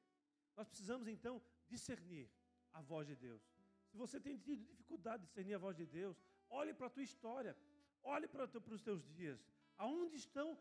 Nós 0.55 0.67
precisamos 0.67 1.07
então 1.07 1.41
discernir 1.67 2.29
a 2.73 2.81
voz 2.81 3.07
de 3.07 3.15
Deus. 3.15 3.41
Se 3.89 3.97
você 3.97 4.19
tem 4.19 4.37
tido 4.37 4.63
dificuldade 4.63 5.23
de 5.23 5.27
discernir 5.27 5.55
a 5.55 5.57
voz 5.57 5.75
de 5.75 5.85
Deus, 5.85 6.21
olhe 6.49 6.73
para 6.73 6.87
a 6.87 6.89
tua 6.89 7.03
história, 7.03 7.57
olhe 8.03 8.27
para, 8.27 8.47
para 8.47 8.73
os 8.73 8.81
teus 8.81 9.03
dias. 9.15 9.39
Aonde 9.77 10.17
estão 10.17 10.57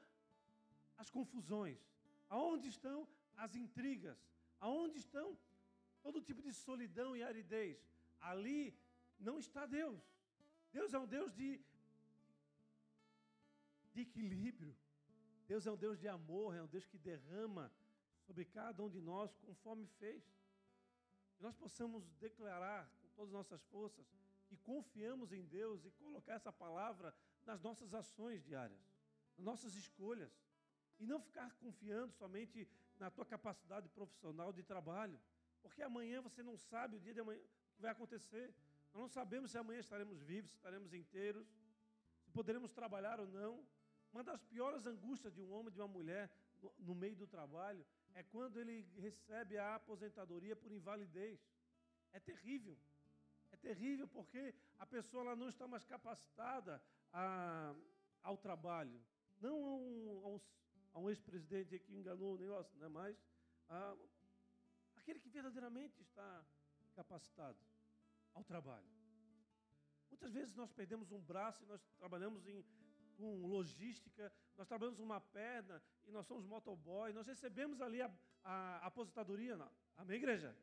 as 0.97 1.11
confusões? 1.11 1.79
Aonde 2.29 2.69
estão 2.69 3.07
as 3.37 3.55
intrigas? 3.55 4.19
Aonde 4.61 4.99
estão 4.99 5.39
todo 6.03 6.23
tipo 6.23 6.43
de 6.43 6.53
solidão 6.53 7.17
e 7.17 7.23
aridez? 7.23 7.79
Ali 8.21 8.77
não 9.19 9.39
está 9.39 9.67
Deus. 9.67 10.01
Deus 10.73 10.93
é 10.93 10.99
um 10.99 11.07
Deus 11.07 11.33
de 11.33 11.61
de 13.93 14.01
equilíbrio. 14.03 14.77
Deus 15.47 15.67
é 15.67 15.71
um 15.71 15.77
Deus 15.77 15.99
de 15.99 16.09
amor, 16.09 16.55
é 16.55 16.63
um 16.63 16.67
Deus 16.67 16.87
que 16.87 16.99
derrama 16.99 17.73
sobre 18.27 18.45
cada 18.45 18.83
um 18.83 18.91
de 18.91 19.01
nós 19.01 19.35
conforme 19.39 19.87
fez. 19.87 20.23
Que 21.37 21.43
nós 21.43 21.55
possamos 21.57 22.07
declarar 22.27 22.91
com 23.01 23.09
todas 23.17 23.31
as 23.31 23.39
nossas 23.41 23.63
forças 23.67 24.07
que 24.49 24.57
confiamos 24.57 25.33
em 25.33 25.45
Deus 25.45 25.85
e 25.85 25.91
colocar 25.91 26.35
essa 26.35 26.53
palavra 26.53 27.15
nas 27.45 27.61
nossas 27.61 27.95
ações 27.95 28.43
diárias, 28.43 28.81
nas 29.37 29.45
nossas 29.45 29.75
escolhas. 29.75 30.33
E 30.99 31.07
não 31.07 31.21
ficar 31.21 31.55
confiando 31.57 32.13
somente 32.13 32.69
na 32.99 33.11
tua 33.11 33.25
capacidade 33.25 33.89
profissional 33.89 34.53
de 34.53 34.63
trabalho, 34.63 35.19
porque 35.63 35.83
amanhã 35.83 36.21
você 36.21 36.43
não 36.43 36.57
sabe 36.57 36.97
o 36.97 37.01
dia 37.01 37.15
de 37.15 37.21
amanhã 37.21 37.41
o 37.41 37.75
que 37.77 37.83
vai 37.83 37.93
acontecer. 37.93 38.53
Nós 38.93 39.03
não 39.03 39.09
sabemos 39.09 39.51
se 39.53 39.59
amanhã 39.59 39.81
estaremos 39.81 40.21
vivos, 40.23 40.51
se 40.51 40.57
estaremos 40.57 40.93
inteiros, 40.93 41.47
se 42.21 42.31
poderemos 42.31 42.73
trabalhar 42.73 43.21
ou 43.21 43.29
não. 43.29 43.65
Uma 44.19 44.25
das 44.25 44.43
piores 44.43 44.85
angústias 44.85 45.33
de 45.33 45.41
um 45.41 45.53
homem 45.53 45.73
de 45.73 45.79
uma 45.79 45.87
mulher 45.87 46.29
no, 46.61 46.75
no 46.81 46.93
meio 46.93 47.15
do 47.15 47.25
trabalho 47.25 47.87
é 48.17 48.25
quando 48.25 48.59
ele 48.59 48.85
recebe 48.97 49.57
a 49.57 49.77
aposentadoria 49.77 50.57
por 50.57 50.73
invalidez. 50.73 51.39
É 52.13 52.19
terrível. 52.19 52.77
É 53.53 53.57
terrível 53.57 54.09
porque 54.09 54.53
a 54.77 54.85
pessoa 54.85 55.23
ela 55.23 55.37
não 55.37 55.49
está 55.49 55.69
mais 55.69 55.85
capacitada 55.85 56.83
a, 57.13 57.73
ao 58.25 58.37
trabalho. 58.37 59.01
Não 59.41 59.55
a 59.65 59.77
um, 59.77 60.25
a 60.25 60.29
um, 60.31 60.41
a 60.95 60.99
um 60.99 61.09
ex-presidente 61.11 61.79
que 61.79 61.95
enganou 61.95 62.35
o 62.35 62.39
negócio, 62.39 62.77
não 62.77 62.87
é 62.87 62.89
mais. 62.89 63.17
A, 63.69 63.97
aquele 64.97 65.21
que 65.21 65.29
verdadeiramente 65.29 66.03
está 66.03 66.45
capacitado 66.97 67.61
ao 68.35 68.43
trabalho. 68.43 68.91
Muitas 70.11 70.33
vezes 70.33 70.57
nós 70.57 70.73
perdemos 70.73 71.13
um 71.13 71.21
braço 71.21 71.63
e 71.63 71.67
nós 71.67 71.81
trabalhamos 72.01 72.49
em, 72.49 72.65
com 73.19 73.47
logística, 73.47 74.33
nós 74.57 74.69
trabalhamos 74.69 75.01
uma 75.01 75.21
perna 75.21 75.83
e 76.07 76.11
nós 76.13 76.25
somos 76.25 76.47
motoboy, 76.47 77.13
nós 77.13 77.27
recebemos 77.27 77.81
ali 77.81 78.01
a, 78.01 78.11
a, 78.45 78.87
aposentadoria. 78.87 79.57
Não. 79.57 79.71
Amém, 79.97 80.17
igreja? 80.17 80.57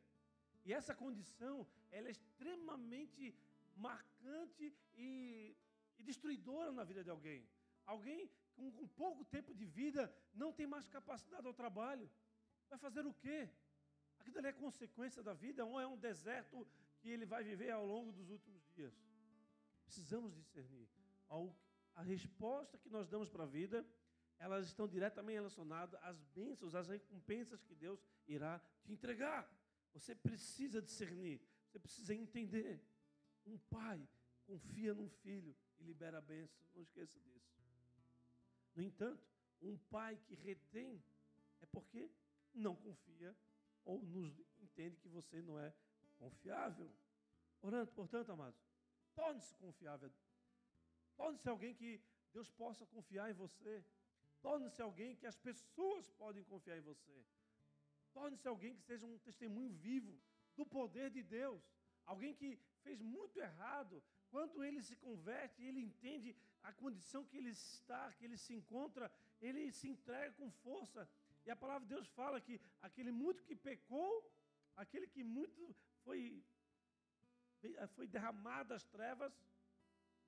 E 0.64 0.72
essa 0.72 0.94
condição, 0.94 1.66
ela 1.90 2.08
é 2.08 2.10
extremamente 2.10 3.34
marcante 3.76 4.74
e, 4.96 5.54
e 5.98 6.02
destruidora 6.02 6.72
na 6.72 6.82
vida 6.82 7.04
de 7.04 7.10
alguém. 7.10 7.46
Alguém 7.84 8.30
com, 8.56 8.72
com 8.72 8.88
pouco 8.88 9.22
tempo 9.24 9.54
de 9.54 9.66
vida 9.66 10.12
não 10.34 10.50
tem 10.50 10.66
mais 10.66 10.88
capacidade 10.88 11.46
ao 11.46 11.52
trabalho. 11.52 12.10
Vai 12.70 12.78
fazer 12.78 13.04
o 13.06 13.12
quê? 13.12 13.50
Aquilo 14.18 14.38
ali 14.38 14.48
é 14.48 14.52
consequência 14.52 15.22
da 15.22 15.34
vida 15.34 15.64
ou 15.64 15.78
é 15.78 15.86
um 15.86 15.98
deserto 15.98 16.66
que 17.00 17.10
ele 17.10 17.26
vai 17.26 17.44
viver 17.44 17.70
ao 17.70 17.84
longo 17.84 18.12
dos 18.12 18.30
últimos 18.30 18.66
dias? 18.74 18.94
Precisamos 19.84 20.34
discernir. 20.34 20.88
A 21.96 22.02
resposta 22.02 22.78
que 22.78 22.90
nós 22.90 23.08
damos 23.08 23.28
para 23.28 23.44
a 23.44 23.46
vida, 23.46 23.84
elas 24.38 24.66
estão 24.66 24.86
diretamente 24.86 25.36
relacionadas 25.36 25.98
às 26.02 26.22
bênçãos, 26.26 26.74
às 26.74 26.88
recompensas 26.88 27.64
que 27.64 27.74
Deus 27.74 27.98
irá 28.28 28.60
te 28.84 28.92
entregar. 28.92 29.50
Você 29.94 30.14
precisa 30.14 30.82
discernir, 30.82 31.40
você 31.66 31.78
precisa 31.78 32.14
entender. 32.14 32.80
Um 33.46 33.56
pai 33.70 34.06
confia 34.46 34.92
num 34.92 35.08
filho 35.08 35.56
e 35.78 35.84
libera 35.84 36.18
a 36.18 36.20
bênção. 36.20 36.62
Não 36.74 36.82
esqueça 36.82 37.18
disso. 37.20 37.50
No 38.74 38.82
entanto, 38.82 39.26
um 39.62 39.78
pai 39.78 40.18
que 40.26 40.34
retém 40.34 41.02
é 41.62 41.66
porque 41.66 42.10
não 42.52 42.76
confia 42.76 43.34
ou 43.86 44.02
nos 44.02 44.38
entende 44.58 44.98
que 44.98 45.08
você 45.08 45.40
não 45.40 45.58
é 45.58 45.74
confiável. 46.18 46.90
Portanto, 47.58 47.92
portanto 47.94 48.32
amados, 48.32 48.60
torne-se 49.14 49.54
confiável. 49.54 50.12
Torne-se 51.16 51.48
alguém 51.48 51.74
que 51.74 52.00
Deus 52.32 52.48
possa 52.50 52.84
confiar 52.86 53.30
em 53.30 53.38
você. 53.44 53.84
Torne-se 54.40 54.80
alguém 54.82 55.16
que 55.16 55.26
as 55.26 55.38
pessoas 55.48 56.10
podem 56.22 56.44
confiar 56.44 56.76
em 56.78 56.86
você. 56.92 57.16
Torne-se 58.12 58.46
alguém 58.48 58.74
que 58.74 58.82
seja 58.82 59.04
um 59.06 59.18
testemunho 59.18 59.70
vivo 59.86 60.12
do 60.56 60.64
poder 60.64 61.10
de 61.10 61.22
Deus. 61.22 61.62
Alguém 62.04 62.34
que 62.34 62.50
fez 62.82 63.00
muito 63.00 63.38
errado. 63.38 64.02
Quando 64.30 64.62
ele 64.62 64.82
se 64.82 64.96
converte, 64.96 65.62
ele 65.62 65.80
entende 65.80 66.36
a 66.62 66.72
condição 66.72 67.24
que 67.24 67.36
ele 67.36 67.50
está, 67.50 68.12
que 68.12 68.24
ele 68.24 68.36
se 68.36 68.52
encontra, 68.52 69.10
ele 69.40 69.70
se 69.72 69.88
entrega 69.88 70.32
com 70.32 70.50
força 70.50 71.08
e 71.46 71.50
a 71.50 71.56
palavra 71.56 71.86
de 71.86 71.94
Deus 71.94 72.08
fala 72.08 72.40
que 72.40 72.60
aquele 72.82 73.12
muito 73.12 73.44
que 73.44 73.54
pecou, 73.54 74.12
aquele 74.74 75.06
que 75.06 75.22
muito 75.22 75.62
foi, 76.04 76.44
foi 77.94 78.06
derramado 78.08 78.74
as 78.74 78.84
trevas, 78.84 79.32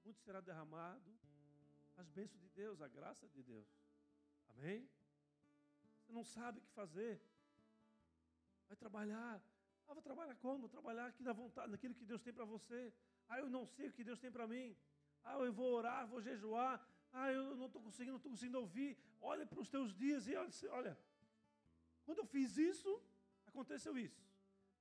muito 0.08 0.22
será 0.22 0.40
derramado 0.40 1.10
as 2.00 2.08
bênçãos 2.08 2.40
de 2.40 2.48
Deus, 2.60 2.80
a 2.80 2.88
graça 2.88 3.28
de 3.28 3.42
Deus. 3.42 3.68
Amém? 4.52 4.88
Você 6.00 6.12
não 6.18 6.24
sabe 6.24 6.58
o 6.58 6.62
que 6.62 6.70
fazer. 6.82 7.20
Vai 8.68 8.76
trabalhar. 8.84 9.34
Ah, 9.86 9.92
vou 9.92 10.02
trabalhar 10.02 10.34
como? 10.36 10.60
Vou 10.60 10.68
trabalhar 10.76 11.06
aqui 11.08 11.22
na 11.22 11.34
vontade, 11.34 11.70
naquilo 11.70 11.94
que 11.94 12.06
Deus 12.06 12.22
tem 12.22 12.32
para 12.32 12.46
você. 12.46 12.80
Ah, 13.28 13.38
eu 13.38 13.50
não 13.50 13.66
sei 13.66 13.88
o 13.88 13.92
que 13.92 14.02
Deus 14.02 14.18
tem 14.18 14.32
para 14.36 14.46
mim. 14.46 14.74
Ah, 15.24 15.34
eu 15.48 15.52
vou 15.52 15.70
orar, 15.74 16.06
vou 16.06 16.22
jejuar. 16.22 16.74
Ah, 17.12 17.30
eu 17.30 17.54
não 17.54 17.66
estou 17.66 17.82
conseguindo, 17.82 18.12
não 18.12 18.16
estou 18.22 18.32
conseguindo 18.32 18.58
ouvir. 18.58 18.96
Olha 19.20 19.44
para 19.44 19.60
os 19.60 19.68
teus 19.68 19.94
dias 19.94 20.26
e 20.26 20.34
olha, 20.34 20.50
olha, 20.70 20.98
quando 22.06 22.20
eu 22.20 22.26
fiz 22.26 22.56
isso, 22.56 22.90
aconteceu 23.44 23.98
isso. 23.98 24.24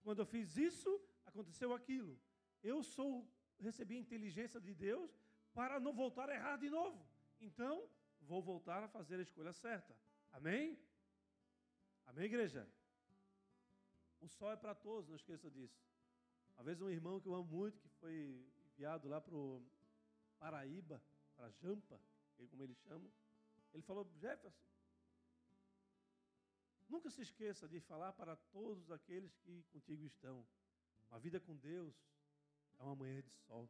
Quando 0.06 0.20
eu 0.20 0.26
fiz 0.26 0.56
isso, 0.56 1.02
aconteceu 1.26 1.74
aquilo. 1.74 2.18
Eu 2.64 2.82
sou 2.82 3.28
recebi 3.64 3.96
a 3.96 4.00
inteligência 4.00 4.60
de 4.60 4.74
Deus 4.74 5.12
para 5.54 5.80
não 5.80 5.94
voltar 5.94 6.30
a 6.30 6.36
errar 6.36 6.58
de 6.58 6.70
novo. 6.70 7.06
Então, 7.40 7.90
vou 8.22 8.42
voltar 8.42 8.84
a 8.84 8.88
fazer 8.88 9.20
a 9.20 9.22
escolha 9.22 9.54
certa. 9.54 9.96
Amém? 10.32 10.80
Amém, 12.06 12.26
igreja? 12.26 12.68
O 14.20 14.28
sol 14.28 14.52
é 14.52 14.56
para 14.56 14.74
todos, 14.74 15.10
não 15.10 15.16
esqueça 15.16 15.50
disso. 15.50 15.80
Uma 16.56 16.64
vez 16.64 16.82
um 16.82 16.90
irmão 16.90 17.20
que 17.20 17.28
eu 17.28 17.36
amo 17.36 17.46
muito, 17.46 17.80
que 17.80 17.90
foi 18.00 18.46
enviado 18.72 19.08
lá 19.08 19.22
para 19.22 19.36
o 19.36 19.64
Paraíba, 20.40 21.02
para 21.36 21.50
Jampa, 21.50 22.00
como 22.50 22.64
ele 22.64 22.76
chama, 22.76 23.10
ele 23.74 23.84
falou, 23.84 24.10
Jefferson, 24.20 24.68
Nunca 26.90 27.10
se 27.10 27.22
esqueça 27.22 27.68
de 27.68 27.82
falar 27.82 28.14
para 28.14 28.36
todos 28.36 28.90
aqueles 28.92 29.36
que 29.40 29.64
contigo 29.64 30.06
estão. 30.06 30.48
Uma 31.10 31.20
vida 31.20 31.40
com 31.40 31.56
Deus 31.56 31.94
é 32.80 32.84
uma 32.84 32.96
manhã 32.96 33.22
de 33.22 33.32
sol. 33.46 33.70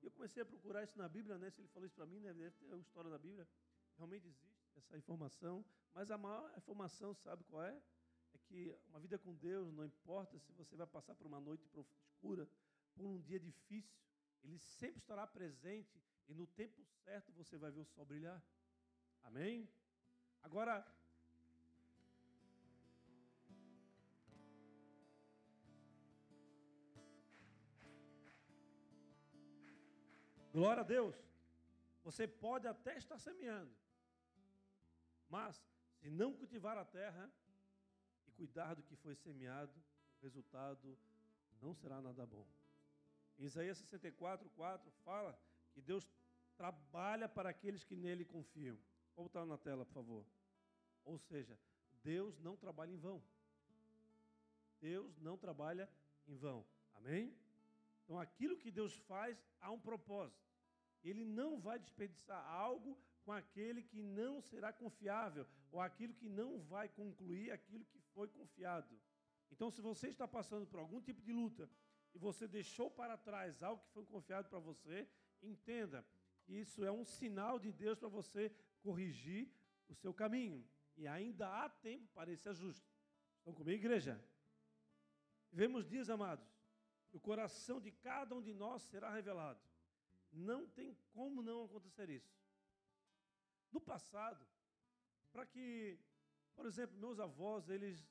E 0.00 0.06
eu 0.06 0.10
comecei 0.10 0.42
a 0.42 0.46
procurar 0.46 0.82
isso 0.82 0.98
na 0.98 1.08
Bíblia, 1.08 1.38
né? 1.38 1.50
Se 1.50 1.60
ele 1.60 1.68
falou 1.68 1.86
isso 1.86 1.94
para 1.94 2.06
mim, 2.06 2.20
né? 2.20 2.32
deve 2.32 2.50
ter 2.56 2.66
uma 2.66 2.80
história 2.80 3.10
da 3.10 3.18
Bíblia. 3.18 3.48
Realmente 3.96 4.26
existe 4.26 4.52
essa 4.76 4.96
informação, 4.96 5.64
mas 5.94 6.10
a 6.10 6.18
maior 6.18 6.52
informação, 6.56 7.14
sabe 7.14 7.44
qual 7.44 7.62
é? 7.62 7.80
É 8.34 8.38
que 8.38 8.74
uma 8.88 8.98
vida 8.98 9.18
com 9.18 9.34
Deus, 9.34 9.72
não 9.72 9.84
importa 9.84 10.38
se 10.38 10.52
você 10.52 10.74
vai 10.74 10.86
passar 10.86 11.14
por 11.14 11.26
uma 11.26 11.40
noite 11.40 11.68
escura, 11.92 12.48
por 12.94 13.06
um 13.06 13.20
dia 13.20 13.38
difícil, 13.38 14.00
Ele 14.42 14.58
sempre 14.58 14.98
estará 14.98 15.26
presente 15.26 16.02
e 16.28 16.34
no 16.34 16.46
tempo 16.46 16.82
certo 17.04 17.32
você 17.32 17.56
vai 17.56 17.70
ver 17.70 17.80
o 17.80 17.84
sol 17.84 18.04
brilhar. 18.04 18.42
Amém? 19.22 19.68
Agora, 20.42 20.84
Glória 30.52 30.82
a 30.82 30.84
Deus. 30.84 31.16
Você 32.04 32.26
pode 32.26 32.66
até 32.66 32.96
estar 32.98 33.18
semeando, 33.18 33.72
mas 35.28 35.64
se 36.00 36.10
não 36.10 36.34
cultivar 36.34 36.76
a 36.76 36.84
terra 36.84 37.30
e 38.26 38.30
cuidar 38.32 38.74
do 38.74 38.82
que 38.82 38.96
foi 38.96 39.14
semeado, 39.14 39.72
o 40.20 40.22
resultado 40.22 40.98
não 41.60 41.72
será 41.74 42.02
nada 42.02 42.26
bom. 42.26 42.46
Em 43.38 43.44
Isaías 43.44 43.78
64, 43.78 44.48
4 44.50 44.90
fala 45.04 45.38
que 45.72 45.80
Deus 45.80 46.06
trabalha 46.56 47.28
para 47.28 47.48
aqueles 47.48 47.84
que 47.84 47.96
nele 47.96 48.24
confiam. 48.24 48.78
Vou 49.16 49.24
botar 49.24 49.46
na 49.46 49.56
tela, 49.56 49.86
por 49.86 49.94
favor. 49.94 50.26
Ou 51.04 51.18
seja, 51.18 51.58
Deus 52.02 52.38
não 52.40 52.56
trabalha 52.56 52.90
em 52.90 52.98
vão. 52.98 53.22
Deus 54.80 55.16
não 55.18 55.38
trabalha 55.38 55.88
em 56.26 56.36
vão. 56.36 56.66
Amém? 56.94 57.34
Então, 58.12 58.20
aquilo 58.20 58.58
que 58.58 58.70
Deus 58.70 58.94
faz, 59.08 59.42
há 59.58 59.70
um 59.70 59.80
propósito. 59.80 60.46
Ele 61.02 61.24
não 61.24 61.58
vai 61.58 61.78
desperdiçar 61.78 62.46
algo 62.46 63.00
com 63.24 63.32
aquele 63.32 63.82
que 63.82 64.02
não 64.02 64.38
será 64.42 64.70
confiável, 64.70 65.46
ou 65.70 65.80
aquilo 65.80 66.12
que 66.12 66.28
não 66.28 66.60
vai 66.60 66.90
concluir 66.90 67.50
aquilo 67.50 67.86
que 67.86 67.98
foi 68.12 68.28
confiado. 68.28 69.00
Então, 69.50 69.70
se 69.70 69.80
você 69.80 70.08
está 70.08 70.28
passando 70.28 70.66
por 70.66 70.78
algum 70.78 71.00
tipo 71.00 71.22
de 71.22 71.32
luta 71.32 71.70
e 72.14 72.18
você 72.18 72.46
deixou 72.46 72.90
para 72.90 73.16
trás 73.16 73.62
algo 73.62 73.82
que 73.82 73.94
foi 73.94 74.04
confiado 74.04 74.46
para 74.50 74.58
você, 74.58 75.08
entenda 75.42 76.06
que 76.44 76.52
isso 76.52 76.84
é 76.84 76.92
um 76.92 77.06
sinal 77.06 77.58
de 77.58 77.72
Deus 77.72 77.98
para 77.98 78.10
você 78.10 78.54
corrigir 78.82 79.50
o 79.88 79.94
seu 79.94 80.12
caminho. 80.12 80.62
E 80.98 81.08
ainda 81.08 81.48
há 81.48 81.66
tempo 81.70 82.06
para 82.12 82.30
esse 82.30 82.46
ajuste. 82.46 82.86
Estão 83.38 83.54
comigo, 83.54 83.82
igreja? 83.82 84.22
Vemos 85.50 85.88
dias, 85.88 86.10
amados, 86.10 86.51
o 87.12 87.20
coração 87.20 87.80
de 87.80 87.90
cada 87.90 88.34
um 88.34 88.42
de 88.42 88.52
nós 88.52 88.82
será 88.82 89.10
revelado. 89.10 89.60
Não 90.32 90.66
tem 90.66 90.96
como 91.12 91.42
não 91.42 91.64
acontecer 91.64 92.08
isso. 92.08 92.34
No 93.70 93.80
passado, 93.80 94.46
para 95.32 95.46
que 95.46 95.98
Por 96.54 96.66
exemplo, 96.66 96.98
meus 96.98 97.18
avós, 97.18 97.68
eles, 97.68 98.06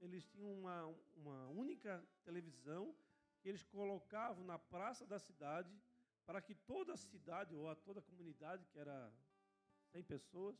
eles 0.00 0.24
tinham 0.26 0.52
uma, 0.52 0.86
uma 1.16 1.48
única 1.48 2.04
televisão 2.24 2.94
que 3.40 3.48
eles 3.48 3.62
colocavam 3.62 4.44
na 4.44 4.58
praça 4.58 5.06
da 5.06 5.18
cidade 5.18 5.72
para 6.26 6.40
que 6.40 6.54
toda 6.54 6.94
a 6.94 6.96
cidade 6.96 7.54
ou 7.54 7.68
a 7.68 7.76
toda 7.76 8.00
a 8.00 8.02
comunidade, 8.02 8.66
que 8.72 8.78
era 8.78 9.12
100 9.92 10.02
pessoas, 10.04 10.56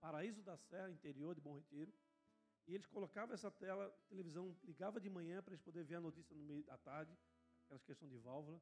Paraíso 0.00 0.42
da 0.42 0.56
Serra, 0.56 0.90
interior 0.90 1.34
de 1.34 1.40
Bom 1.40 1.54
Retiro, 1.54 1.92
e 2.66 2.74
eles 2.74 2.86
colocavam 2.86 3.34
essa 3.34 3.50
tela, 3.50 3.90
televisão 4.08 4.56
ligava 4.64 5.00
de 5.00 5.10
manhã 5.10 5.42
para 5.42 5.52
eles 5.52 5.62
poderem 5.62 5.86
ver 5.86 5.96
a 5.96 6.00
notícia 6.00 6.34
no 6.34 6.42
meio 6.42 6.64
da 6.64 6.76
tarde, 6.78 7.16
aquelas 7.72 7.84
questões 7.84 8.10
de 8.10 8.18
válvula. 8.18 8.60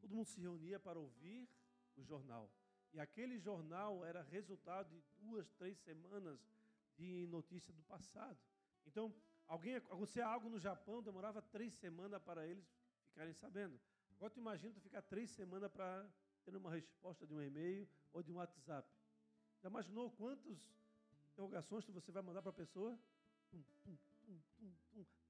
Todo 0.00 0.14
mundo 0.14 0.26
se 0.26 0.40
reunia 0.40 0.78
para 0.80 0.98
ouvir 0.98 1.48
o 1.96 2.02
jornal. 2.02 2.50
E 2.92 2.98
aquele 2.98 3.38
jornal 3.38 4.04
era 4.04 4.22
resultado 4.22 4.88
de 4.90 5.02
duas, 5.18 5.48
três 5.52 5.78
semanas 5.78 6.40
de 6.96 7.26
notícia 7.28 7.72
do 7.72 7.82
passado. 7.82 8.38
Então, 8.86 9.14
alguém 9.46 9.76
acontecia 9.76 10.26
algo 10.26 10.48
no 10.48 10.58
Japão, 10.58 11.02
demorava 11.02 11.40
três 11.42 11.74
semanas 11.74 12.20
para 12.22 12.46
eles 12.46 12.66
ficarem 13.04 13.34
sabendo. 13.34 13.78
Agora 14.16 14.30
tu 14.30 14.40
imagina 14.40 14.72
tu 14.72 14.80
ficar 14.80 15.02
três 15.02 15.30
semanas 15.30 15.70
para 15.70 16.08
ter 16.44 16.56
uma 16.56 16.70
resposta 16.70 17.26
de 17.26 17.34
um 17.34 17.42
e-mail 17.42 17.88
ou 18.12 18.22
de 18.22 18.32
um 18.32 18.36
WhatsApp. 18.36 18.88
Já 19.62 19.68
imaginou 19.68 20.10
quantas 20.10 20.58
interrogações 21.32 21.84
você 21.86 22.10
vai 22.10 22.22
mandar 22.22 22.42
para 22.42 22.50
a 22.50 22.54
pessoa? 22.54 22.98
Tum, 23.50 23.62
tum, 23.84 23.96
tum, 24.24 24.38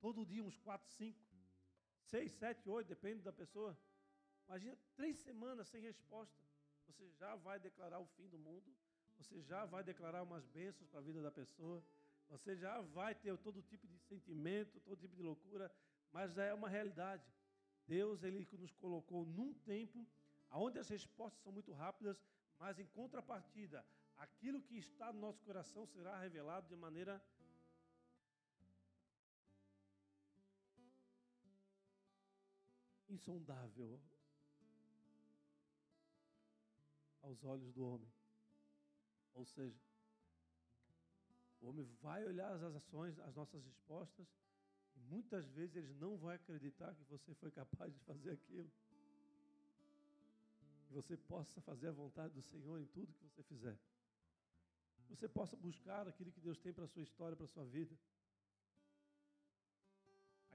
Todo 0.01 0.25
dia 0.25 0.45
uns 0.45 0.57
quatro, 0.59 0.89
cinco, 0.93 1.19
seis, 2.11 2.33
sete, 2.33 2.69
oito, 2.69 2.89
depende 2.89 3.23
da 3.23 3.33
pessoa. 3.33 3.77
Imagina 4.47 4.77
três 4.97 5.19
semanas 5.19 5.69
sem 5.69 5.81
resposta. 5.81 6.43
Você 6.87 7.09
já 7.21 7.35
vai 7.37 7.59
declarar 7.59 8.01
o 8.01 8.07
fim 8.17 8.27
do 8.29 8.39
mundo. 8.39 8.75
Você 9.19 9.41
já 9.43 9.65
vai 9.67 9.83
declarar 9.85 10.23
umas 10.23 10.47
bênçãos 10.47 10.89
para 10.89 11.01
a 11.01 11.03
vida 11.03 11.21
da 11.21 11.31
pessoa. 11.31 11.85
Você 12.31 12.57
já 12.57 12.81
vai 12.81 13.15
ter 13.15 13.37
todo 13.39 13.63
tipo 13.63 13.87
de 13.87 13.99
sentimento, 13.99 14.81
todo 14.81 14.99
tipo 14.99 15.15
de 15.15 15.23
loucura. 15.23 15.71
Mas 16.13 16.39
é 16.39 16.55
uma 16.55 16.69
realidade. 16.69 17.25
Deus 17.87 18.23
ele 18.23 18.47
nos 18.53 18.75
colocou 18.75 19.25
num 19.27 19.53
tempo 19.73 20.07
onde 20.51 20.79
as 20.79 20.89
respostas 20.89 21.43
são 21.43 21.53
muito 21.53 21.73
rápidas, 21.73 22.23
mas 22.59 22.79
em 22.79 22.87
contrapartida, 22.87 23.85
aquilo 24.17 24.63
que 24.63 24.79
está 24.79 25.13
no 25.13 25.21
nosso 25.21 25.43
coração 25.43 25.87
será 25.87 26.19
revelado 26.19 26.69
de 26.69 26.77
maneira 26.77 27.23
insondável 33.09 34.01
aos 37.23 37.43
olhos 37.45 37.73
do 37.73 37.85
homem. 37.87 38.11
Ou 39.35 39.45
seja, 39.45 39.79
o 41.61 41.69
homem 41.69 41.85
vai 42.03 42.25
olhar 42.25 42.53
as 42.53 42.63
ações, 42.63 43.19
as 43.21 43.35
nossas 43.35 43.65
respostas, 43.65 44.27
e 44.97 45.01
muitas 45.01 45.49
vezes 45.51 45.77
eles 45.77 45.95
não 45.97 46.17
vão 46.17 46.31
acreditar 46.31 46.95
que 46.95 47.05
você 47.05 47.35
foi 47.35 47.51
capaz 47.51 47.93
de 47.93 48.01
fazer 48.01 48.33
aquilo. 48.33 48.71
Que 50.87 50.95
você 50.95 51.17
possa 51.17 51.61
fazer 51.61 51.89
a 51.89 51.93
vontade 51.93 52.35
do 52.35 52.43
Senhor 52.43 52.81
em 52.81 52.87
tudo 52.87 53.13
que 53.13 53.25
você 53.25 53.43
fizer. 53.43 53.79
Que 55.07 55.15
você 55.15 55.29
possa 55.29 55.57
buscar 55.57 56.09
aquilo 56.09 56.33
que 56.33 56.41
Deus 56.41 56.59
tem 56.59 56.73
para 56.73 56.85
a 56.85 56.89
sua 56.89 57.03
história, 57.03 57.37
para 57.37 57.45
a 57.45 57.49
sua 57.49 57.65
vida 57.65 57.97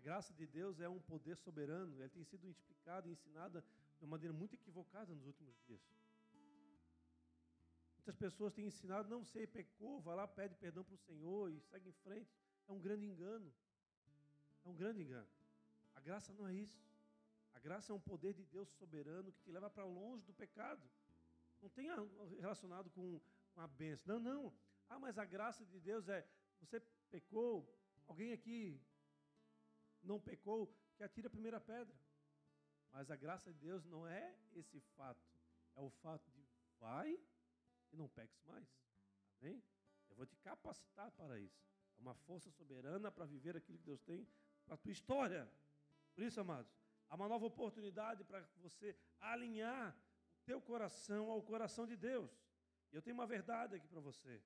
graça 0.03 0.33
de 0.33 0.45
Deus 0.45 0.79
é 0.81 0.89
um 0.89 0.99
poder 0.99 1.35
soberano, 1.37 1.91
ele 1.99 2.09
tem 2.09 2.25
sido 2.25 2.45
explicado 2.49 3.07
e 3.07 3.11
ensinado 3.13 3.63
de 3.97 4.03
uma 4.03 4.11
maneira 4.11 4.33
muito 4.33 4.53
equivocada 4.53 5.15
nos 5.15 5.25
últimos 5.25 5.55
dias. 5.65 5.81
Muitas 7.95 8.17
pessoas 8.17 8.53
têm 8.53 8.65
ensinado, 8.65 9.07
não 9.09 9.23
sei, 9.23 9.47
pecou, 9.47 10.01
vai 10.01 10.15
lá, 10.19 10.27
pede 10.27 10.55
perdão 10.55 10.83
para 10.83 10.95
o 10.95 10.97
Senhor 10.97 11.49
e 11.49 11.61
segue 11.61 11.87
em 11.87 11.97
frente. 12.05 12.29
É 12.67 12.71
um 12.73 12.81
grande 12.81 13.05
engano. 13.05 13.49
É 14.65 14.67
um 14.67 14.75
grande 14.75 15.01
engano. 15.01 15.29
A 15.95 16.01
graça 16.01 16.33
não 16.33 16.45
é 16.45 16.53
isso. 16.53 16.83
A 17.53 17.59
graça 17.59 17.93
é 17.93 17.95
um 17.95 18.05
poder 18.11 18.33
de 18.33 18.43
Deus 18.43 18.67
soberano 18.71 19.31
que 19.31 19.41
te 19.41 19.51
leva 19.51 19.69
para 19.69 19.85
longe 19.85 20.25
do 20.25 20.33
pecado. 20.33 20.83
Não 21.61 21.69
tem 21.69 21.87
relacionado 22.41 22.89
com 22.89 23.21
a 23.55 23.67
bênção. 23.67 24.19
Não, 24.19 24.19
não. 24.19 24.53
Ah, 24.89 24.99
mas 24.99 25.17
a 25.17 25.23
graça 25.23 25.63
de 25.65 25.79
Deus 25.79 26.09
é, 26.09 26.27
você 26.59 26.81
pecou, 27.09 27.51
alguém 28.05 28.33
aqui 28.33 28.81
não 30.03 30.19
pecou, 30.19 30.73
que 30.95 31.03
atire 31.03 31.27
a 31.27 31.29
primeira 31.29 31.59
pedra. 31.59 31.95
Mas 32.91 33.09
a 33.09 33.15
graça 33.15 33.51
de 33.51 33.59
Deus 33.59 33.85
não 33.85 34.05
é 34.05 34.35
esse 34.53 34.79
fato. 34.95 35.25
É 35.75 35.81
o 35.81 35.89
fato 35.89 36.29
de 36.31 36.43
vai 36.79 37.17
e 37.91 37.95
não 37.95 38.07
peques 38.09 38.41
mais. 38.43 38.67
Amém? 39.39 39.63
Eu 40.09 40.15
vou 40.15 40.25
te 40.25 40.35
capacitar 40.37 41.09
para 41.11 41.39
isso. 41.39 41.63
É 41.97 42.01
uma 42.01 42.13
força 42.13 42.51
soberana 42.51 43.11
para 43.11 43.25
viver 43.25 43.55
aquilo 43.55 43.77
que 43.77 43.85
Deus 43.85 44.01
tem 44.01 44.27
para 44.65 44.75
a 44.75 44.77
tua 44.77 44.91
história. 44.91 45.49
Por 46.13 46.23
isso, 46.23 46.39
amados, 46.39 46.71
há 47.09 47.15
uma 47.15 47.27
nova 47.27 47.45
oportunidade 47.45 48.23
para 48.23 48.41
você 48.57 48.95
alinhar 49.19 49.95
o 50.37 50.45
teu 50.45 50.61
coração 50.61 51.31
ao 51.31 51.41
coração 51.41 51.87
de 51.87 51.95
Deus. 51.95 52.31
E 52.91 52.95
eu 52.95 53.01
tenho 53.01 53.15
uma 53.15 53.25
verdade 53.25 53.75
aqui 53.75 53.87
para 53.87 53.99
você. 53.99 54.41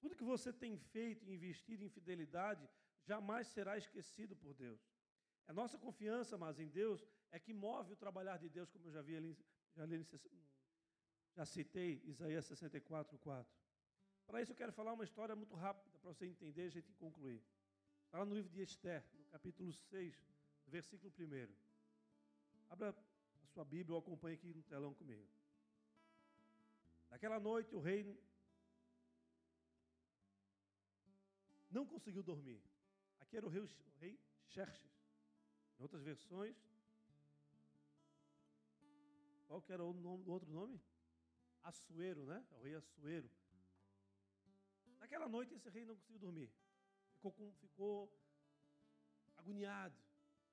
Tudo 0.00 0.16
que 0.16 0.24
você 0.24 0.52
tem 0.52 0.76
feito 0.76 1.24
e 1.24 1.32
investido 1.32 1.84
em 1.84 1.88
fidelidade 1.88 2.68
jamais 3.04 3.46
será 3.48 3.78
esquecido 3.78 4.36
por 4.36 4.52
Deus. 4.52 4.80
A 5.46 5.52
nossa 5.52 5.78
confiança, 5.78 6.36
mas 6.36 6.58
em 6.58 6.68
Deus, 6.68 7.06
é 7.30 7.38
que 7.38 7.52
move 7.52 7.92
o 7.92 7.96
trabalhar 7.96 8.36
de 8.38 8.48
Deus, 8.48 8.70
como 8.70 8.88
eu 8.88 8.92
já 8.92 9.02
vi 9.02 9.16
ali, 9.16 9.38
já, 9.74 9.86
li, 9.86 10.06
já 11.34 11.44
citei 11.44 12.02
Isaías 12.04 12.44
64, 12.46 13.18
4. 13.18 13.56
Para 14.26 14.42
isso 14.42 14.52
eu 14.52 14.56
quero 14.56 14.72
falar 14.72 14.92
uma 14.92 15.04
história 15.04 15.36
muito 15.36 15.54
rápida, 15.54 15.88
para 15.98 16.12
você 16.12 16.26
entender 16.26 16.64
e 16.64 16.66
a 16.66 16.70
gente 16.70 16.92
concluir. 16.94 17.42
Está 18.06 18.18
lá 18.18 18.24
no 18.24 18.34
livro 18.34 18.50
de 18.50 18.60
Esther, 18.62 19.04
no 19.14 19.26
capítulo 19.26 19.72
6, 19.72 20.26
versículo 20.66 21.12
1. 21.16 21.54
Abra 22.68 22.90
a 22.90 23.46
sua 23.46 23.64
Bíblia 23.64 23.94
ou 23.94 24.00
acompanhe 24.00 24.34
aqui 24.34 24.52
no 24.52 24.62
telão 24.64 24.94
comigo. 24.94 25.28
Naquela 27.08 27.38
noite 27.38 27.74
o 27.74 27.80
rei 27.80 28.18
não 31.70 31.86
conseguiu 31.86 32.22
dormir. 32.22 32.60
Aqui 33.20 33.36
era 33.36 33.46
o 33.46 33.48
rei, 33.48 33.62
o 33.62 33.98
rei 34.00 34.18
Xerxes. 34.48 34.95
Em 35.78 35.82
outras 35.82 36.02
versões, 36.02 36.56
qual 39.46 39.62
que 39.62 39.72
era 39.72 39.84
o, 39.84 39.92
nome, 39.92 40.24
outro 40.28 40.50
nome? 40.50 40.80
Assuero, 41.62 42.24
né? 42.24 42.44
É 42.50 42.56
o 42.56 42.62
rei 42.62 42.74
Assuero. 42.74 43.30
Naquela 44.98 45.28
noite 45.28 45.54
esse 45.54 45.68
rei 45.68 45.84
não 45.84 45.94
conseguiu 45.94 46.18
dormir. 46.18 46.50
Ficou, 47.14 47.32
com, 47.32 47.52
ficou 47.54 48.12
agoniado. 49.36 49.96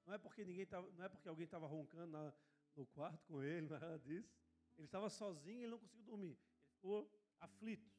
Não 0.06 0.14
é 0.14 0.18
porque 0.18 0.44
ninguém 0.44 0.66
tava, 0.66 0.92
não 0.92 1.06
é 1.06 1.10
porque 1.10 1.28
alguém 1.28 1.46
estava 1.46 1.66
roncando 1.66 2.12
na, 2.12 2.34
no 2.76 2.86
quarto 2.88 3.26
com 3.26 3.42
ele, 3.42 3.68
nada 3.70 3.98
disso. 4.00 4.36
Ele 4.78 4.86
estava 4.86 5.10
sozinho, 5.10 5.60
e 5.60 5.64
ele 5.64 5.72
não 5.72 5.80
conseguiu 5.80 6.04
dormir. 6.04 6.38
Ele 6.38 6.76
ficou 6.76 7.10
aflito. 7.40 7.92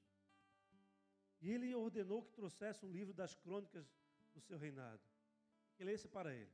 E 1.41 1.51
ele 1.51 1.75
ordenou 1.75 2.23
que 2.23 2.33
trouxesse 2.33 2.85
um 2.85 2.91
livro 2.91 3.13
das 3.13 3.35
crônicas 3.35 3.87
do 4.33 4.41
seu 4.41 4.59
reinado. 4.59 5.03
Que 5.77 5.85
lesse 5.85 6.09
para 6.09 6.35
ele. 6.35 6.51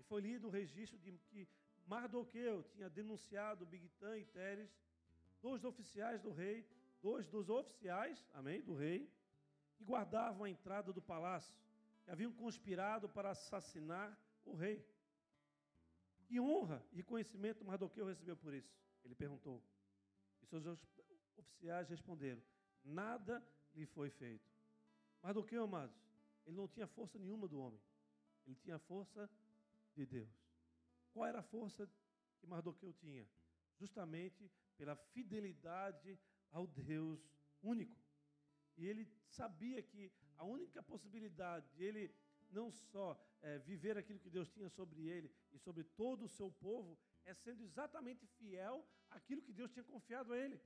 E 0.00 0.02
foi 0.02 0.22
lido 0.22 0.48
o 0.48 0.50
registro 0.50 0.98
de 0.98 1.12
que 1.28 1.46
Mardoqueu 1.86 2.62
tinha 2.72 2.88
denunciado 2.88 3.66
Bigtan 3.66 4.16
e 4.16 4.24
Teres, 4.24 4.70
dois 5.42 5.62
oficiais 5.62 6.22
do 6.22 6.30
rei, 6.30 6.66
dois 7.02 7.26
dos 7.26 7.50
oficiais, 7.50 8.26
amém, 8.32 8.62
do 8.62 8.74
rei, 8.74 9.12
que 9.76 9.84
guardavam 9.84 10.44
a 10.44 10.50
entrada 10.50 10.90
do 10.90 11.02
palácio, 11.02 11.54
que 12.02 12.10
haviam 12.10 12.32
conspirado 12.32 13.10
para 13.10 13.30
assassinar 13.30 14.18
o 14.46 14.54
rei. 14.54 14.82
Que 16.24 16.40
honra 16.40 16.82
e 16.92 17.02
conhecimento 17.02 17.62
Mardoqueu 17.62 18.06
recebeu 18.06 18.36
por 18.36 18.54
isso? 18.54 18.72
Ele 19.04 19.14
perguntou. 19.14 19.62
E 20.42 20.46
seus 20.46 20.64
oficiais 21.36 21.90
responderam: 21.90 22.42
Nada 22.82 23.44
lhe 23.74 23.84
foi 23.84 24.08
feito. 24.08 24.48
Mardoqueu, 25.22 25.64
amados, 25.64 25.96
ele 26.46 26.56
não 26.56 26.66
tinha 26.66 26.86
força 26.86 27.18
nenhuma 27.18 27.46
do 27.46 27.60
homem. 27.60 27.80
Ele 28.46 28.56
tinha 28.56 28.78
força 28.78 29.28
de 29.94 30.06
Deus. 30.06 30.30
Qual 31.12 31.26
era 31.26 31.40
a 31.40 31.42
força 31.42 31.88
que 32.38 32.46
Mardoqueu 32.46 32.92
tinha? 32.92 33.28
Justamente 33.78 34.50
pela 34.76 34.96
fidelidade 34.96 36.18
ao 36.50 36.66
Deus 36.66 37.20
único. 37.62 37.98
E 38.76 38.86
ele 38.86 39.06
sabia 39.28 39.82
que 39.82 40.12
a 40.36 40.44
única 40.44 40.82
possibilidade 40.82 41.68
de 41.74 41.84
ele 41.84 42.14
não 42.50 42.70
só 42.70 43.18
é, 43.42 43.58
viver 43.58 43.96
aquilo 43.96 44.18
que 44.18 44.30
Deus 44.30 44.48
tinha 44.48 44.68
sobre 44.68 45.06
ele 45.06 45.30
e 45.52 45.58
sobre 45.58 45.84
todo 45.84 46.24
o 46.24 46.28
seu 46.28 46.50
povo, 46.50 46.98
é 47.24 47.34
sendo 47.34 47.62
exatamente 47.62 48.26
fiel 48.26 48.84
àquilo 49.10 49.42
que 49.42 49.52
Deus 49.52 49.70
tinha 49.70 49.84
confiado 49.84 50.32
a 50.32 50.38
ele. 50.38 50.60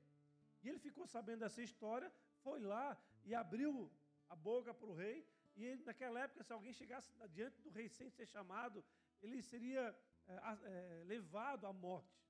E 0.63 0.69
ele 0.69 0.79
ficou 0.79 1.07
sabendo 1.07 1.41
dessa 1.41 1.63
história, 1.63 2.11
foi 2.43 2.61
lá 2.61 2.97
e 3.25 3.35
abriu 3.35 3.91
a 4.29 4.37
boca 4.37 4.73
para 4.73 4.89
o 4.89 4.95
rei. 4.95 5.27
E 5.57 5.65
ele, 5.65 5.85
naquela 5.85 6.21
época, 6.21 6.43
se 6.43 6.53
alguém 6.53 6.73
chegasse 6.73 7.13
diante 7.29 7.61
do 7.61 7.71
rei 7.71 7.89
sem 7.89 8.09
ser 8.11 8.27
chamado, 8.27 8.85
ele 9.25 9.43
seria 9.43 9.97
é, 10.29 10.35
é, 10.35 11.03
levado 11.07 11.67
à 11.67 11.73
morte 11.73 12.23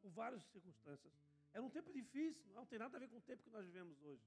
por 0.00 0.10
várias 0.10 0.42
circunstâncias. 0.44 1.12
Era 1.52 1.62
um 1.62 1.70
tempo 1.70 1.92
difícil, 1.92 2.52
não 2.54 2.66
tem 2.66 2.78
nada 2.78 2.96
a 2.96 3.00
ver 3.00 3.08
com 3.08 3.16
o 3.16 3.20
tempo 3.20 3.42
que 3.42 3.50
nós 3.50 3.64
vivemos 3.64 4.00
hoje. 4.02 4.22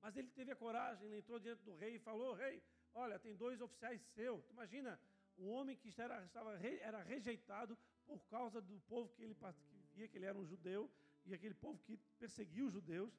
Mas 0.00 0.16
ele 0.16 0.30
teve 0.30 0.50
a 0.50 0.56
coragem, 0.56 1.06
ele 1.06 1.18
entrou 1.18 1.38
diante 1.38 1.62
do 1.62 1.74
rei 1.76 1.96
e 1.96 1.98
falou: 1.98 2.34
Rei, 2.34 2.62
olha, 2.94 3.18
tem 3.18 3.34
dois 3.36 3.60
oficiais 3.60 4.00
seus. 4.14 4.48
Imagina, 4.50 4.98
um 5.38 5.48
homem 5.48 5.76
que 5.76 5.92
era, 6.00 6.24
estava, 6.24 6.54
era 6.80 7.02
rejeitado 7.02 7.78
por 8.06 8.20
causa 8.26 8.60
do 8.60 8.78
povo 8.80 9.08
que 9.14 9.22
ele 9.22 9.34
que 9.34 9.94
via 9.94 10.08
que 10.08 10.16
ele 10.18 10.26
era 10.26 10.36
um 10.36 10.44
judeu 10.44 10.90
e 11.24 11.34
aquele 11.34 11.54
povo 11.54 11.78
que 11.78 11.96
perseguia 12.18 12.64
os 12.64 12.72
judeus. 12.72 13.12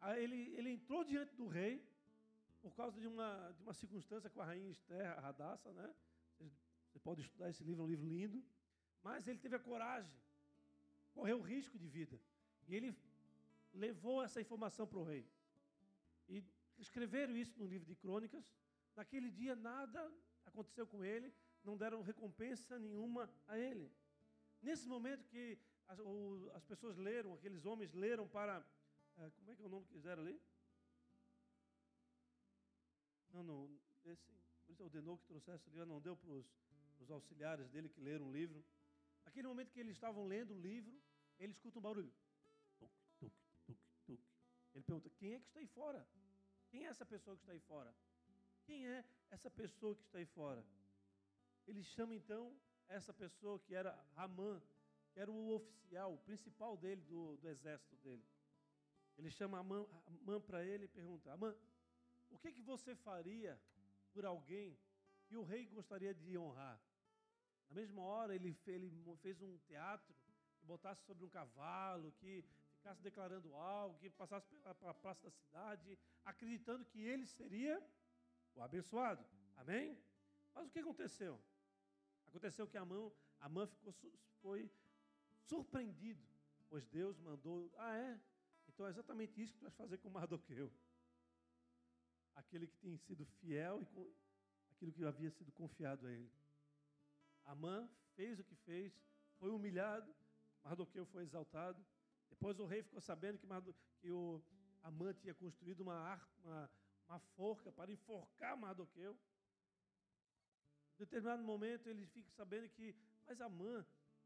Aí 0.00 0.22
ele, 0.22 0.54
ele 0.56 0.70
entrou 0.70 1.04
diante 1.04 1.34
do 1.34 1.46
rei 1.46 1.84
por 2.62 2.74
causa 2.74 2.98
de 3.00 3.06
uma, 3.06 3.52
de 3.52 3.62
uma 3.62 3.74
circunstância 3.74 4.30
com 4.30 4.40
a 4.40 4.46
rainha 4.46 4.70
Esther, 4.70 5.18
a 5.18 5.20
Radassa, 5.20 5.72
né? 5.72 5.94
Você 6.90 6.98
pode 6.98 7.22
estudar 7.22 7.48
esse 7.48 7.62
livro, 7.62 7.82
é 7.82 7.84
um 7.84 7.88
livro 7.88 8.06
lindo. 8.06 8.44
Mas 9.02 9.26
ele 9.26 9.38
teve 9.38 9.56
a 9.56 9.58
coragem, 9.58 10.12
correu 11.12 11.38
o 11.38 11.42
risco 11.42 11.78
de 11.78 11.88
vida. 11.88 12.20
E 12.68 12.74
ele 12.74 12.94
levou 13.72 14.22
essa 14.22 14.40
informação 14.40 14.86
para 14.86 14.98
o 14.98 15.04
rei. 15.04 15.26
E 16.28 16.44
escreveram 16.78 17.36
isso 17.36 17.58
no 17.58 17.66
livro 17.66 17.86
de 17.86 17.94
crônicas. 17.94 18.44
Naquele 18.94 19.30
dia 19.30 19.56
nada 19.56 20.12
aconteceu 20.44 20.86
com 20.86 21.02
ele, 21.04 21.32
não 21.64 21.76
deram 21.76 22.02
recompensa 22.02 22.78
nenhuma 22.78 23.32
a 23.46 23.58
ele. 23.58 23.90
Nesse 24.60 24.86
momento 24.86 25.24
que 25.28 25.58
as, 25.88 25.98
as 26.54 26.64
pessoas 26.64 26.96
leram, 26.96 27.34
aqueles 27.34 27.64
homens 27.64 27.92
leram 27.92 28.28
para. 28.28 28.64
É, 29.16 29.30
como 29.30 29.50
é 29.50 29.56
que 29.56 29.62
é 29.62 29.64
o 29.64 29.68
nome 29.68 29.86
que 29.86 29.92
quiseram 29.92 30.22
ali? 30.22 30.40
Não, 33.32 33.42
não. 33.42 33.80
Esse, 34.04 34.30
por 34.66 34.82
ordenou 34.82 35.18
que 35.18 35.26
trouxesse 35.26 35.70
livro, 35.70 35.86
não 35.86 36.00
deu 36.00 36.16
para 36.16 36.30
os 36.30 36.46
auxiliares 37.08 37.68
dele 37.68 37.88
que 37.88 38.00
leram 38.00 38.26
o 38.26 38.32
livro. 38.32 38.64
Naquele 39.24 39.46
momento 39.46 39.70
que 39.70 39.78
eles 39.78 39.92
estavam 39.92 40.26
lendo 40.26 40.54
o 40.54 40.60
livro, 40.60 41.00
ele 41.38 41.52
escuta 41.52 41.78
um 41.78 41.82
barulho. 41.82 42.12
Tuc, 42.80 42.90
tuc, 43.20 43.32
tuc, 43.64 43.78
tuc. 44.06 44.20
Ele 44.74 44.84
pergunta: 44.84 45.08
quem 45.10 45.34
é 45.34 45.38
que 45.38 45.46
está 45.46 45.60
aí 45.60 45.66
fora? 45.68 46.04
Quem 46.68 46.84
é 46.86 46.88
essa 46.88 47.06
pessoa 47.06 47.36
que 47.36 47.42
está 47.42 47.52
aí 47.52 47.60
fora? 47.60 47.94
Quem 48.64 48.88
é 48.88 49.04
essa 49.30 49.50
pessoa 49.50 49.94
que 49.94 50.02
está 50.02 50.18
aí 50.18 50.26
fora? 50.26 50.64
Ele 51.66 51.82
chama 51.82 52.14
então 52.14 52.56
essa 52.88 53.12
pessoa 53.12 53.58
que 53.60 53.74
era 53.74 53.92
Ramã, 54.14 54.60
que 55.12 55.20
era 55.20 55.30
o 55.30 55.54
oficial, 55.54 56.14
o 56.14 56.18
principal 56.18 56.76
dele, 56.76 57.00
do, 57.02 57.36
do 57.36 57.48
exército 57.48 57.96
dele. 57.96 58.24
Ele 59.16 59.30
chama 59.30 59.58
Amã, 59.58 59.86
Amã 60.06 60.40
para 60.40 60.64
ele 60.64 60.84
e 60.84 60.88
pergunta: 60.88 61.32
Amã, 61.32 61.54
o 62.30 62.38
que, 62.38 62.52
que 62.52 62.62
você 62.62 62.94
faria 62.94 63.60
por 64.12 64.24
alguém 64.24 64.78
que 65.26 65.36
o 65.36 65.42
rei 65.42 65.66
gostaria 65.66 66.14
de 66.14 66.36
honrar? 66.38 66.80
Na 67.70 67.76
mesma 67.76 68.02
hora, 68.02 68.34
ele, 68.34 68.52
fez 69.22 69.40
um 69.40 69.56
teatro 69.58 70.12
que 70.58 70.66
botasse 70.66 71.04
sobre 71.04 71.24
um 71.24 71.28
cavalo, 71.28 72.10
que 72.18 72.44
ficasse 72.74 73.00
declarando 73.00 73.54
algo, 73.54 73.96
que 74.00 74.10
passasse 74.10 74.48
pela, 74.56 74.92
praça 74.92 75.22
da 75.22 75.30
cidade, 75.30 75.96
acreditando 76.24 76.84
que 76.84 77.00
ele 77.00 77.24
seria 77.26 77.80
o 78.56 78.60
abençoado. 78.60 79.24
Amém? 79.56 79.96
Mas 80.52 80.66
o 80.66 80.70
que 80.70 80.80
aconteceu? 80.80 81.40
Aconteceu 82.26 82.66
que 82.66 82.76
Amã, 82.76 83.12
Amã 83.38 83.66
ficou, 83.68 83.94
foi 84.40 84.68
surpreendido, 85.46 86.26
pois 86.68 86.84
Deus 86.88 87.18
mandou. 87.20 87.72
Ah, 87.76 87.96
é? 87.96 88.20
Então 88.68 88.84
é 88.86 88.90
exatamente 88.90 89.40
isso 89.40 89.52
que 89.52 89.58
tu 89.60 89.62
vais 89.62 89.74
fazer 89.76 89.98
com 89.98 90.10
Mardoqueu. 90.10 90.72
Aquele 92.34 92.66
que 92.66 92.78
tem 92.78 92.96
sido 92.96 93.24
fiel 93.26 93.80
e 93.80 93.86
com 93.86 94.12
aquilo 94.70 94.92
que 94.92 95.04
havia 95.04 95.30
sido 95.30 95.52
confiado 95.52 96.06
a 96.06 96.10
ele. 96.10 96.39
Amã 97.50 97.88
fez 98.14 98.38
o 98.38 98.44
que 98.44 98.54
fez, 98.54 98.96
foi 99.38 99.50
humilhado, 99.50 100.14
Mardoqueu 100.62 101.04
foi 101.06 101.24
exaltado. 101.24 101.84
Depois 102.28 102.60
o 102.60 102.66
rei 102.66 102.82
ficou 102.82 103.00
sabendo 103.00 103.38
que, 103.38 103.46
Mardo, 103.46 103.74
que 104.00 104.10
o 104.10 104.42
Amã 104.82 105.12
tinha 105.12 105.34
construído 105.34 105.80
uma, 105.80 105.98
uma, 106.44 106.70
uma 107.08 107.18
forca 107.18 107.72
para 107.72 107.90
enforcar 107.90 108.56
Mardoqueu. 108.56 109.18
Em 110.94 110.98
determinado 110.98 111.42
momento 111.42 111.88
ele 111.88 112.06
fica 112.06 112.30
sabendo 112.30 112.68
que, 112.68 112.94
mas 113.26 113.40
Amã 113.40 113.84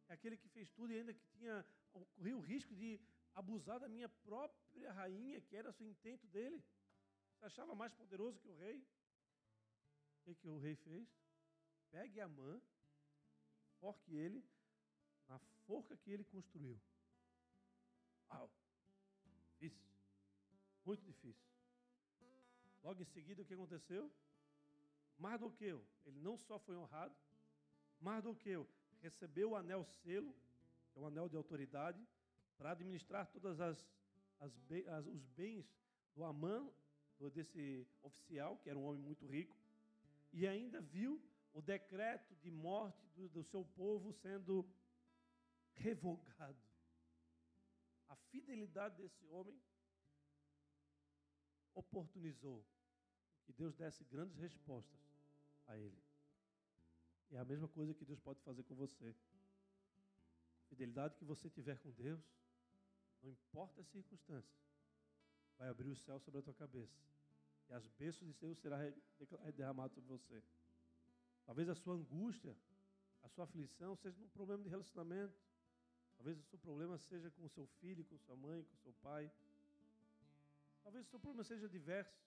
é 0.09 0.13
aquele 0.13 0.37
que 0.37 0.49
fez 0.49 0.69
tudo 0.71 0.93
e 0.93 0.99
ainda 0.99 1.15
que 1.15 1.27
tinha 1.29 1.65
corria 1.93 2.37
o 2.37 2.41
risco 2.41 2.75
de 2.75 3.01
abusar 3.35 3.79
da 3.81 3.89
minha 3.89 4.09
própria 4.09 4.93
rainha, 4.93 5.41
que 5.41 5.57
era 5.57 5.75
o 5.79 5.85
intento 5.85 6.27
dele. 6.27 6.63
Se 7.39 7.45
achava 7.45 7.75
mais 7.75 7.95
poderoso 7.95 8.39
que 8.41 8.49
o 8.49 8.57
rei. 8.57 8.79
O 10.19 10.25
que, 10.25 10.35
que 10.35 10.49
o 10.49 10.59
rei 10.59 10.75
fez? 10.77 11.09
Pegue 11.91 12.21
Amã, 12.21 12.61
enforque 13.85 14.15
ele 14.15 14.43
na 15.29 15.39
forca 15.67 15.95
que 15.97 16.11
ele 16.11 16.25
construiu. 16.25 16.81
Uau! 18.31 18.51
Difícil. 19.61 19.93
Muito 20.87 21.05
difícil. 21.05 21.45
Logo 22.83 23.03
em 23.03 23.05
seguida, 23.05 23.43
o 23.43 23.45
que 23.45 23.55
aconteceu? 23.55 24.11
Mardoqueu, 25.19 25.85
ele 26.07 26.19
não 26.19 26.37
só 26.37 26.59
foi 26.59 26.77
honrado, 26.77 27.15
Mardoqueu 28.01 28.67
recebeu 29.01 29.51
o 29.51 29.57
anel 29.57 29.85
selo, 30.03 30.35
que 30.93 30.99
é 30.99 31.03
o 31.03 31.07
anel 31.07 31.29
de 31.29 31.37
autoridade, 31.37 32.03
para 32.57 32.73
administrar 32.73 33.27
todas 33.27 33.61
as, 33.61 33.87
as, 34.41 34.53
as, 34.89 35.07
os 35.07 35.25
bens 35.37 35.67
do 36.15 36.25
Amã, 36.25 36.69
desse 37.33 37.87
oficial, 38.03 38.59
que 38.59 38.69
era 38.69 38.79
um 38.79 38.85
homem 38.85 39.01
muito 39.01 39.27
rico, 39.27 39.57
e 40.33 40.47
ainda 40.47 40.81
viu 40.81 41.23
o 41.55 41.63
decreto 41.63 42.35
de 42.37 42.51
morte 42.51 43.07
do, 43.15 43.29
do 43.29 43.43
seu 43.45 43.65
povo 43.65 44.13
sendo 44.13 44.69
revogado. 45.75 46.59
A 48.09 48.17
fidelidade 48.17 48.97
desse 48.97 49.25
homem 49.27 49.59
oportunizou 51.73 52.65
que 53.45 53.53
Deus 53.53 53.75
desse 53.75 54.05
grandes 54.05 54.37
respostas 54.37 55.01
a 55.67 55.79
ele. 55.79 56.03
É 57.31 57.39
a 57.39 57.45
mesma 57.45 57.69
coisa 57.69 57.95
que 57.95 58.05
Deus 58.05 58.21
pode 58.21 58.41
fazer 58.43 58.65
com 58.65 58.75
você. 58.75 59.15
A 60.59 60.69
fidelidade 60.69 61.17
que 61.17 61.25
você 61.25 61.49
tiver 61.49 61.79
com 61.79 61.91
Deus, 61.93 62.21
não 63.23 63.31
importa 63.31 63.81
as 63.81 63.87
circunstâncias, 63.89 64.61
vai 65.57 65.69
abrir 65.69 65.89
o 65.89 65.97
céu 65.97 66.19
sobre 66.19 66.41
a 66.41 66.43
tua 66.43 66.55
cabeça. 66.55 67.01
E 67.69 67.73
as 67.73 67.87
bênçãos 67.87 68.29
de 68.29 68.35
Deus 68.35 68.59
serão 68.59 68.79
derramadas 69.55 69.93
sobre 69.93 70.09
você. 70.09 70.43
Talvez 71.47 71.69
a 71.69 71.75
sua 71.75 71.95
angústia, 71.95 72.57
a 73.23 73.29
sua 73.29 73.45
aflição 73.45 73.95
seja 73.97 74.21
um 74.23 74.29
problema 74.29 74.63
de 74.63 74.69
relacionamento. 74.69 75.35
Talvez 76.17 76.39
o 76.39 76.43
seu 76.43 76.59
problema 76.59 76.99
seja 76.99 77.31
com 77.31 77.45
o 77.45 77.49
seu 77.49 77.67
filho, 77.81 78.05
com 78.05 78.17
sua 78.19 78.37
mãe, 78.37 78.63
com 78.63 78.77
seu 78.77 78.93
pai. 79.03 79.31
Talvez 80.83 81.07
o 81.07 81.11
seu 81.11 81.19
problema 81.19 81.45
seja 81.45 81.69
diverso. 81.69 82.19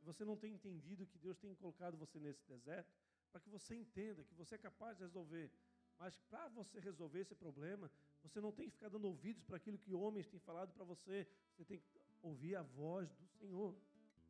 E 0.00 0.04
você 0.04 0.24
não 0.24 0.36
tenha 0.36 0.54
entendido 0.54 1.06
que 1.06 1.18
Deus 1.18 1.38
tem 1.38 1.54
colocado 1.54 1.96
você 1.96 2.18
nesse 2.18 2.46
deserto 2.46 2.92
para 3.30 3.40
que 3.40 3.50
você 3.50 3.74
entenda 3.74 4.24
que 4.24 4.34
você 4.34 4.54
é 4.54 4.58
capaz 4.58 4.96
de 4.96 5.04
resolver. 5.04 5.50
Mas 5.98 6.16
para 6.30 6.48
você 6.48 6.78
resolver 6.78 7.20
esse 7.20 7.34
problema, 7.34 7.90
você 8.22 8.40
não 8.40 8.52
tem 8.52 8.66
que 8.66 8.72
ficar 8.72 8.88
dando 8.88 9.06
ouvidos 9.06 9.42
para 9.44 9.56
aquilo 9.56 9.78
que 9.78 9.94
homens 9.94 10.26
têm 10.26 10.40
falado 10.40 10.72
para 10.72 10.84
você. 10.84 11.26
Você 11.52 11.64
tem 11.64 11.78
que 11.78 11.86
ouvir 12.22 12.56
a 12.56 12.62
voz 12.62 13.10
do 13.14 13.26
Senhor. 13.38 13.74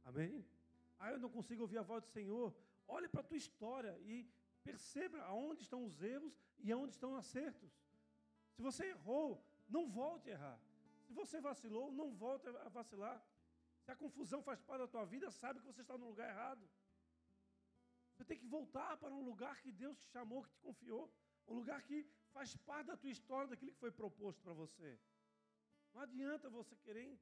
Amém? 0.04 0.44
Ah, 0.98 1.10
eu 1.10 1.18
não 1.18 1.30
consigo 1.30 1.62
ouvir 1.62 1.78
a 1.78 1.82
voz 1.82 2.02
do 2.04 2.10
Senhor. 2.10 2.54
Olhe 2.88 3.08
para 3.08 3.20
a 3.20 3.24
tua 3.24 3.36
história 3.36 3.98
e 4.00 4.28
perceba 4.62 5.18
aonde 5.22 5.62
estão 5.62 5.84
os 5.84 6.02
erros 6.02 6.34
e 6.58 6.72
aonde 6.72 6.92
estão 6.92 7.12
os 7.12 7.18
acertos. 7.18 7.70
Se 8.54 8.62
você 8.62 8.86
errou, 8.86 9.44
não 9.68 9.88
volte 9.88 10.30
a 10.30 10.32
errar. 10.32 10.60
Se 11.06 11.12
você 11.12 11.40
vacilou, 11.40 11.92
não 11.92 12.14
volte 12.14 12.48
a 12.48 12.68
vacilar. 12.68 13.24
Se 13.84 13.90
a 13.90 13.96
confusão 13.96 14.42
faz 14.42 14.60
parte 14.60 14.80
da 14.80 14.88
tua 14.88 15.04
vida, 15.04 15.30
sabe 15.30 15.60
que 15.60 15.66
você 15.66 15.82
está 15.82 15.96
no 15.96 16.08
lugar 16.08 16.28
errado. 16.28 16.68
Você 18.12 18.24
tem 18.24 18.38
que 18.38 18.46
voltar 18.46 18.96
para 18.96 19.12
um 19.14 19.22
lugar 19.22 19.60
que 19.60 19.70
Deus 19.70 19.96
te 19.98 20.08
chamou, 20.08 20.42
que 20.42 20.50
te 20.50 20.60
confiou. 20.60 21.12
Um 21.46 21.54
lugar 21.54 21.82
que 21.82 22.04
faz 22.32 22.56
parte 22.56 22.86
da 22.86 22.96
tua 22.96 23.10
história, 23.10 23.48
daquilo 23.48 23.72
que 23.72 23.78
foi 23.78 23.92
proposto 23.92 24.42
para 24.42 24.52
você. 24.52 24.98
Não 25.92 26.00
adianta 26.00 26.50
você 26.50 26.74
querer 26.76 27.18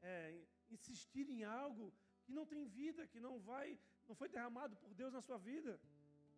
é, 0.00 0.44
insistir 0.70 1.28
em 1.28 1.44
algo 1.44 1.92
que 2.24 2.32
não 2.32 2.46
tem 2.46 2.66
vida, 2.66 3.06
que 3.06 3.20
não 3.20 3.38
vai, 3.40 3.78
não 4.06 4.14
foi 4.14 4.28
derramado 4.28 4.76
por 4.76 4.94
Deus 4.94 5.12
na 5.12 5.20
sua 5.20 5.38
vida. 5.38 5.80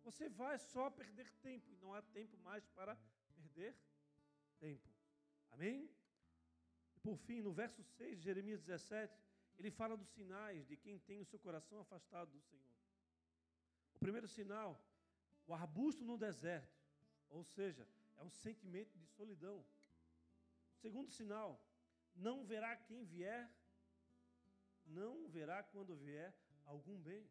Você 0.03 0.29
vai 0.29 0.57
só 0.59 0.89
perder 0.89 1.29
tempo 1.41 1.71
e 1.71 1.77
não 1.77 1.93
há 1.93 2.01
tempo 2.01 2.37
mais 2.39 2.65
para 2.67 2.95
perder 3.35 3.75
tempo. 4.59 4.89
Amém? 5.51 5.89
E 6.95 6.99
por 6.99 7.17
fim, 7.17 7.41
no 7.41 7.51
verso 7.51 7.83
6 7.83 8.17
de 8.17 8.23
Jeremias 8.23 8.61
17, 8.61 9.19
ele 9.57 9.71
fala 9.71 9.97
dos 9.97 10.09
sinais 10.09 10.65
de 10.67 10.75
quem 10.77 10.99
tem 10.99 11.19
o 11.19 11.25
seu 11.25 11.39
coração 11.39 11.79
afastado 11.79 12.31
do 12.31 12.41
Senhor. 12.41 12.75
O 13.95 13.99
primeiro 13.99 14.27
sinal, 14.27 14.79
o 15.47 15.53
arbusto 15.53 16.03
no 16.03 16.17
deserto, 16.17 16.77
ou 17.29 17.43
seja, 17.43 17.87
é 18.17 18.23
um 18.23 18.29
sentimento 18.29 18.97
de 18.97 19.07
solidão. 19.07 19.65
O 20.73 20.77
segundo 20.77 21.09
sinal, 21.09 21.59
não 22.15 22.45
verá 22.45 22.75
quem 22.75 23.03
vier, 23.03 23.49
não 24.85 25.27
verá 25.29 25.63
quando 25.63 25.95
vier 25.95 26.33
algum 26.65 26.97
bem. 26.99 27.27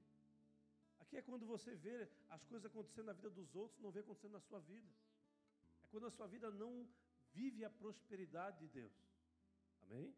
É 1.18 1.22
quando 1.22 1.46
você 1.46 1.74
vê 1.86 2.08
as 2.28 2.44
coisas 2.44 2.66
acontecendo 2.66 3.06
na 3.06 3.12
vida 3.12 3.30
dos 3.30 3.54
outros, 3.54 3.80
não 3.80 3.90
vê 3.90 4.00
acontecendo 4.00 4.32
na 4.32 4.40
sua 4.40 4.60
vida. 4.60 4.92
É 5.82 5.86
quando 5.86 6.06
a 6.06 6.10
sua 6.10 6.26
vida 6.26 6.50
não 6.50 6.88
vive 7.32 7.64
a 7.64 7.70
prosperidade 7.70 8.58
de 8.58 8.68
Deus. 8.68 8.92
Amém? 9.82 10.14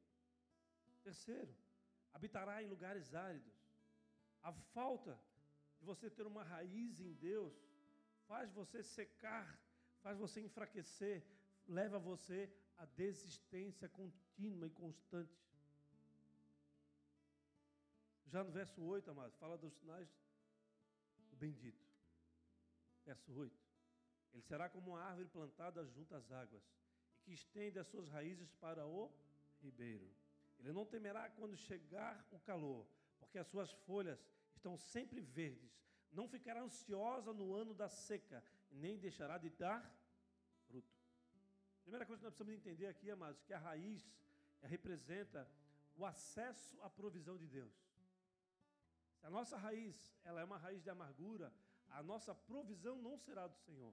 Terceiro, 1.03 1.55
habitará 2.15 2.63
em 2.63 2.69
lugares 2.75 3.15
áridos. 3.15 3.55
A 4.43 4.53
falta 4.53 5.21
de 5.79 5.85
você 5.85 6.09
ter 6.09 6.27
uma 6.27 6.43
raiz 6.43 7.01
em 7.01 7.13
Deus 7.13 7.55
faz 8.27 8.51
você 8.53 8.83
secar, 8.83 9.49
faz 10.03 10.19
você 10.19 10.41
enfraquecer, 10.41 11.23
leva 11.69 11.99
você 11.99 12.51
à 12.79 12.87
desistência 12.87 13.89
contínua 13.89 14.67
e 14.67 14.71
constante. 14.71 15.45
Já 18.27 18.43
no 18.43 18.51
verso 18.51 18.83
8, 18.83 19.11
amado, 19.11 19.33
fala 19.35 19.57
dos 19.57 19.75
sinais 19.75 20.09
bendito. 21.37 21.85
Verso 23.05 23.33
8. 23.33 23.57
Ele 24.33 24.43
será 24.43 24.69
como 24.69 24.91
uma 24.91 25.01
árvore 25.01 25.29
plantada 25.29 25.85
junto 25.87 26.15
às 26.15 26.31
águas 26.31 26.63
e 27.15 27.19
que 27.21 27.33
estende 27.33 27.79
as 27.79 27.87
suas 27.87 28.09
raízes 28.09 28.53
para 28.55 28.87
o 28.87 29.11
ribeiro. 29.63 30.09
Ele 30.59 30.73
não 30.73 30.85
temerá 30.85 31.29
quando 31.31 31.57
chegar 31.57 32.27
o 32.31 32.39
calor, 32.41 32.87
porque 33.19 33.39
as 33.39 33.47
suas 33.47 33.71
folhas 33.87 34.23
estão 34.55 34.77
sempre 34.77 35.21
verdes. 35.21 35.73
Não 36.13 36.29
ficará 36.29 36.63
ansiosa 36.63 37.33
no 37.33 37.55
ano 37.55 37.75
da 37.75 37.89
seca, 37.89 38.43
nem 38.71 38.99
deixará 38.99 39.39
de 39.39 39.51
dar 39.51 39.81
fruto. 40.67 40.97
Primeira 41.83 42.07
coisa 42.07 42.21
que 42.21 42.25
nós 42.25 42.35
precisamos 42.35 42.61
entender 42.61 42.87
aqui, 42.87 43.11
amados, 43.11 43.43
que 43.43 43.53
a 43.53 43.59
raiz 43.59 44.11
representa 44.63 45.49
o 45.95 46.05
acesso 46.05 46.81
à 46.83 46.91
provisão 46.91 47.37
de 47.37 47.47
Deus. 47.47 47.86
A 49.27 49.31
nossa 49.31 49.57
raiz 49.57 50.17
ela 50.25 50.41
é 50.41 50.45
uma 50.45 50.57
raiz 50.57 50.85
de 50.85 50.89
amargura, 50.89 51.53
a 51.91 52.01
nossa 52.01 52.33
provisão 52.33 52.97
não 53.03 53.19
será 53.19 53.49
do 53.49 53.57
Senhor. 53.57 53.93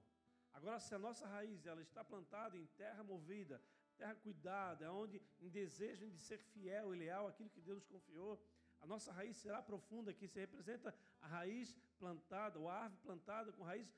Agora, 0.52 0.78
se 0.78 0.94
a 0.94 0.98
nossa 0.98 1.26
raiz 1.26 1.66
ela 1.66 1.82
está 1.82 2.04
plantada 2.04 2.56
em 2.56 2.66
terra 2.82 3.02
movida, 3.02 3.60
terra 3.96 4.14
cuidada, 4.14 4.92
onde 4.92 5.20
em 5.40 5.48
desejo 5.48 6.08
de 6.08 6.20
ser 6.20 6.38
fiel 6.38 6.94
e 6.94 6.98
leal 6.98 7.26
àquilo 7.26 7.50
que 7.50 7.60
Deus 7.60 7.80
nos 7.80 7.88
confiou, 7.88 8.40
a 8.80 8.86
nossa 8.86 9.10
raiz 9.10 9.36
será 9.36 9.60
profunda, 9.60 10.14
que 10.14 10.28
se 10.28 10.38
representa 10.38 10.94
a 11.20 11.26
raiz 11.26 11.76
plantada, 11.98 12.60
ou 12.60 12.68
a 12.68 12.82
árvore 12.84 13.02
plantada 13.02 13.52
com 13.52 13.64
raiz 13.64 13.92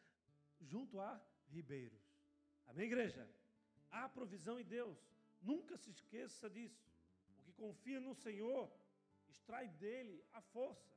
junto 0.59 0.99
a 0.99 1.21
ribeiros. 1.49 2.03
Amém, 2.67 2.87
igreja? 2.87 3.29
Há 3.91 4.09
provisão 4.09 4.59
em 4.59 4.65
Deus. 4.65 4.99
Nunca 5.43 5.77
se 5.77 5.91
esqueça 5.91 6.49
disso. 6.49 6.91
O 7.29 7.43
que 7.43 7.53
confia 7.53 8.01
no 8.01 8.15
Senhor, 8.15 8.73
extrai 9.29 9.69
dele 9.69 10.25
a 10.33 10.41
força. 10.41 10.96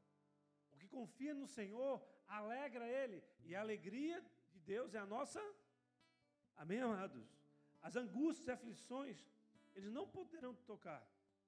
Confia 0.90 1.34
no 1.34 1.48
Senhor, 1.48 2.02
alegra 2.28 2.88
ele. 2.88 3.24
E 3.46 3.56
a 3.56 3.62
alegria 3.62 4.24
de 4.52 4.60
Deus 4.60 4.94
é 4.94 5.00
a 5.00 5.06
nossa. 5.06 5.42
Amém, 6.56 6.82
amados? 6.82 7.26
As 7.82 7.96
angústias 7.96 8.48
e 8.48 8.52
aflições, 8.52 9.18
eles 9.76 9.92
não 9.92 10.08
poderão 10.08 10.54
tocar 10.72 11.02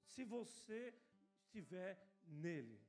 se 0.06 0.24
você 0.24 0.94
estiver 1.44 2.00
nele. 2.28 2.80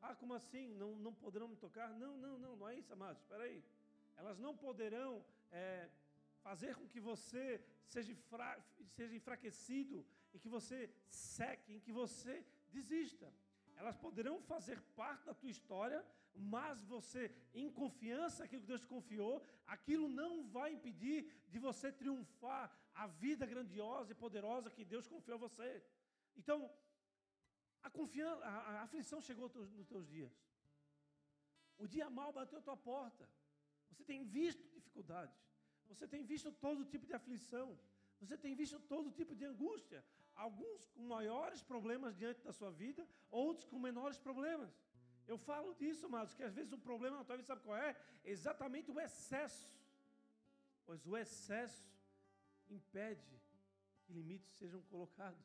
Ah, 0.00 0.14
como 0.14 0.34
assim? 0.34 0.74
Não, 0.74 0.94
não 0.96 1.12
poderão 1.12 1.48
me 1.48 1.56
tocar? 1.56 1.88
Não, 1.90 2.16
não, 2.16 2.38
não, 2.38 2.56
não 2.56 2.68
é 2.68 2.76
isso, 2.76 2.92
amados. 2.92 3.22
Espera 3.22 3.44
aí. 3.44 3.62
Elas 4.16 4.38
não 4.38 4.56
poderão 4.56 5.24
é, 5.50 5.88
fazer 6.42 6.74
com 6.76 6.86
que 6.86 7.00
você 7.00 7.60
seja, 7.86 8.14
fra, 8.30 8.58
seja 8.90 9.14
enfraquecido, 9.14 10.06
e 10.32 10.38
que 10.38 10.48
você 10.48 10.90
seque, 11.08 11.74
em 11.74 11.80
que 11.80 11.92
você 11.92 12.44
desista. 12.70 13.32
Elas 13.80 13.96
poderão 13.96 14.36
fazer 14.52 14.78
parte 15.00 15.24
da 15.28 15.34
tua 15.40 15.50
história, 15.56 16.00
mas 16.34 16.82
você, 16.94 17.22
em 17.54 17.70
confiança 17.80 18.42
naquilo 18.42 18.62
que 18.62 18.72
Deus 18.72 18.80
te 18.84 18.86
confiou, 18.86 19.34
aquilo 19.66 20.08
não 20.08 20.32
vai 20.56 20.68
impedir 20.72 21.18
de 21.52 21.58
você 21.66 21.90
triunfar 22.00 22.64
a 22.94 23.06
vida 23.06 23.46
grandiosa 23.46 24.12
e 24.12 24.22
poderosa 24.24 24.70
que 24.76 24.84
Deus 24.84 25.06
confiou 25.06 25.36
a 25.36 25.44
você. 25.46 25.70
Então, 26.36 26.58
a 27.82 27.90
confiança, 27.90 28.44
a, 28.44 28.54
a 28.72 28.82
aflição 28.82 29.20
chegou 29.20 29.48
nos 29.78 29.86
teus 29.86 30.06
dias. 30.08 30.32
O 31.78 31.86
dia 31.86 32.10
mal 32.10 32.32
bateu 32.32 32.58
a 32.58 32.62
tua 32.62 32.76
porta. 32.76 33.28
Você 33.88 34.02
tem 34.04 34.24
visto 34.24 34.62
dificuldades. 34.74 35.38
Você 35.88 36.06
tem 36.06 36.24
visto 36.24 36.50
todo 36.52 36.84
tipo 36.84 37.06
de 37.06 37.14
aflição. 37.14 37.78
Você 38.20 38.36
tem 38.36 38.54
visto 38.54 38.78
todo 38.80 39.12
tipo 39.12 39.34
de 39.34 39.44
angústia. 39.44 40.04
Alguns 40.44 40.82
com 40.94 41.02
maiores 41.16 41.60
problemas 41.70 42.16
diante 42.20 42.40
da 42.46 42.52
sua 42.58 42.70
vida, 42.82 43.02
outros 43.28 43.66
com 43.70 43.78
menores 43.88 44.18
problemas. 44.26 44.72
Eu 45.32 45.36
falo 45.36 45.70
disso, 45.80 46.06
amados, 46.06 46.34
que 46.36 46.44
às 46.48 46.54
vezes 46.58 46.72
o 46.72 46.78
problema 46.88 47.16
na 47.18 47.24
tua 47.24 47.36
vida, 47.36 47.48
sabe 47.48 47.62
qual 47.62 47.76
é? 47.76 47.90
Exatamente 48.34 48.90
o 48.90 49.00
excesso. 49.06 49.68
Pois 50.86 51.04
o 51.10 51.16
excesso 51.22 51.84
impede 52.70 53.34
que 54.04 54.12
limites 54.12 54.48
sejam 54.60 54.80
colocados. 54.92 55.44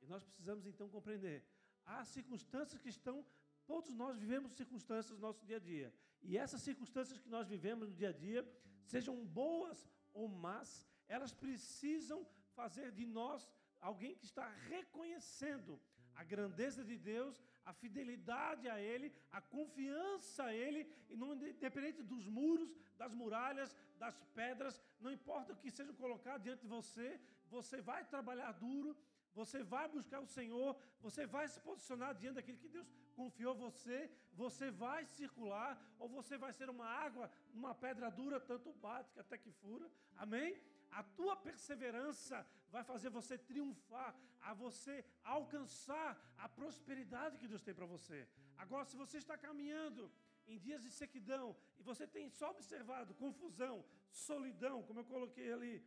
E 0.00 0.06
nós 0.06 0.22
precisamos 0.22 0.64
então 0.64 0.88
compreender. 0.88 1.44
Há 1.84 2.04
circunstâncias 2.04 2.80
que 2.80 2.88
estão, 2.88 3.26
todos 3.66 3.92
nós 4.02 4.16
vivemos 4.16 4.52
circunstâncias 4.52 5.18
no 5.18 5.26
nosso 5.26 5.44
dia 5.44 5.56
a 5.56 5.64
dia. 5.72 5.92
E 6.22 6.38
essas 6.38 6.62
circunstâncias 6.62 7.18
que 7.18 7.28
nós 7.28 7.48
vivemos 7.48 7.88
no 7.88 7.94
dia 7.94 8.10
a 8.10 8.12
dia, 8.12 8.40
sejam 8.84 9.16
boas 9.26 9.90
ou 10.12 10.28
más, 10.28 10.86
elas 11.08 11.32
precisam 11.32 12.26
fazer 12.54 12.90
de 12.92 13.04
nós 13.04 13.50
alguém 13.80 14.14
que 14.14 14.24
está 14.24 14.46
reconhecendo 14.68 15.80
a 16.14 16.24
grandeza 16.24 16.84
de 16.84 16.96
Deus, 16.96 17.40
a 17.64 17.72
fidelidade 17.72 18.68
a 18.68 18.80
Ele, 18.80 19.12
a 19.30 19.40
confiança 19.40 20.44
a 20.44 20.54
Ele, 20.54 20.80
independente 21.10 22.02
dos 22.02 22.26
muros, 22.26 22.74
das 22.96 23.14
muralhas, 23.14 23.74
das 23.98 24.16
pedras, 24.34 24.82
não 25.00 25.12
importa 25.12 25.52
o 25.52 25.56
que 25.56 25.70
seja 25.70 25.92
colocado 25.92 26.42
diante 26.42 26.62
de 26.62 26.66
você, 26.66 27.20
você 27.48 27.80
vai 27.80 28.04
trabalhar 28.04 28.52
duro, 28.52 28.96
você 29.34 29.62
vai 29.62 29.86
buscar 29.88 30.20
o 30.20 30.26
Senhor, 30.26 30.76
você 31.00 31.24
vai 31.26 31.46
se 31.46 31.60
posicionar 31.60 32.14
diante 32.14 32.36
daquilo 32.36 32.58
que 32.58 32.68
Deus 32.68 32.88
confiou 33.14 33.54
você, 33.54 34.10
você 34.32 34.70
vai 34.70 35.04
circular, 35.04 35.80
ou 35.98 36.08
você 36.08 36.36
vai 36.36 36.52
ser 36.52 36.68
uma 36.68 36.86
água, 36.86 37.30
uma 37.54 37.74
pedra 37.74 38.10
dura, 38.10 38.40
tanto 38.40 38.72
bate 38.72 39.12
que 39.12 39.20
até 39.20 39.38
que 39.38 39.52
fura, 39.52 39.88
amém? 40.16 40.60
A 40.90 41.02
tua 41.02 41.36
perseverança 41.36 42.46
vai 42.70 42.82
fazer 42.84 43.10
você 43.10 43.36
triunfar, 43.36 44.14
a 44.40 44.54
você 44.54 45.04
alcançar 45.22 46.10
a 46.36 46.48
prosperidade 46.48 47.38
que 47.38 47.48
Deus 47.48 47.62
tem 47.62 47.74
para 47.74 47.86
você. 47.86 48.28
Agora, 48.56 48.84
se 48.84 48.96
você 48.96 49.18
está 49.18 49.36
caminhando 49.36 50.10
em 50.46 50.58
dias 50.58 50.82
de 50.82 50.90
sequidão 50.90 51.56
e 51.78 51.82
você 51.82 52.06
tem 52.06 52.28
só 52.30 52.50
observado 52.50 53.14
confusão, 53.14 53.84
solidão, 54.10 54.82
como 54.82 55.00
eu 55.00 55.04
coloquei 55.04 55.52
ali, 55.52 55.84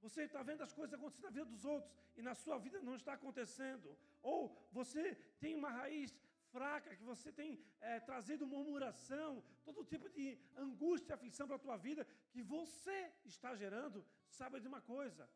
você 0.00 0.22
está 0.22 0.42
vendo 0.42 0.62
as 0.62 0.72
coisas 0.72 0.94
acontecendo 0.94 1.24
na 1.24 1.30
vida 1.30 1.44
dos 1.44 1.64
outros 1.64 1.92
e 2.16 2.22
na 2.22 2.34
sua 2.34 2.58
vida 2.58 2.80
não 2.80 2.94
está 2.94 3.12
acontecendo. 3.14 3.96
Ou 4.22 4.56
você 4.72 5.14
tem 5.38 5.54
uma 5.54 5.70
raiz 5.70 6.16
fraca, 6.52 6.96
que 6.98 7.04
você 7.12 7.30
tem 7.40 7.50
é, 7.80 8.00
trazido 8.00 8.50
murmuração, 8.54 9.42
todo 9.64 9.88
tipo 9.92 10.08
de 10.16 10.26
angústia 10.56 11.12
e 11.12 11.16
aflição 11.16 11.46
para 11.46 11.56
a 11.56 11.64
tua 11.66 11.76
vida, 11.76 12.06
que 12.32 12.42
você 12.42 12.98
está 13.24 13.50
gerando, 13.62 14.04
saiba 14.38 14.60
de 14.60 14.68
uma 14.72 14.80
coisa: 14.80 15.28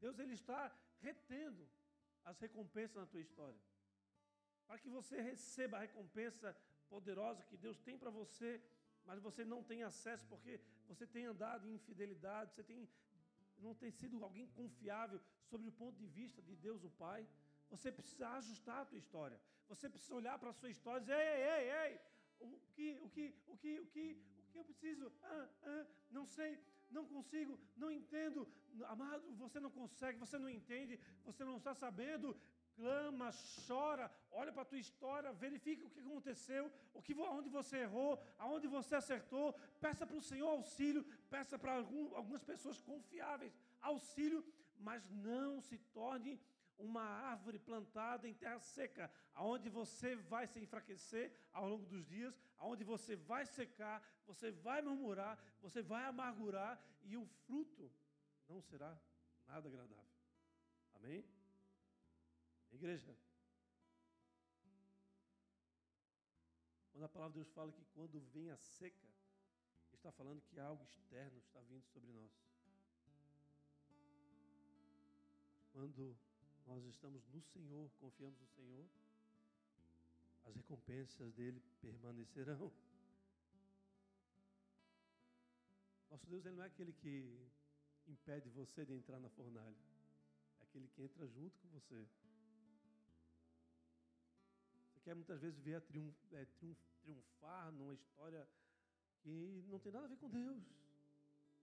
Deus 0.00 0.18
ele 0.18 0.34
está 0.34 0.62
retendo 1.00 1.68
as 2.24 2.38
recompensas 2.38 2.96
na 2.96 3.06
tua 3.06 3.20
história. 3.20 3.60
Para 4.66 4.78
que 4.78 4.88
você 4.88 5.20
receba 5.20 5.76
a 5.76 5.80
recompensa 5.80 6.56
poderosa 6.88 7.44
que 7.50 7.56
Deus 7.56 7.78
tem 7.86 7.96
para 7.98 8.10
você, 8.10 8.50
mas 9.04 9.20
você 9.20 9.44
não 9.44 9.62
tem 9.62 9.82
acesso 9.82 10.26
porque 10.26 10.60
você 10.88 11.06
tem 11.06 11.24
andado 11.26 11.68
em 11.68 11.74
infidelidade, 11.74 12.52
você 12.52 12.62
tem, 12.62 12.88
não 13.58 13.74
tem 13.74 13.90
sido 13.90 14.22
alguém 14.24 14.46
confiável 14.60 15.20
sobre 15.50 15.68
o 15.68 15.72
ponto 15.72 15.96
de 15.98 16.06
vista 16.06 16.40
de 16.42 16.54
Deus 16.56 16.82
o 16.84 16.90
Pai. 16.90 17.26
Você 17.70 17.90
precisa 17.92 18.28
ajustar 18.30 18.80
a 18.80 18.86
tua 18.86 18.98
história. 18.98 19.38
Você 19.68 19.88
precisa 19.88 20.14
olhar 20.14 20.38
para 20.38 20.50
a 20.50 20.52
sua 20.52 20.70
história 20.70 20.98
e 20.98 21.02
dizer, 21.02 21.16
ei, 21.16 21.42
ei, 21.54 21.72
ei, 21.82 22.00
o 22.40 22.58
que, 22.74 22.98
o 23.02 23.08
que, 23.08 23.34
o 23.46 23.56
que, 23.56 23.80
o 23.80 23.86
que, 23.86 24.18
o 24.38 24.52
que 24.52 24.58
eu 24.58 24.64
preciso? 24.64 25.12
Ah, 25.22 25.48
ah, 25.62 25.86
não 26.10 26.26
sei, 26.26 26.58
não 26.90 27.04
consigo, 27.06 27.58
não 27.76 27.90
entendo. 27.90 28.46
Amado, 28.84 29.22
você 29.36 29.58
não 29.60 29.70
consegue, 29.70 30.18
você 30.18 30.38
não 30.38 30.48
entende, 30.48 30.98
você 31.24 31.44
não 31.44 31.56
está 31.56 31.74
sabendo. 31.74 32.36
Clama, 32.76 33.30
chora, 33.66 34.10
olha 34.32 34.52
para 34.52 34.62
a 34.62 34.70
tua 34.70 34.78
história, 34.78 35.32
verifica 35.32 35.86
o 35.86 35.90
que 35.90 36.00
aconteceu, 36.00 36.72
o 36.92 37.00
que, 37.00 37.14
onde 37.14 37.48
você 37.48 37.76
errou, 37.78 38.20
aonde 38.36 38.66
você 38.66 38.96
acertou, 38.96 39.52
peça 39.80 40.04
para 40.04 40.16
o 40.16 40.20
Senhor 40.20 40.48
auxílio, 40.48 41.04
peça 41.30 41.56
para 41.56 41.74
algum, 41.76 42.16
algumas 42.16 42.42
pessoas 42.42 42.80
confiáveis 42.80 43.54
auxílio, 43.84 44.44
mas 44.78 45.08
não 45.10 45.60
se 45.60 45.78
torne 45.92 46.40
uma 46.78 47.02
árvore 47.02 47.58
plantada 47.58 48.28
em 48.28 48.34
terra 48.34 48.58
seca, 48.58 49.10
aonde 49.34 49.68
você 49.68 50.16
vai 50.16 50.46
se 50.46 50.58
enfraquecer 50.60 51.32
ao 51.52 51.68
longo 51.68 51.86
dos 51.86 52.04
dias, 52.06 52.38
aonde 52.58 52.84
você 52.84 53.16
vai 53.16 53.46
secar, 53.46 54.02
você 54.26 54.50
vai 54.50 54.82
murmurar, 54.82 55.38
você 55.60 55.82
vai 55.82 56.04
amargurar 56.04 56.82
e 57.02 57.16
o 57.16 57.26
fruto 57.46 57.90
não 58.48 58.60
será 58.60 58.98
nada 59.46 59.68
agradável. 59.68 60.04
Amém? 60.94 61.24
Igreja. 62.72 63.16
Quando 66.92 67.04
a 67.04 67.08
palavra 67.08 67.32
de 67.32 67.40
Deus 67.40 67.52
fala 67.52 67.72
que 67.72 67.84
quando 67.86 68.20
vem 68.20 68.50
a 68.50 68.56
seca, 68.56 69.08
está 69.92 70.12
falando 70.12 70.42
que 70.42 70.60
algo 70.60 70.84
externo 70.84 71.38
está 71.38 71.60
vindo 71.62 71.82
sobre 71.86 72.12
nós. 72.12 72.30
Quando 75.72 76.14
nós 76.66 76.84
estamos 76.84 77.26
no 77.28 77.40
Senhor, 77.42 77.90
confiamos 78.00 78.40
no 78.40 78.46
Senhor, 78.48 78.86
as 80.44 80.54
recompensas 80.54 81.32
dele 81.32 81.62
permanecerão. 81.80 82.72
Nosso 86.10 86.26
Deus 86.26 86.44
ele 86.44 86.56
não 86.56 86.62
é 86.62 86.66
aquele 86.66 86.92
que 86.92 87.50
impede 88.06 88.48
você 88.50 88.84
de 88.84 88.92
entrar 88.92 89.18
na 89.18 89.28
fornalha, 89.30 89.76
é 90.60 90.62
aquele 90.64 90.88
que 90.88 91.02
entra 91.02 91.26
junto 91.26 91.58
com 91.58 91.68
você. 91.68 92.06
Você 94.86 95.00
quer 95.00 95.14
muitas 95.14 95.40
vezes 95.40 95.58
ver 95.60 95.76
a 95.76 95.80
triunf, 95.80 96.16
é, 96.32 96.44
triunf, 96.44 96.78
triunfar 97.02 97.72
numa 97.72 97.94
história 97.94 98.48
que 99.22 99.64
não 99.68 99.78
tem 99.78 99.92
nada 99.92 100.06
a 100.06 100.08
ver 100.08 100.16
com 100.18 100.30
Deus. 100.30 100.62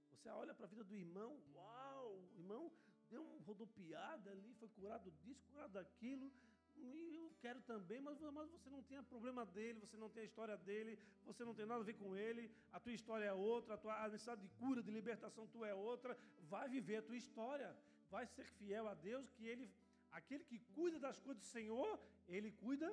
Você 0.10 0.30
olha 0.30 0.54
para 0.54 0.66
a 0.66 0.70
vida 0.70 0.84
do 0.84 0.95
irmão, 0.95 1.39
uau, 1.54 2.30
irmão 2.36 2.72
deu 3.12 3.22
uma 3.22 3.39
rodopiada 3.49 4.32
ali, 4.32 4.53
foi 4.62 4.70
curado 4.70 5.12
disso, 5.22 5.43
curado 5.51 5.74
daquilo, 5.74 6.32
e 6.78 7.16
eu 7.18 7.30
quero 7.41 7.62
também, 7.62 7.99
mas, 8.01 8.20
mas 8.38 8.49
você 8.49 8.70
não 8.70 8.82
tem 8.84 8.97
o 8.99 9.03
problema 9.03 9.45
dele, 9.45 9.80
você 9.80 9.97
não 9.97 10.09
tem 10.09 10.24
a 10.24 10.26
história 10.26 10.57
dele, 10.57 10.97
você 11.26 11.43
não 11.43 11.53
tem 11.53 11.66
nada 11.66 11.82
a 11.82 11.89
ver 11.89 11.97
com 12.01 12.16
ele, 12.16 12.49
a 12.72 12.80
tua 12.80 12.93
história 12.93 13.26
é 13.26 13.34
outra, 13.34 13.76
a 13.76 13.78
tua 13.78 14.07
necessidade 14.07 14.41
de 14.41 14.49
cura, 14.62 14.82
de 14.82 14.91
libertação 14.91 15.45
tua 15.47 15.68
é 15.68 15.74
outra, 15.74 16.18
vai 16.53 16.68
viver 16.70 16.97
a 16.97 17.01
tua 17.01 17.18
história, 17.18 17.76
vai 18.09 18.26
ser 18.26 18.45
fiel 18.57 18.88
a 18.88 18.93
Deus, 18.93 19.30
que 19.32 19.45
ele, 19.45 19.70
aquele 20.12 20.43
que 20.43 20.59
cuida 20.76 20.99
das 20.99 21.20
coisas 21.20 21.43
do 21.43 21.47
Senhor, 21.47 21.99
ele 22.28 22.51
cuida 22.51 22.89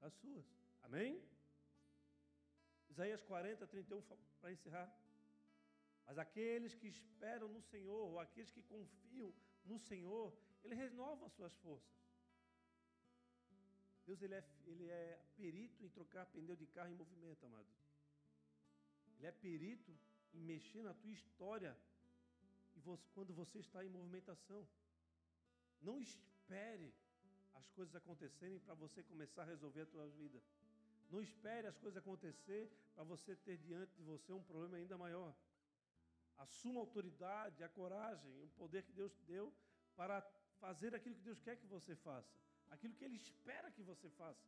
das 0.00 0.14
suas. 0.14 0.46
Amém? 0.82 1.20
Isaías 2.90 3.22
40, 3.22 3.66
31, 3.66 4.02
para 4.40 4.52
encerrar. 4.52 5.01
Mas 6.12 6.18
aqueles 6.18 6.74
que 6.74 6.88
esperam 6.88 7.48
no 7.48 7.62
Senhor, 7.62 8.02
ou 8.10 8.20
aqueles 8.20 8.50
que 8.50 8.62
confiam 8.64 9.32
no 9.64 9.78
Senhor, 9.78 10.30
Ele 10.62 10.74
renova 10.74 11.24
as 11.24 11.32
suas 11.32 11.54
forças. 11.60 11.90
Deus 14.06 14.20
ele 14.20 14.34
é, 14.34 14.44
ele 14.66 14.90
é 14.90 15.18
perito 15.34 15.82
em 15.82 15.88
trocar 15.88 16.26
pneu 16.26 16.54
de 16.54 16.66
carro 16.66 16.90
em 16.90 16.94
movimento, 16.94 17.46
amado. 17.46 17.66
Ele 19.16 19.26
é 19.26 19.32
perito 19.32 19.90
em 20.34 20.42
mexer 20.42 20.82
na 20.82 20.92
tua 20.92 21.12
história 21.12 21.74
e 22.76 22.80
você, 22.80 23.08
quando 23.14 23.32
você 23.32 23.60
está 23.60 23.82
em 23.82 23.88
movimentação. 23.88 24.68
Não 25.80 25.98
espere 25.98 26.92
as 27.54 27.70
coisas 27.70 27.96
acontecerem 27.96 28.58
para 28.58 28.74
você 28.74 29.02
começar 29.02 29.44
a 29.44 29.46
resolver 29.46 29.80
a 29.80 29.86
tua 29.86 30.06
vida. 30.08 30.42
Não 31.10 31.22
espere 31.22 31.66
as 31.68 31.78
coisas 31.78 31.96
acontecer 31.96 32.70
para 32.94 33.02
você 33.02 33.34
ter 33.34 33.56
diante 33.56 33.96
de 33.96 34.02
você 34.02 34.30
um 34.30 34.42
problema 34.42 34.76
ainda 34.76 34.98
maior. 34.98 35.34
Assuma 36.44 36.78
a 36.80 36.84
autoridade, 36.86 37.64
a 37.64 37.68
coragem, 37.80 38.30
o 38.46 38.48
poder 38.60 38.82
que 38.82 38.92
Deus 39.00 39.12
te 39.18 39.22
deu 39.34 39.46
para 39.96 40.16
fazer 40.64 40.94
aquilo 40.94 41.16
que 41.18 41.28
Deus 41.30 41.40
quer 41.40 41.56
que 41.56 41.66
você 41.66 41.94
faça 42.08 42.42
aquilo 42.74 42.94
que 42.98 43.04
Ele 43.04 43.16
espera 43.16 43.70
que 43.76 43.82
você 43.90 44.08
faça. 44.20 44.46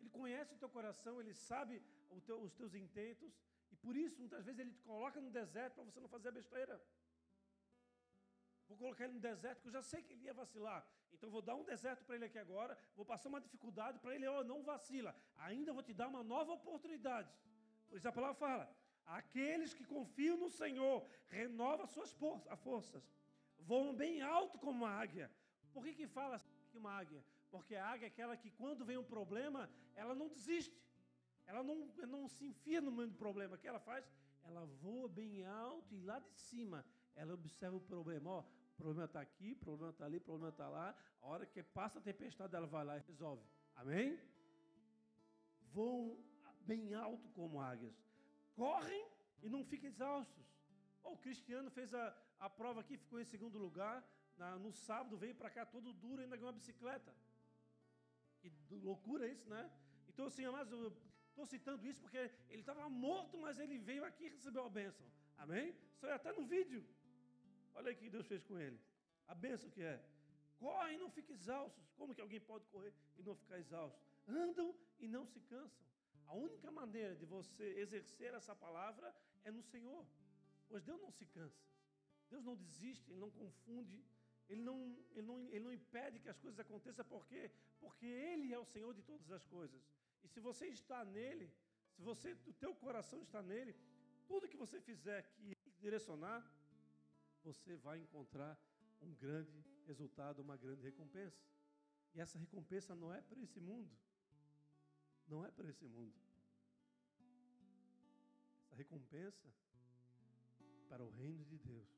Ele 0.00 0.10
conhece 0.10 0.54
o 0.54 0.58
teu 0.62 0.70
coração, 0.76 1.20
Ele 1.20 1.34
sabe 1.34 1.82
teu, 2.28 2.38
os 2.48 2.54
teus 2.60 2.74
intentos, 2.74 3.32
e 3.72 3.76
por 3.84 3.94
isso, 4.04 4.18
muitas 4.24 4.44
vezes, 4.46 4.60
Ele 4.60 4.72
te 4.78 4.82
coloca 4.90 5.20
no 5.20 5.30
deserto 5.30 5.74
para 5.74 5.84
você 5.84 6.00
não 6.00 6.08
fazer 6.08 6.28
a 6.28 6.38
besteira. 6.40 6.76
Vou 8.68 8.76
colocar 8.76 9.04
ele 9.04 9.12
no 9.12 9.20
deserto, 9.20 9.58
porque 9.58 9.68
eu 9.68 9.78
já 9.80 9.82
sei 9.82 10.02
que 10.02 10.12
ele 10.12 10.24
ia 10.24 10.34
vacilar. 10.34 10.84
Então, 11.12 11.30
vou 11.30 11.40
dar 11.40 11.54
um 11.54 11.62
deserto 11.62 12.04
para 12.04 12.16
ele 12.16 12.24
aqui 12.24 12.36
agora, 12.36 12.76
vou 12.96 13.06
passar 13.06 13.28
uma 13.28 13.40
dificuldade 13.40 14.00
para 14.00 14.12
ele, 14.12 14.26
oh, 14.26 14.42
não 14.42 14.64
vacila. 14.64 15.14
Ainda 15.36 15.72
vou 15.72 15.84
te 15.84 15.94
dar 15.94 16.08
uma 16.08 16.22
nova 16.24 16.52
oportunidade. 16.52 17.30
Por 17.88 17.96
isso 17.96 18.08
a 18.08 18.12
palavra 18.12 18.34
fala: 18.34 18.64
aqueles 19.06 19.72
que 19.72 19.84
confiam 19.84 20.36
no 20.36 20.50
Senhor, 20.50 21.06
renova 21.28 21.86
suas 21.86 22.12
forças, 22.62 23.08
voam 23.60 23.94
bem 23.94 24.22
alto 24.22 24.58
como 24.58 24.84
uma 24.84 24.90
águia. 24.90 25.30
Por 25.72 25.84
que, 25.84 25.92
que 25.94 26.06
fala 26.06 26.42
que 26.70 26.78
uma 26.78 26.92
águia, 26.92 27.22
porque 27.50 27.76
a 27.76 27.86
águia 27.86 28.06
é 28.06 28.08
aquela 28.08 28.36
que, 28.36 28.50
quando 28.50 28.84
vem 28.84 28.96
um 28.96 29.04
problema, 29.04 29.70
ela 29.94 30.14
não 30.14 30.28
desiste, 30.28 30.76
ela 31.46 31.62
não, 31.62 31.86
não 32.08 32.28
se 32.28 32.46
enfia 32.46 32.80
no 32.80 32.90
meio 32.90 33.08
do 33.08 33.14
problema. 33.14 33.54
O 33.54 33.58
que 33.58 33.68
ela 33.68 33.78
faz? 33.78 34.04
Ela 34.44 34.64
voa 34.82 35.08
bem 35.08 35.44
alto 35.44 35.94
e 35.94 36.00
lá 36.00 36.18
de 36.18 36.30
cima 36.32 36.84
ela 37.14 37.34
observa 37.34 37.76
o 37.76 37.80
problema. 37.80 38.30
Ó, 38.30 38.40
o 38.40 38.76
problema 38.76 39.06
está 39.06 39.20
aqui, 39.20 39.52
o 39.52 39.56
problema 39.56 39.90
está 39.90 40.04
ali, 40.04 40.18
o 40.18 40.20
problema 40.20 40.50
está 40.50 40.68
lá. 40.68 40.94
A 41.22 41.26
hora 41.26 41.46
que 41.46 41.62
passa 41.62 41.98
a 41.98 42.02
tempestade, 42.02 42.54
ela 42.54 42.66
vai 42.66 42.84
lá 42.84 42.96
e 42.98 43.00
resolve. 43.00 43.42
Amém? 43.74 44.18
Voam 45.72 46.18
bem 46.60 46.94
alto 46.94 47.28
como 47.30 47.60
águias. 47.60 47.94
Correm 48.56 49.04
e 49.42 49.48
não 49.48 49.62
ficam 49.64 49.88
exaustos. 49.88 50.44
Oh, 51.04 51.12
o 51.12 51.18
Cristiano 51.24 51.70
fez 51.70 51.94
a, 51.94 52.04
a 52.40 52.50
prova 52.50 52.80
aqui, 52.80 52.96
ficou 52.96 53.20
em 53.20 53.24
segundo 53.24 53.58
lugar 53.66 53.96
na, 54.38 54.56
no 54.58 54.72
sábado 54.72 55.16
veio 55.16 55.34
para 55.34 55.50
cá 55.50 55.64
todo 55.64 55.92
duro 55.92 56.20
ainda 56.20 56.36
ganhou 56.36 56.50
uma 56.50 56.58
bicicleta. 56.60 57.12
Que 58.40 58.52
loucura 58.70 59.26
isso, 59.26 59.48
né? 59.48 59.70
Então, 60.08 60.26
assim, 60.26 60.46
mas 60.46 60.70
eu 60.70 60.92
estou 61.30 61.46
citando 61.46 61.86
isso 61.86 62.00
porque 62.00 62.30
ele 62.50 62.60
estava 62.60 62.88
morto, 62.88 63.38
mas 63.38 63.58
ele 63.58 63.78
veio 63.78 64.04
aqui 64.04 64.24
e 64.26 64.28
recebeu 64.28 64.64
a 64.64 64.68
bênção. 64.68 65.06
Amém? 65.38 65.74
Isso 65.94 66.06
é 66.06 66.12
até 66.12 66.32
no 66.32 66.44
vídeo. 66.46 66.86
Olha 67.74 67.92
o 67.92 67.96
que 67.96 68.08
Deus 68.08 68.26
fez 68.26 68.44
com 68.44 68.58
ele. 68.58 68.78
A 69.26 69.34
bênção 69.34 69.70
que 69.70 69.82
é. 69.82 70.02
Corre 70.58 70.94
e 70.94 70.98
não 70.98 71.10
fique 71.10 71.32
exaustos. 71.32 71.84
Como 71.96 72.14
que 72.14 72.20
alguém 72.20 72.40
pode 72.40 72.66
correr 72.68 72.94
e 73.18 73.22
não 73.22 73.34
ficar 73.34 73.58
exausto? 73.58 74.00
Andam 74.28 74.74
e 74.98 75.08
não 75.08 75.26
se 75.26 75.40
cansam. 75.40 75.84
A 76.26 76.34
única 76.34 76.70
maneira 76.70 77.14
de 77.14 77.24
você 77.24 77.64
exercer 77.84 78.34
essa 78.34 78.54
palavra 78.54 79.14
é 79.44 79.50
no 79.50 79.62
Senhor. 79.62 80.04
Pois 80.68 80.82
Deus 80.82 81.00
não 81.00 81.10
se 81.10 81.26
cansa. 81.26 81.64
Deus 82.30 82.44
não 82.44 82.56
desiste, 82.56 83.10
Ele 83.10 83.20
não 83.20 83.30
confunde, 83.30 84.04
ele 84.48 84.62
não, 84.62 84.78
ele, 85.14 85.26
não, 85.26 85.38
ele 85.50 85.64
não 85.64 85.72
impede 85.72 86.20
que 86.20 86.28
as 86.28 86.38
coisas 86.38 86.58
aconteçam, 86.58 87.04
porque 87.04 87.50
porque 87.80 88.06
Ele 88.06 88.52
é 88.52 88.58
o 88.58 88.64
Senhor 88.64 88.92
de 88.94 89.02
todas 89.02 89.30
as 89.30 89.44
coisas. 89.46 89.80
E 90.24 90.28
se 90.28 90.40
você 90.40 90.66
está 90.66 91.04
nele, 91.04 91.52
se 91.94 92.02
você, 92.02 92.36
o 92.46 92.52
teu 92.52 92.74
coração 92.74 93.22
está 93.22 93.42
nele, 93.42 93.74
tudo 94.26 94.48
que 94.48 94.56
você 94.56 94.80
fizer 94.80 95.22
que 95.34 95.56
direcionar, 95.78 96.44
você 97.42 97.76
vai 97.76 97.98
encontrar 97.98 98.58
um 99.00 99.12
grande 99.14 99.64
resultado, 99.86 100.40
uma 100.40 100.56
grande 100.56 100.82
recompensa. 100.82 101.40
E 102.14 102.20
essa 102.20 102.38
recompensa 102.38 102.94
não 102.94 103.12
é 103.12 103.20
para 103.20 103.40
esse 103.40 103.60
mundo. 103.60 103.90
Não 105.28 105.44
é 105.44 105.50
para 105.50 105.68
esse 105.68 105.86
mundo. 105.86 106.14
Essa 108.60 108.76
recompensa 108.76 109.48
é 109.48 110.88
para 110.88 111.04
o 111.04 111.10
reino 111.10 111.44
de 111.44 111.58
Deus. 111.58 111.88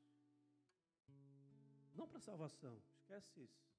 Não 1.95 2.07
para 2.07 2.19
salvação, 2.19 2.81
esquece 2.95 3.41
isso. 3.41 3.69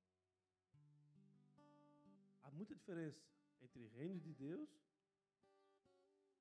Há 2.42 2.50
muita 2.50 2.74
diferença 2.74 3.24
entre 3.60 3.86
reino 3.88 4.20
de 4.20 4.32
Deus 4.34 4.68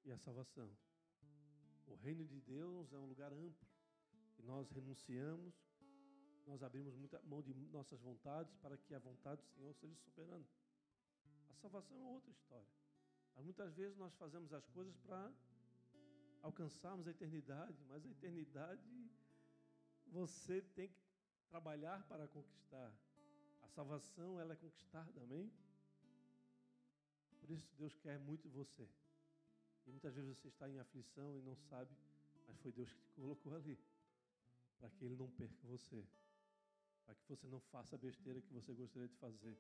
e 0.04 0.12
a 0.12 0.18
salvação. 0.18 0.70
O 1.88 1.96
reino 1.96 2.26
de 2.26 2.40
Deus 2.42 2.94
é 2.94 2.98
um 2.98 3.06
lugar 3.06 3.32
amplo 3.34 3.68
e 4.38 4.44
nós 4.44 4.70
renunciamos, 4.70 5.56
nós 6.46 6.62
abrimos 6.64 6.96
muita 6.96 7.22
mão 7.24 7.42
de 7.42 7.54
nossas 7.54 8.00
vontades 8.02 8.56
para 8.58 8.78
que 8.78 8.94
a 8.94 9.00
vontade 9.00 9.42
do 9.42 9.50
Senhor 9.50 9.74
seja 9.76 9.96
soberana. 9.96 10.46
A 11.50 11.54
salvação 11.56 12.00
é 12.02 12.08
outra 12.08 12.32
história. 12.32 12.68
Mas 13.40 13.46
muitas 13.46 13.74
vezes 13.74 13.96
nós 13.96 14.14
fazemos 14.16 14.52
as 14.52 14.68
coisas 14.68 14.98
para 14.98 15.32
alcançarmos 16.42 17.08
a 17.08 17.12
eternidade, 17.12 17.82
mas 17.88 18.06
a 18.06 18.10
eternidade 18.10 19.10
você 20.08 20.62
tem 20.76 20.90
que 20.90 21.02
trabalhar 21.48 22.04
para 22.10 22.28
conquistar. 22.28 22.94
A 23.62 23.68
salvação, 23.70 24.38
ela 24.42 24.52
é 24.52 24.58
conquistada, 24.58 25.22
amém? 25.22 25.50
Por 27.40 27.50
isso 27.50 27.74
Deus 27.78 27.96
quer 27.96 28.20
muito 28.20 28.50
você. 28.50 28.86
E 29.88 29.90
muitas 29.90 30.14
vezes 30.14 30.38
você 30.38 30.50
está 30.50 30.70
em 30.70 30.78
aflição 30.78 31.38
e 31.38 31.42
não 31.42 31.56
sabe, 31.56 31.96
mas 32.46 32.60
foi 32.60 32.74
Deus 32.74 32.92
que 32.92 33.02
te 33.04 33.14
colocou 33.14 33.56
ali. 33.56 33.80
Para 34.80 34.90
que 34.90 35.06
Ele 35.06 35.16
não 35.16 35.32
perca 35.32 35.66
você. 35.66 36.06
Para 37.06 37.16
que 37.16 37.26
você 37.26 37.48
não 37.48 37.62
faça 37.62 37.96
a 37.96 38.00
besteira 38.00 38.42
que 38.42 38.52
você 38.52 38.74
gostaria 38.74 39.08
de 39.08 39.16
fazer. 39.16 39.58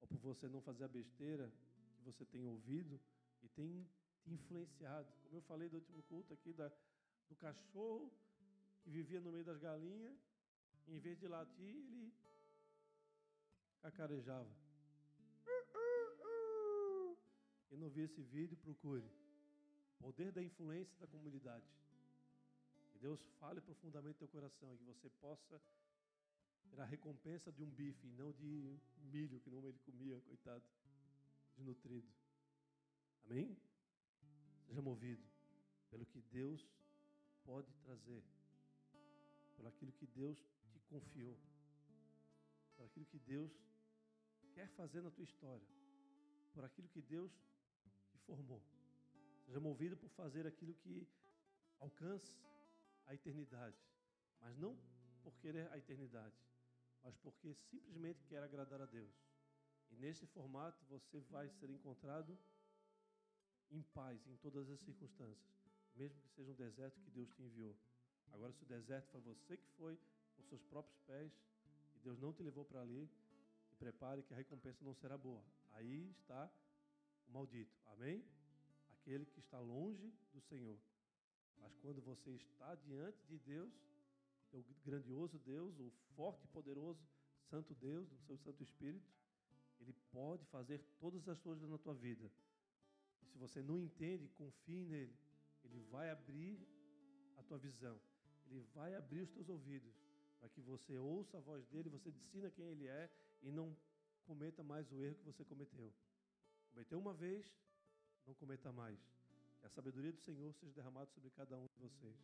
Ou 0.00 0.06
por 0.06 0.18
você 0.18 0.46
não 0.46 0.60
fazer 0.60 0.84
a 0.84 0.88
besteira 0.88 1.52
você 2.12 2.24
tem 2.24 2.44
ouvido 2.46 3.00
e 3.42 3.48
tem 3.48 3.86
te 4.22 4.32
influenciado. 4.32 5.08
Como 5.24 5.36
eu 5.36 5.42
falei 5.42 5.68
do 5.68 5.76
último 5.76 6.02
culto 6.04 6.32
aqui, 6.34 6.52
da, 6.52 6.68
do 7.28 7.36
cachorro 7.36 8.10
que 8.82 8.90
vivia 8.90 9.20
no 9.20 9.32
meio 9.32 9.44
das 9.44 9.58
galinhas 9.58 10.18
em 10.88 10.98
vez 10.98 11.18
de 11.18 11.28
latir, 11.28 11.76
ele 11.76 12.12
cacarejava. 13.82 14.50
E 17.70 17.76
não 17.76 17.90
viu 17.90 18.04
esse 18.06 18.22
vídeo, 18.22 18.56
procure. 18.56 19.04
Poder 19.98 20.32
da 20.32 20.42
influência 20.42 20.96
da 20.98 21.06
comunidade. 21.06 21.66
Que 22.92 22.98
Deus 22.98 23.20
fale 23.38 23.60
profundamente 23.60 24.18
teu 24.18 24.28
coração 24.28 24.74
e 24.74 24.78
que 24.78 24.84
você 24.84 25.10
possa 25.20 25.60
ter 26.70 26.80
a 26.80 26.84
recompensa 26.84 27.52
de 27.52 27.62
um 27.62 27.70
bife, 27.70 28.06
não 28.16 28.32
de 28.32 28.78
milho, 28.96 29.40
que 29.40 29.50
não 29.50 29.66
ele 29.66 29.78
comia, 29.84 30.20
coitado, 30.22 30.64
desnutrido. 31.58 32.08
Amém? 33.24 33.56
Seja 34.66 34.80
movido 34.80 35.24
pelo 35.90 36.06
que 36.06 36.20
Deus 36.20 36.66
pode 37.44 37.72
trazer, 37.84 38.22
pelo 39.56 39.68
aquilo 39.68 39.92
que 39.92 40.06
Deus 40.06 40.38
confiou. 40.88 41.36
por 42.76 42.86
aquilo 42.86 43.06
que 43.06 43.18
Deus 43.18 43.52
quer 44.54 44.68
fazer 44.68 45.02
na 45.02 45.10
tua 45.10 45.24
história, 45.24 45.66
por 46.54 46.64
aquilo 46.64 46.88
que 46.88 47.02
Deus 47.02 47.32
te 48.12 48.18
formou. 48.18 48.62
Seja 49.44 49.58
movido 49.58 49.96
por 49.96 50.08
fazer 50.10 50.46
aquilo 50.46 50.74
que 50.74 51.08
alcance 51.80 52.38
a 53.06 53.14
eternidade, 53.14 53.76
mas 54.40 54.56
não 54.56 54.78
por 55.24 55.34
querer 55.38 55.68
a 55.72 55.78
eternidade, 55.78 56.36
mas 57.02 57.16
porque 57.16 57.52
simplesmente 57.54 58.24
quer 58.26 58.42
agradar 58.44 58.80
a 58.80 58.86
Deus. 58.86 59.27
E 59.90 59.96
nesse 59.96 60.26
formato 60.26 60.84
você 60.86 61.20
vai 61.20 61.48
ser 61.48 61.70
encontrado 61.70 62.38
em 63.70 63.82
paz 63.82 64.26
em 64.26 64.36
todas 64.36 64.68
as 64.70 64.80
circunstâncias, 64.80 65.58
mesmo 65.94 66.20
que 66.20 66.28
seja 66.30 66.50
um 66.50 66.54
deserto 66.54 67.00
que 67.00 67.10
Deus 67.10 67.30
te 67.30 67.42
enviou. 67.42 67.76
Agora, 68.32 68.52
se 68.52 68.62
o 68.62 68.66
deserto 68.66 69.08
foi 69.10 69.20
você 69.20 69.56
que 69.56 69.68
foi 69.72 69.98
com 70.36 70.42
seus 70.42 70.62
próprios 70.64 70.98
pés 71.00 71.32
e 71.96 71.98
Deus 72.00 72.18
não 72.18 72.32
te 72.32 72.42
levou 72.42 72.64
para 72.64 72.80
ali, 72.80 73.08
te 73.68 73.76
prepare 73.76 74.22
que 74.22 74.32
a 74.32 74.36
recompensa 74.36 74.84
não 74.84 74.94
será 74.94 75.16
boa. 75.16 75.42
Aí 75.72 76.10
está 76.10 76.50
o 77.26 77.32
maldito. 77.32 77.74
Amém? 77.86 78.24
Aquele 78.92 79.26
que 79.26 79.40
está 79.40 79.58
longe 79.58 80.12
do 80.32 80.40
Senhor. 80.40 80.78
Mas 81.58 81.74
quando 81.76 82.00
você 82.00 82.30
está 82.30 82.74
diante 82.76 83.26
de 83.26 83.38
Deus, 83.38 83.72
o 84.52 84.64
grandioso 84.84 85.38
Deus, 85.38 85.78
o 85.78 85.90
forte 86.14 86.44
e 86.44 86.48
poderoso 86.48 87.00
Santo 87.50 87.74
Deus, 87.74 88.08
do 88.08 88.18
seu 88.18 88.36
Santo 88.38 88.62
Espírito, 88.62 89.06
ele 89.80 89.92
pode 90.10 90.44
fazer 90.46 90.78
todas 90.98 91.28
as 91.28 91.38
coisas 91.40 91.68
na 91.68 91.78
tua 91.78 91.94
vida. 91.94 92.30
E 93.22 93.26
se 93.26 93.38
você 93.38 93.62
não 93.62 93.78
entende, 93.78 94.28
confie 94.28 94.84
nele. 94.84 95.16
Ele 95.64 95.80
vai 95.90 96.10
abrir 96.10 96.58
a 97.36 97.42
tua 97.42 97.58
visão. 97.58 98.00
Ele 98.46 98.60
vai 98.74 98.94
abrir 98.94 99.20
os 99.20 99.30
teus 99.30 99.48
ouvidos 99.48 99.94
para 100.38 100.48
que 100.48 100.60
você 100.60 100.96
ouça 100.96 101.36
a 101.36 101.40
voz 101.40 101.66
dele, 101.66 101.88
você 101.90 102.10
ensina 102.10 102.50
quem 102.50 102.66
ele 102.66 102.86
é 102.86 103.10
e 103.42 103.50
não 103.50 103.76
cometa 104.24 104.62
mais 104.62 104.90
o 104.92 105.02
erro 105.02 105.16
que 105.16 105.24
você 105.24 105.44
cometeu. 105.44 105.92
Cometeu 106.70 106.98
uma 106.98 107.12
vez, 107.12 107.52
não 108.26 108.34
cometa 108.34 108.72
mais. 108.72 108.98
Que 109.58 109.66
a 109.66 109.68
sabedoria 109.68 110.12
do 110.12 110.20
Senhor 110.20 110.52
seja 110.54 110.72
derramada 110.72 111.10
sobre 111.10 111.30
cada 111.30 111.58
um 111.58 111.66
de 111.66 111.78
vocês. 111.78 112.16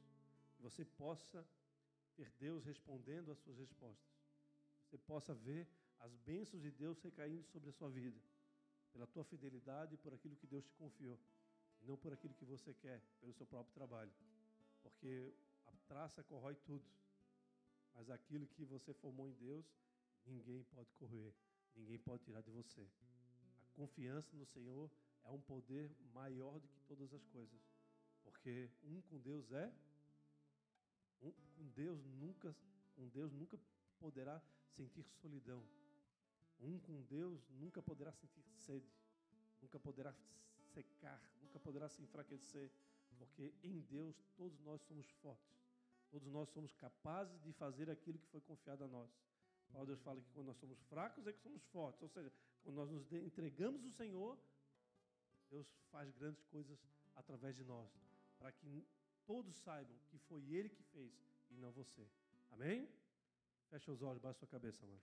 Que 0.56 0.62
você 0.62 0.84
possa 0.84 1.44
ter 2.14 2.30
Deus 2.38 2.64
respondendo 2.64 3.32
às 3.32 3.38
suas 3.38 3.58
respostas. 3.58 4.14
Você 4.84 4.98
possa 4.98 5.34
ver 5.34 5.66
as 6.04 6.14
bênçãos 6.16 6.60
de 6.60 6.70
Deus 6.70 7.00
recaindo 7.00 7.42
sobre 7.44 7.70
a 7.70 7.72
sua 7.72 7.88
vida, 7.88 8.20
pela 8.92 9.06
tua 9.06 9.24
fidelidade 9.24 9.94
e 9.94 9.98
por 9.98 10.12
aquilo 10.12 10.36
que 10.36 10.46
Deus 10.46 10.62
te 10.66 10.74
confiou, 10.74 11.18
e 11.80 11.86
não 11.86 11.96
por 11.96 12.12
aquilo 12.12 12.34
que 12.34 12.44
você 12.44 12.74
quer, 12.74 13.00
pelo 13.20 13.32
seu 13.32 13.46
próprio 13.46 13.72
trabalho. 13.72 14.12
Porque 14.82 15.34
a 15.66 15.72
traça 15.88 16.22
corrói 16.22 16.54
tudo, 16.66 16.84
mas 17.94 18.10
aquilo 18.10 18.46
que 18.48 18.64
você 18.66 18.92
formou 18.92 19.26
em 19.26 19.32
Deus, 19.32 19.64
ninguém 20.26 20.62
pode 20.64 20.92
correr, 20.92 21.34
ninguém 21.74 21.98
pode 21.98 22.22
tirar 22.22 22.42
de 22.42 22.50
você. 22.50 22.86
A 23.62 23.66
confiança 23.74 24.36
no 24.36 24.44
Senhor 24.44 24.90
é 25.24 25.30
um 25.30 25.40
poder 25.40 25.90
maior 26.12 26.60
do 26.60 26.68
que 26.68 26.80
todas 26.82 27.14
as 27.14 27.24
coisas, 27.28 27.62
porque 28.22 28.70
um 28.82 29.00
com 29.00 29.18
Deus 29.20 29.50
é 29.52 29.72
um, 31.22 31.32
com 31.32 31.66
Deus 31.68 32.04
nunca, 32.04 32.54
com 32.94 33.08
Deus 33.08 33.32
nunca 33.32 33.58
poderá 33.98 34.42
sentir 34.76 35.02
solidão. 35.22 35.64
Um 36.64 36.78
com 36.78 37.02
Deus 37.02 37.46
nunca 37.50 37.82
poderá 37.82 38.10
sentir 38.12 38.42
sede, 38.56 38.90
nunca 39.60 39.78
poderá 39.78 40.14
secar, 40.72 41.20
nunca 41.42 41.60
poderá 41.60 41.88
se 41.88 42.02
enfraquecer, 42.02 42.70
porque 43.18 43.52
em 43.62 43.80
Deus 43.80 44.16
todos 44.34 44.58
nós 44.60 44.80
somos 44.82 45.06
fortes. 45.22 45.62
Todos 46.10 46.28
nós 46.28 46.48
somos 46.48 46.72
capazes 46.74 47.42
de 47.42 47.52
fazer 47.52 47.90
aquilo 47.90 48.18
que 48.18 48.28
foi 48.28 48.40
confiado 48.40 48.84
a 48.84 48.88
nós. 48.88 49.10
Paulo 49.72 49.86
Deus 49.86 50.00
fala 50.00 50.20
que 50.20 50.30
quando 50.32 50.46
nós 50.46 50.56
somos 50.56 50.80
fracos 50.82 51.26
é 51.26 51.32
que 51.32 51.40
somos 51.40 51.62
fortes. 51.64 52.00
Ou 52.02 52.08
seja, 52.08 52.32
quando 52.62 52.76
nós 52.76 52.90
nos 52.90 53.12
entregamos 53.12 53.84
ao 53.84 53.90
Senhor, 53.90 54.38
Deus 55.50 55.66
faz 55.90 56.10
grandes 56.12 56.44
coisas 56.44 56.78
através 57.14 57.56
de 57.56 57.64
nós, 57.64 57.90
para 58.38 58.52
que 58.52 58.86
todos 59.26 59.54
saibam 59.56 59.96
que 60.08 60.18
foi 60.18 60.42
Ele 60.50 60.68
que 60.68 60.82
fez 60.84 61.12
e 61.50 61.56
não 61.56 61.72
você. 61.72 62.08
Amém? 62.52 62.88
Fecha 63.68 63.90
os 63.92 64.02
olhos, 64.02 64.22
baixa 64.22 64.38
sua 64.38 64.48
cabeça, 64.48 64.86
mano. 64.86 65.00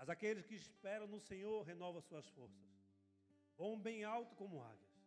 Mas 0.00 0.08
aqueles 0.08 0.46
que 0.46 0.54
esperam 0.54 1.06
no 1.06 1.20
Senhor 1.20 1.62
renovam 1.62 2.00
suas 2.00 2.26
forças. 2.30 2.66
Vão 3.58 3.78
bem 3.78 4.02
alto 4.02 4.34
como 4.34 4.62
águias. 4.62 4.98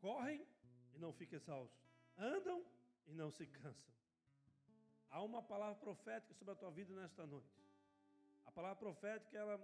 Correm 0.00 0.44
e 0.92 0.98
não 0.98 1.12
ficam 1.12 1.36
exaustos. 1.36 1.80
Andam 2.18 2.66
e 3.06 3.14
não 3.14 3.30
se 3.30 3.46
cansam. 3.46 3.94
Há 5.10 5.22
uma 5.22 5.40
palavra 5.44 5.76
profética 5.76 6.34
sobre 6.34 6.54
a 6.54 6.56
tua 6.56 6.72
vida 6.72 6.92
nesta 6.92 7.24
noite. 7.24 7.56
A 8.44 8.50
palavra 8.50 8.74
profética, 8.74 9.38
ela, 9.38 9.56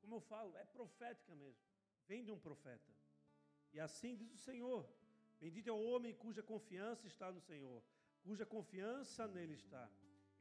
como 0.00 0.14
eu 0.14 0.20
falo, 0.20 0.56
é 0.56 0.64
profética 0.64 1.34
mesmo. 1.34 1.60
Vem 2.06 2.22
de 2.22 2.30
um 2.30 2.38
profeta. 2.38 2.92
E 3.72 3.80
assim 3.80 4.14
diz 4.14 4.32
o 4.32 4.38
Senhor: 4.38 4.88
Bendito 5.40 5.68
é 5.68 5.72
o 5.72 5.82
homem 5.82 6.14
cuja 6.14 6.44
confiança 6.44 7.08
está 7.08 7.32
no 7.32 7.40
Senhor, 7.40 7.82
cuja 8.22 8.46
confiança 8.46 9.26
nele 9.26 9.54
está. 9.54 9.90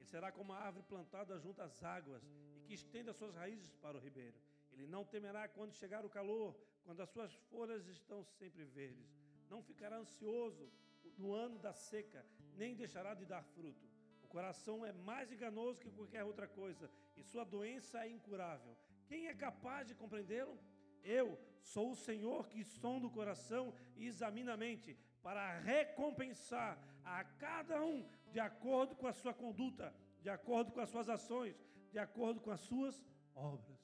Ele 0.05 0.11
será 0.11 0.31
como 0.31 0.53
a 0.53 0.59
árvore 0.59 0.85
plantada 0.87 1.39
junto 1.39 1.59
às 1.63 1.83
águas 1.83 2.23
e 2.57 2.61
que 2.67 2.75
estende 2.75 3.09
as 3.09 3.15
suas 3.15 3.33
raízes 3.33 3.75
para 3.77 3.97
o 3.97 3.99
ribeiro. 3.99 4.37
Ele 4.71 4.85
não 4.85 5.03
temerá 5.03 5.47
quando 5.47 5.73
chegar 5.73 6.05
o 6.05 6.09
calor, 6.17 6.55
quando 6.83 7.01
as 7.01 7.09
suas 7.09 7.33
folhas 7.49 7.87
estão 7.87 8.23
sempre 8.23 8.63
verdes. 8.65 9.09
Não 9.49 9.63
ficará 9.63 9.97
ansioso 9.97 10.71
no 11.17 11.33
ano 11.33 11.57
da 11.57 11.73
seca, 11.73 12.23
nem 12.55 12.75
deixará 12.75 13.15
de 13.15 13.25
dar 13.25 13.43
fruto. 13.55 13.89
O 14.21 14.27
coração 14.27 14.85
é 14.85 14.93
mais 14.93 15.31
enganoso 15.31 15.81
que 15.81 15.89
qualquer 15.89 16.23
outra 16.23 16.47
coisa 16.47 16.87
e 17.17 17.23
sua 17.23 17.43
doença 17.43 18.05
é 18.05 18.07
incurável. 18.07 18.77
Quem 19.07 19.25
é 19.25 19.33
capaz 19.33 19.87
de 19.87 19.95
compreendê-lo? 19.95 20.55
Eu 21.03 21.35
sou 21.63 21.89
o 21.91 21.95
Senhor 21.95 22.47
que 22.47 22.63
sonda 22.63 23.07
o 23.07 23.15
coração 23.19 23.73
e 23.95 24.05
examina 24.05 24.53
a 24.53 24.57
mente 24.57 24.95
para 25.23 25.57
recompensar 25.61 26.77
a 27.03 27.23
cada 27.23 27.83
um 27.83 28.07
de 28.35 28.41
acordo 28.41 28.93
com 28.97 29.07
a 29.07 29.13
sua 29.13 29.33
conduta, 29.33 29.95
de 30.21 30.29
acordo 30.29 30.69
com 30.73 30.81
as 30.81 30.89
suas 30.89 31.07
ações, 31.07 31.55
de 31.93 31.97
acordo 31.97 32.41
com 32.41 32.51
as 32.51 32.59
suas 32.69 32.95
obras. 33.33 33.81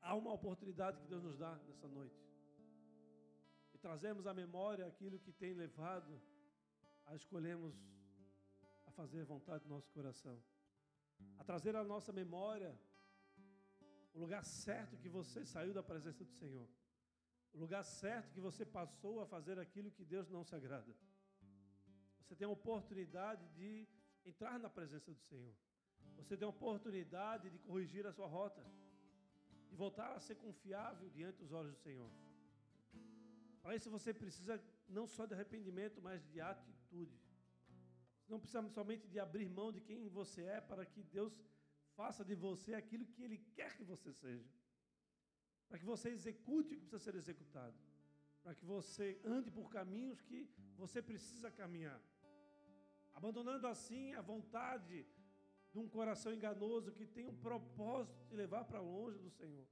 Há 0.00 0.12
uma 0.16 0.32
oportunidade 0.32 0.98
que 1.00 1.06
Deus 1.06 1.22
nos 1.22 1.38
dá 1.38 1.52
nessa 1.68 1.86
noite. 1.86 2.20
E 3.72 3.78
trazemos 3.78 4.26
à 4.26 4.34
memória 4.34 4.84
aquilo 4.88 5.20
que 5.20 5.32
tem 5.42 5.52
levado 5.54 6.20
a 7.06 7.14
escolhermos 7.14 7.76
a 8.88 8.90
fazer 8.90 9.20
a 9.20 9.30
vontade 9.34 9.62
do 9.62 9.70
nosso 9.70 9.88
coração. 9.92 10.42
A 11.38 11.44
trazer 11.44 11.76
à 11.76 11.84
nossa 11.84 12.12
memória 12.12 12.76
o 14.12 14.18
lugar 14.18 14.44
certo 14.44 14.98
que 14.98 15.08
você 15.08 15.44
saiu 15.44 15.72
da 15.72 15.84
presença 15.92 16.24
do 16.24 16.32
Senhor. 16.32 16.68
O 17.52 17.58
lugar 17.64 17.84
certo 17.84 18.32
que 18.32 18.40
você 18.40 18.66
passou 18.66 19.20
a 19.20 19.26
fazer 19.26 19.60
aquilo 19.60 19.92
que 19.92 20.04
Deus 20.04 20.28
não 20.28 20.42
se 20.42 20.56
agrada. 20.56 20.92
Você 22.30 22.36
tem 22.36 22.46
a 22.46 22.50
oportunidade 22.50 23.44
de 23.56 23.88
entrar 24.24 24.56
na 24.56 24.70
presença 24.70 25.10
do 25.10 25.18
Senhor. 25.18 25.52
Você 26.16 26.36
tem 26.36 26.46
a 26.46 26.48
oportunidade 26.48 27.50
de 27.50 27.58
corrigir 27.58 28.06
a 28.06 28.12
sua 28.12 28.28
rota, 28.28 28.64
de 29.68 29.74
voltar 29.74 30.12
a 30.14 30.20
ser 30.20 30.36
confiável 30.36 31.08
diante 31.10 31.38
dos 31.38 31.50
olhos 31.50 31.72
do 31.72 31.80
Senhor. 31.80 32.08
Para 33.60 33.74
isso 33.74 33.90
você 33.90 34.14
precisa 34.14 34.62
não 34.88 35.08
só 35.08 35.26
de 35.26 35.34
arrependimento, 35.34 36.00
mas 36.00 36.24
de 36.30 36.40
atitude. 36.40 37.18
Você 38.20 38.30
não 38.30 38.38
precisa 38.38 38.62
somente 38.68 39.08
de 39.08 39.18
abrir 39.18 39.48
mão 39.48 39.72
de 39.72 39.80
quem 39.80 40.08
você 40.08 40.44
é 40.44 40.60
para 40.60 40.86
que 40.86 41.02
Deus 41.02 41.34
faça 41.96 42.24
de 42.24 42.36
você 42.36 42.74
aquilo 42.74 43.06
que 43.06 43.24
Ele 43.24 43.38
quer 43.56 43.76
que 43.76 43.82
você 43.82 44.12
seja. 44.12 44.48
Para 45.68 45.80
que 45.80 45.84
você 45.84 46.10
execute 46.10 46.74
o 46.74 46.78
que 46.78 46.86
precisa 46.86 47.10
ser 47.10 47.18
executado. 47.18 47.76
Para 48.40 48.54
que 48.54 48.64
você 48.64 49.20
ande 49.24 49.50
por 49.50 49.68
caminhos 49.68 50.20
que 50.20 50.48
você 50.76 51.02
precisa 51.02 51.50
caminhar. 51.50 52.00
Abandonando 53.20 53.66
assim 53.66 54.14
a 54.14 54.22
vontade 54.22 55.06
de 55.70 55.78
um 55.78 55.86
coração 55.86 56.32
enganoso 56.32 56.90
que 56.90 57.06
tem 57.06 57.26
um 57.26 57.36
propósito 57.36 58.24
de 58.30 58.34
levar 58.34 58.64
para 58.64 58.80
longe 58.80 59.18
do 59.18 59.28
Senhor. 59.28 59.66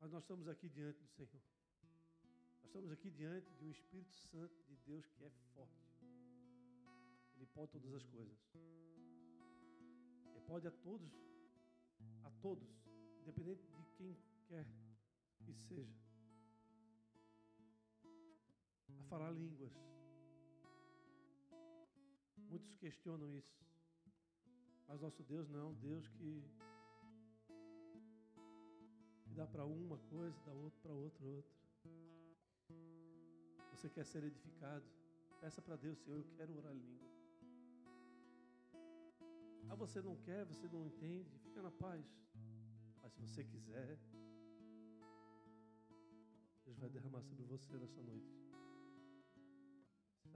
Mas 0.00 0.10
nós 0.10 0.22
estamos 0.22 0.48
aqui 0.48 0.66
diante 0.66 0.98
do 0.98 1.08
Senhor. 1.08 1.42
Nós 2.60 2.64
estamos 2.64 2.90
aqui 2.90 3.10
diante 3.10 3.52
de 3.52 3.66
um 3.66 3.70
Espírito 3.70 4.16
Santo 4.16 4.56
de 4.66 4.76
Deus 4.76 5.06
que 5.10 5.24
é 5.24 5.30
forte. 5.52 6.06
Ele 7.36 7.44
pode 7.52 7.70
todas 7.70 7.92
as 7.92 8.06
coisas. 8.06 8.38
Ele 10.30 10.40
pode 10.46 10.66
a 10.66 10.70
todos, 10.70 11.12
a 12.24 12.30
todos, 12.40 12.66
independente 13.20 13.62
de 13.62 13.84
quem 13.98 14.16
quer 14.48 14.66
que 15.44 15.52
seja, 15.52 16.00
a 19.00 19.04
falar 19.04 19.32
línguas. 19.32 19.95
Muitos 22.50 22.74
questionam 22.76 23.34
isso. 23.34 23.56
Mas 24.88 25.00
nosso 25.00 25.22
Deus 25.24 25.48
não 25.48 25.60
é 25.60 25.64
um 25.64 25.74
Deus 25.74 26.08
que, 26.08 26.44
que 29.24 29.34
dá 29.34 29.46
para 29.46 29.64
uma 29.64 29.98
coisa, 29.98 30.38
dá 30.44 30.52
outro 30.52 30.80
para 30.80 30.92
outra, 30.92 31.24
outra. 31.26 31.52
Você 33.72 33.90
quer 33.90 34.06
ser 34.06 34.22
edificado? 34.24 34.84
Peça 35.40 35.60
para 35.60 35.76
Deus, 35.76 35.98
Senhor, 35.98 36.18
eu 36.18 36.36
quero 36.36 36.56
orar 36.56 36.72
em 36.72 36.78
língua. 36.78 37.06
Ah, 39.68 39.74
você 39.74 40.00
não 40.00 40.16
quer, 40.16 40.44
você 40.44 40.68
não 40.68 40.86
entende, 40.86 41.38
fica 41.40 41.60
na 41.60 41.70
paz. 41.70 42.04
Mas 43.02 43.12
se 43.12 43.20
você 43.20 43.44
quiser, 43.44 43.98
Deus 46.64 46.78
vai 46.78 46.88
derramar 46.90 47.22
sobre 47.22 47.44
você 47.44 47.76
nessa 47.76 48.00
noite. 48.02 48.45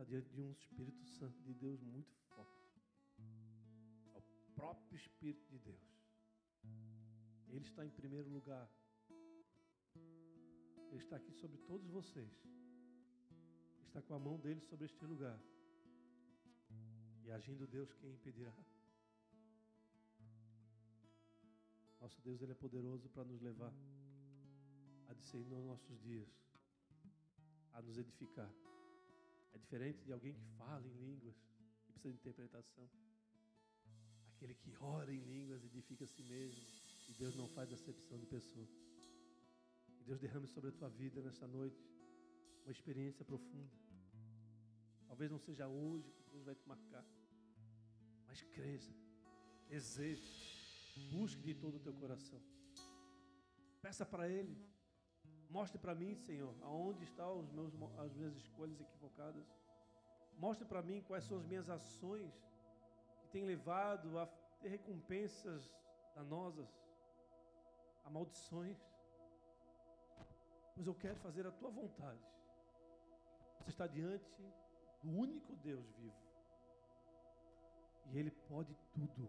Está 0.00 0.12
diante 0.12 0.32
de 0.32 0.40
um 0.40 0.50
Espírito 0.50 1.04
Santo 1.04 1.42
de 1.42 1.52
Deus 1.52 1.82
muito 1.82 2.10
forte. 2.34 2.80
É 4.14 4.16
o 4.16 4.22
próprio 4.54 4.96
Espírito 4.96 5.46
de 5.50 5.58
Deus. 5.58 6.08
Ele 7.48 7.66
está 7.66 7.84
em 7.84 7.90
primeiro 7.90 8.30
lugar. 8.30 8.66
Ele 10.88 11.02
está 11.02 11.16
aqui 11.16 11.34
sobre 11.34 11.58
todos 11.58 11.86
vocês. 11.90 12.32
Está 13.84 14.00
com 14.00 14.14
a 14.14 14.18
mão 14.18 14.38
dele 14.38 14.62
sobre 14.62 14.86
este 14.86 15.04
lugar. 15.04 15.38
E 17.26 17.30
agindo 17.30 17.66
Deus, 17.66 17.92
quem 17.92 18.14
impedirá? 18.14 18.54
Nosso 22.00 22.22
Deus, 22.22 22.40
Ele 22.40 22.52
é 22.52 22.54
poderoso 22.54 23.06
para 23.10 23.24
nos 23.24 23.42
levar 23.42 23.74
a 25.08 25.12
discernir 25.12 25.50
nos 25.50 25.66
nossos 25.66 26.00
dias, 26.00 26.30
a 27.74 27.82
nos 27.82 27.98
edificar. 27.98 28.50
É 29.52 29.58
diferente 29.58 30.04
de 30.04 30.12
alguém 30.12 30.34
que 30.34 30.44
fala 30.56 30.86
em 30.86 30.92
línguas, 30.92 31.36
que 31.84 31.92
precisa 31.92 32.12
de 32.12 32.18
interpretação. 32.18 32.88
Aquele 34.34 34.54
que 34.54 34.74
ora 34.80 35.12
em 35.12 35.20
línguas 35.20 35.64
edifica 35.64 36.04
a 36.04 36.08
si 36.08 36.22
mesmo. 36.22 36.62
E 37.08 37.12
Deus 37.18 37.34
não 37.36 37.48
faz 37.48 37.72
acepção 37.72 38.18
de 38.18 38.26
pessoa. 38.26 38.66
Que 39.96 40.04
Deus 40.04 40.18
derrame 40.18 40.46
sobre 40.46 40.70
a 40.70 40.72
tua 40.72 40.88
vida 40.88 41.20
nesta 41.20 41.46
noite 41.46 41.82
uma 42.64 42.72
experiência 42.72 43.24
profunda. 43.24 43.76
Talvez 45.06 45.30
não 45.30 45.38
seja 45.38 45.66
hoje 45.66 46.10
que 46.12 46.30
Deus 46.30 46.44
vai 46.44 46.54
te 46.54 46.66
marcar, 46.68 47.04
mas 48.26 48.42
cresça, 48.42 48.94
deseje 49.68 50.60
Busque 51.08 51.42
de 51.42 51.54
todo 51.54 51.76
o 51.76 51.80
teu 51.80 51.94
coração. 51.94 52.40
Peça 53.80 54.04
para 54.04 54.28
Ele. 54.28 54.56
Mostre 55.50 55.78
para 55.78 55.94
mim, 55.94 56.14
Senhor, 56.14 56.54
aonde 56.62 57.02
estão 57.02 57.40
os 57.40 57.50
meus, 57.50 57.72
as 57.98 58.12
minhas 58.14 58.36
escolhas 58.36 58.80
equivocadas. 58.80 59.44
Mostre 60.38 60.64
para 60.64 60.80
mim 60.80 61.02
quais 61.02 61.24
são 61.24 61.38
as 61.38 61.44
minhas 61.44 61.68
ações 61.68 62.32
que 63.20 63.28
têm 63.28 63.44
levado 63.44 64.18
a 64.18 64.26
ter 64.60 64.68
recompensas 64.68 65.68
danosas, 66.14 66.68
a 68.04 68.10
maldições. 68.10 68.78
Mas 70.76 70.86
eu 70.86 70.94
quero 70.94 71.16
fazer 71.16 71.46
a 71.46 71.50
tua 71.50 71.70
vontade. 71.70 72.20
Você 73.58 73.70
está 73.70 73.86
diante 73.86 74.42
do 75.02 75.10
único 75.10 75.54
Deus 75.56 75.84
vivo. 75.98 76.16
E 78.12 78.18
Ele 78.18 78.30
pode 78.30 78.74
tudo. 78.92 79.28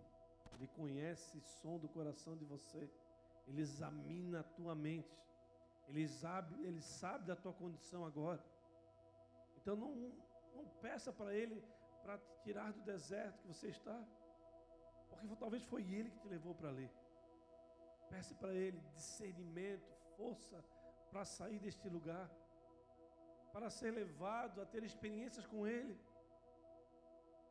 Ele 0.54 0.68
conhece 0.68 1.38
o 1.38 1.42
som 1.42 1.80
do 1.80 1.90
coração 1.90 2.38
de 2.38 2.46
você. 2.46 2.90
Ele 3.48 3.62
examina 3.62 4.42
a 4.42 4.44
tua 4.44 4.76
mente. 4.76 5.20
Ele 5.88 6.08
sabe, 6.08 6.56
ele 6.66 6.82
sabe 6.82 7.26
da 7.26 7.36
tua 7.36 7.54
condição 7.54 8.06
agora. 8.06 8.44
Então 9.58 9.76
não, 9.76 9.94
não 10.56 10.66
peça 10.82 11.12
para 11.12 11.34
Ele 11.34 11.64
para 12.02 12.18
te 12.18 12.42
tirar 12.44 12.72
do 12.72 12.82
deserto 12.82 13.40
que 13.42 13.48
você 13.48 13.68
está. 13.68 13.98
Porque 15.10 15.36
talvez 15.36 15.64
foi 15.64 15.84
Ele 15.84 16.10
que 16.10 16.20
te 16.20 16.28
levou 16.28 16.56
para 16.56 16.70
ali. 16.70 16.90
Peça 18.10 18.34
para 18.36 18.54
Ele 18.54 18.80
discernimento, 18.94 19.92
força 20.18 20.64
para 21.10 21.26
sair 21.26 21.60
deste 21.60 21.88
lugar. 21.90 22.30
Para 23.52 23.70
ser 23.70 23.92
levado 23.92 24.62
a 24.62 24.66
ter 24.66 24.84
experiências 24.84 25.46
com 25.46 25.68
Ele 25.68 26.00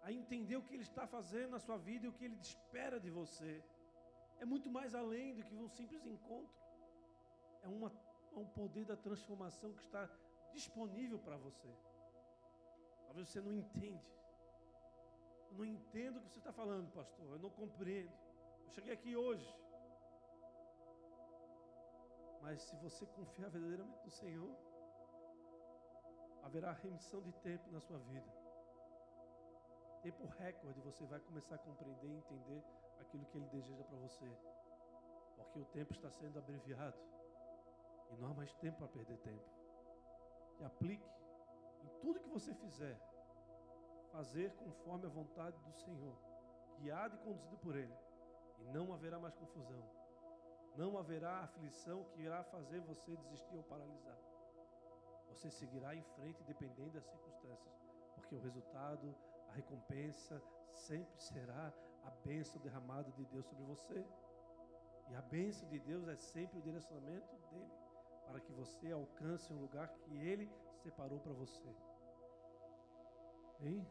a 0.03 0.11
entender 0.11 0.57
o 0.57 0.63
que 0.63 0.75
Ele 0.75 0.83
está 0.83 1.07
fazendo 1.07 1.51
na 1.51 1.59
sua 1.59 1.77
vida 1.77 2.07
e 2.07 2.09
o 2.09 2.13
que 2.13 2.25
Ele 2.25 2.39
espera 2.41 2.99
de 2.99 3.11
você. 3.11 3.63
É 4.39 4.45
muito 4.45 4.71
mais 4.71 4.95
além 4.95 5.35
do 5.35 5.43
que 5.45 5.55
um 5.55 5.69
simples 5.69 6.05
encontro. 6.07 6.59
É 7.63 7.69
uma, 7.69 7.93
um 8.39 8.47
poder 8.47 8.85
da 8.85 8.97
transformação 8.97 9.73
que 9.73 9.83
está 9.83 10.09
disponível 10.53 11.19
para 11.19 11.37
você. 11.37 11.73
Talvez 13.07 13.29
você 13.29 13.41
não 13.41 13.53
entende. 13.53 14.09
Eu 15.51 15.57
não 15.59 15.65
entendo 15.65 16.19
o 16.19 16.21
que 16.23 16.31
você 16.31 16.39
está 16.39 16.53
falando, 16.53 16.93
pastor. 16.93 17.27
Eu 17.27 17.39
não 17.39 17.51
compreendo. 17.51 18.13
Eu 18.65 18.71
cheguei 18.71 18.93
aqui 18.93 19.17
hoje. 19.17 19.49
Mas 22.43 22.63
se 22.63 22.77
você 22.77 23.05
confiar 23.07 23.51
verdadeiramente 23.51 24.05
no 24.05 24.11
Senhor, 24.11 24.57
haverá 26.43 26.73
remissão 26.73 27.21
de 27.21 27.33
tempo 27.33 27.71
na 27.71 27.81
sua 27.81 27.99
vida 27.99 28.41
tempo 30.03 30.27
recorde, 30.39 30.81
você 30.81 31.05
vai 31.05 31.21
começar 31.21 31.57
a 31.57 31.59
compreender 31.59 32.09
e 32.09 32.17
entender 32.17 32.65
aquilo 33.01 33.25
que 33.27 33.37
Ele 33.37 33.49
deseja 33.49 33.85
para 33.85 33.99
você. 33.99 34.27
Porque 35.37 35.59
o 35.59 35.65
tempo 35.67 35.93
está 35.93 36.11
sendo 36.11 36.39
abreviado. 36.39 36.97
E 38.11 38.17
não 38.17 38.31
há 38.31 38.35
mais 38.35 38.53
tempo 38.55 38.79
para 38.79 38.89
perder 38.89 39.19
tempo. 39.19 39.45
E 40.59 40.65
aplique 40.65 41.09
em 41.83 41.89
tudo 42.01 42.21
que 42.21 42.29
você 42.29 42.55
fizer, 42.55 43.01
fazer 44.13 44.53
conforme 44.57 45.07
a 45.07 45.09
vontade 45.09 45.59
do 45.61 45.73
Senhor, 45.73 46.17
guiado 46.79 47.17
e 47.17 47.19
conduzido 47.19 47.57
por 47.59 47.77
Ele. 47.77 47.95
E 48.59 48.65
não 48.65 48.93
haverá 48.93 49.19
mais 49.19 49.35
confusão. 49.35 49.83
Não 50.77 50.99
haverá 50.99 51.41
aflição 51.41 52.05
que 52.05 52.23
irá 52.23 52.45
fazer 52.45 52.81
você 52.81 53.17
desistir 53.17 53.57
ou 53.57 53.63
paralisar. 53.65 54.19
Você 55.29 55.51
seguirá 55.51 55.95
em 55.95 56.03
frente, 56.03 56.43
dependendo 56.45 56.91
das 56.91 57.07
circunstâncias, 57.07 57.75
porque 58.15 58.35
o 58.35 58.41
resultado 58.41 59.15
a 59.49 59.53
recompensa 59.53 60.41
sempre 60.73 61.21
será 61.21 61.73
a 62.05 62.11
bênção 62.25 62.61
derramada 62.61 63.11
de 63.13 63.25
Deus 63.27 63.47
sobre 63.47 63.65
você. 63.65 64.05
E 65.09 65.15
a 65.17 65.23
bênção 65.23 65.69
de 65.69 65.79
Deus 65.81 66.07
é 66.09 66.17
sempre 66.17 66.59
o 66.59 66.63
direcionamento 66.63 67.37
dele, 67.51 67.73
para 68.31 68.41
que 68.41 68.53
você 68.53 68.93
alcance 68.93 69.53
um 69.53 69.61
lugar 69.61 69.89
que 69.89 70.17
ele 70.17 70.49
separou 70.83 71.19
para 71.19 71.33
você. 71.33 71.69
Hein? 73.61 73.87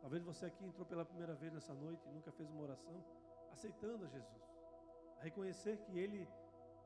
Talvez 0.00 0.22
você 0.22 0.46
aqui 0.46 0.64
entrou 0.64 0.86
pela 0.86 1.04
primeira 1.04 1.34
vez 1.34 1.52
nessa 1.52 1.74
noite 1.74 2.08
e 2.08 2.12
nunca 2.12 2.32
fez 2.32 2.50
uma 2.50 2.62
oração, 2.62 3.04
aceitando 3.52 4.04
a 4.04 4.08
Jesus. 4.08 4.42
A 5.20 5.24
reconhecer 5.24 5.76
que 5.78 5.98
ele 5.98 6.26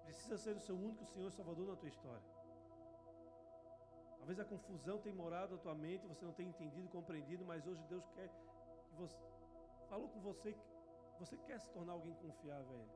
precisa 0.04 0.36
ser 0.36 0.56
o 0.56 0.60
seu 0.60 0.76
único 0.76 1.04
Senhor 1.04 1.28
e 1.28 1.32
Salvador 1.32 1.66
na 1.68 1.76
tua 1.76 1.88
história. 1.88 2.22
Talvez 4.18 4.38
a 4.40 4.44
confusão 4.44 4.98
tenha 4.98 5.14
morado 5.14 5.56
na 5.56 5.62
tua 5.62 5.74
mente, 5.74 6.06
você 6.06 6.24
não 6.24 6.32
tenha 6.32 6.50
entendido, 6.50 6.88
compreendido, 6.88 7.44
mas 7.44 7.66
hoje 7.66 7.82
Deus 7.88 8.06
quer 8.10 8.28
que 8.28 8.94
você 8.96 9.16
falou 9.88 10.08
com 10.08 10.20
você 10.20 10.52
que 10.52 11.18
você 11.18 11.36
quer 11.38 11.58
se 11.60 11.70
tornar 11.70 11.92
alguém 11.92 12.14
confiável 12.14 12.76
a 12.76 12.78
Ele. 12.78 12.92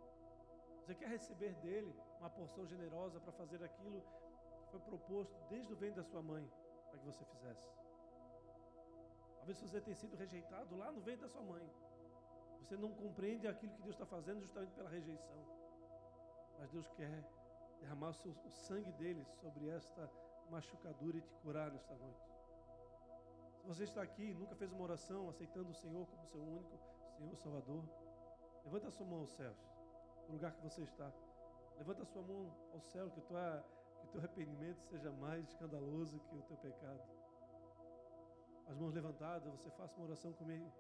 Você 0.81 0.95
quer 0.95 1.09
receber 1.09 1.55
dele 1.55 1.95
uma 2.23 2.31
porção 2.31 2.65
generosa 2.65 3.19
para 3.19 3.33
fazer 3.33 3.63
aquilo 3.65 4.01
que 4.01 4.69
foi 4.71 4.81
proposto 4.81 5.37
desde 5.51 5.73
o 5.73 5.77
ventre 5.77 6.01
da 6.03 6.05
sua 6.05 6.23
mãe 6.23 6.49
para 6.89 6.99
que 7.01 7.05
você 7.05 7.25
fizesse. 7.25 7.69
Talvez 9.39 9.61
você 9.61 9.81
tenha 9.81 9.97
sido 9.97 10.17
rejeitado 10.17 10.77
lá 10.77 10.93
no 10.93 11.01
ventre 11.01 11.23
da 11.23 11.29
sua 11.29 11.43
mãe. 11.43 11.69
Você 12.61 12.77
não 12.77 12.93
compreende 12.93 13.49
aquilo 13.49 13.73
que 13.73 13.83
Deus 13.83 13.97
está 13.97 14.07
fazendo 14.07 14.41
justamente 14.41 14.73
pela 14.73 14.89
rejeição. 14.89 15.41
Mas 16.61 16.71
Deus 16.71 16.89
quer 16.91 17.25
derramar 17.81 18.11
o, 18.11 18.15
seu, 18.15 18.31
o 18.31 18.51
sangue 18.51 18.93
dele 18.93 19.25
sobre 19.41 19.69
esta 19.69 20.09
machucadura 20.49 21.19
e 21.19 21.23
te 21.23 21.35
curar 21.43 21.73
nesta 21.73 21.95
noite. 21.97 22.31
Se 23.59 23.67
você 23.67 23.83
está 23.83 24.01
aqui 24.01 24.31
e 24.31 24.35
nunca 24.35 24.55
fez 24.55 24.71
uma 24.71 24.85
oração 24.85 25.29
aceitando 25.29 25.71
o 25.71 25.75
Senhor 25.75 26.07
como 26.07 26.25
seu 26.29 26.41
único 26.41 26.79
Senhor 27.17 27.37
Salvador, 27.37 27.83
levanta 28.65 28.87
a 28.87 28.91
sua 28.93 29.07
mão 29.07 29.21
aos 29.21 29.33
céus, 29.33 29.59
no 30.29 30.35
lugar 30.35 30.53
que 30.53 30.63
você 30.63 30.83
está. 30.83 31.13
Levanta 31.83 32.05
a 32.05 32.07
sua 32.07 32.23
mão 32.23 32.55
ao 32.73 32.81
céu, 32.81 33.11
que, 33.11 33.21
tua, 33.23 33.65
que 33.99 34.07
o 34.07 34.11
teu 34.11 34.21
arrependimento 34.21 34.81
seja 34.85 35.11
mais 35.11 35.49
escandaloso 35.49 36.21
que 36.21 36.37
o 36.37 36.43
teu 36.43 36.57
pecado. 36.59 37.03
As 38.69 38.77
mãos 38.77 38.95
levantadas, 38.95 39.51
você 39.51 39.69
faça 39.71 39.97
uma 39.97 40.07
oração 40.07 40.33
comigo. 40.33 40.73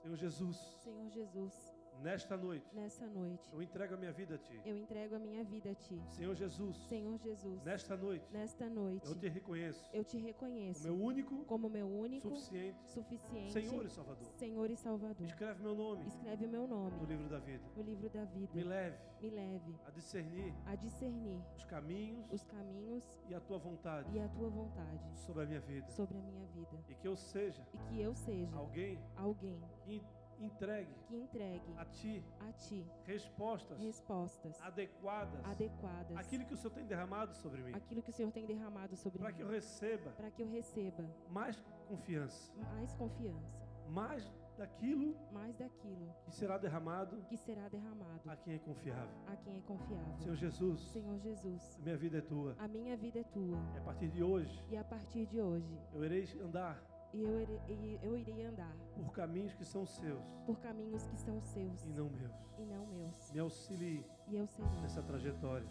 Senhor 0.00 0.16
Jesus. 0.16 0.56
Senhor 0.82 1.10
Jesus. 1.10 1.79
Nesta 2.02 2.36
noite. 2.36 2.74
Nesta 2.74 3.06
noite. 3.06 3.48
Eu 3.52 3.60
entrego 3.62 3.94
a 3.94 3.96
minha 3.96 4.12
vida 4.12 4.34
a 4.36 4.38
ti. 4.38 4.60
Eu 4.64 4.76
entrego 4.76 5.16
a 5.16 5.18
minha 5.18 5.44
vida 5.44 5.70
a 5.70 5.74
ti. 5.74 6.00
Senhor 6.08 6.34
Jesus. 6.34 6.76
Senhor 6.88 7.18
Jesus. 7.18 7.62
Nesta 7.62 7.96
noite. 7.96 8.32
Nesta 8.32 8.68
noite. 8.68 9.06
Eu 9.06 9.14
te 9.14 9.28
reconheço. 9.28 9.90
Eu 9.92 10.04
te 10.04 10.18
reconheço. 10.18 10.82
Como 10.82 10.96
meu 10.96 11.06
único. 11.06 11.44
Como 11.44 11.68
meu 11.68 11.86
único. 11.86 12.28
Suficiente. 12.28 12.90
Suficiente. 12.90 13.52
Senhor 13.52 13.84
e 13.84 13.90
Salvador. 13.90 14.32
Senhor 14.36 14.70
e 14.70 14.76
Salvador. 14.76 15.26
Escreve 15.26 15.62
meu 15.62 15.74
nome. 15.74 16.06
Escreve 16.06 16.46
o 16.46 16.48
meu 16.48 16.66
nome. 16.66 16.96
No 16.96 17.04
livro 17.04 17.28
da 17.28 17.38
vida. 17.38 17.64
No 17.76 17.82
livro 17.82 18.08
da 18.08 18.24
vida. 18.24 18.50
Me 18.54 18.64
leve. 18.64 18.98
Me 19.20 19.30
leve. 19.30 19.76
A 19.86 19.90
discernir. 19.90 20.54
A 20.66 20.74
discernir. 20.76 21.42
Os 21.56 21.64
caminhos. 21.64 22.32
Os 22.32 22.44
caminhos. 22.44 23.04
E 23.28 23.34
a 23.34 23.40
tua 23.40 23.58
vontade. 23.58 24.10
E 24.16 24.20
a 24.20 24.28
tua 24.28 24.48
vontade. 24.48 25.18
Sobre 25.18 25.42
a 25.42 25.46
minha 25.46 25.60
vida. 25.60 25.86
Sobre 25.90 26.16
a 26.16 26.22
minha 26.22 26.46
vida. 26.46 26.82
E 26.88 26.94
que 26.94 27.06
eu 27.06 27.16
seja. 27.16 27.66
E 27.74 27.78
que 27.78 28.00
eu 28.00 28.14
seja. 28.14 28.56
Alguém. 28.56 28.98
Alguém. 29.16 29.60
Que 29.82 30.02
entregue 30.44 30.94
que 31.06 31.16
entregue 31.16 31.74
a 31.76 31.84
Ti 31.84 32.24
a 32.40 32.52
Ti 32.52 32.86
respostas 33.04 33.78
respostas 33.80 34.60
adequadas 34.60 35.44
adequadas 35.44 36.16
àquilo 36.16 36.44
que 36.44 36.54
o 36.54 36.56
Senhor 36.56 36.72
tem 36.72 36.86
derramado 36.86 37.34
sobre 37.34 37.62
mim, 37.62 37.72
àquilo 37.74 38.02
que 38.02 38.10
o 38.10 38.12
Senhor 38.12 38.32
tem 38.32 38.46
derramado 38.46 38.96
sobre 38.96 39.18
para 39.18 39.28
mim, 39.30 39.36
que 39.36 39.42
eu 39.42 39.48
receba 39.48 40.10
para 40.12 40.30
que 40.30 40.42
eu 40.42 40.50
receba 40.50 41.04
mais 41.28 41.60
confiança, 41.88 42.52
mais 42.74 42.92
confiança, 42.94 43.60
mais 43.88 44.32
daquilo 44.56 45.16
mais 45.32 45.56
daquilo 45.56 46.14
que 46.24 46.30
será 46.32 46.58
derramado 46.58 47.22
que 47.24 47.36
será 47.36 47.68
derramado 47.68 48.30
a 48.30 48.36
quem 48.36 48.54
é 48.54 48.58
confiável. 48.58 49.16
a 49.26 49.36
quem 49.36 49.56
é 49.56 49.60
confiável. 49.62 50.16
Senhor 50.18 50.36
Jesus, 50.36 50.80
Senhor 50.92 51.18
Jesus, 51.18 51.78
a 51.78 51.82
minha 51.82 51.96
vida 51.96 52.18
é 52.18 52.20
tua. 52.20 52.56
a 52.58 52.68
minha 52.68 52.96
vida 52.96 53.20
é 53.20 53.24
tua 53.24 53.58
E 53.74 53.78
a 53.78 53.82
partir 53.82 54.08
de 54.08 54.22
hoje, 54.22 54.64
e 54.70 54.76
a 54.76 54.84
partir 54.84 55.26
de 55.26 55.40
hoje 55.40 55.78
eu 55.94 56.04
irei 56.04 56.28
andar 56.42 56.89
e 57.12 57.22
eu 57.22 57.40
irei, 57.40 57.98
eu 58.02 58.16
irei 58.16 58.44
andar 58.46 58.74
por 58.94 59.10
caminhos 59.12 59.52
que 59.54 59.64
são 59.64 59.84
seus 59.86 60.22
por 60.46 60.58
caminhos 60.60 61.06
que 61.06 61.16
são 61.18 61.40
seus 61.42 61.82
e 61.84 61.88
não 61.88 62.08
meus. 62.10 62.34
e 62.58 62.64
não 62.64 62.86
meus. 62.86 63.32
Me 63.32 63.40
auxilie 63.40 64.04
E 64.28 64.36
eu 64.36 64.46
serei, 64.46 64.80
nessa 64.80 65.02
trajetória 65.02 65.68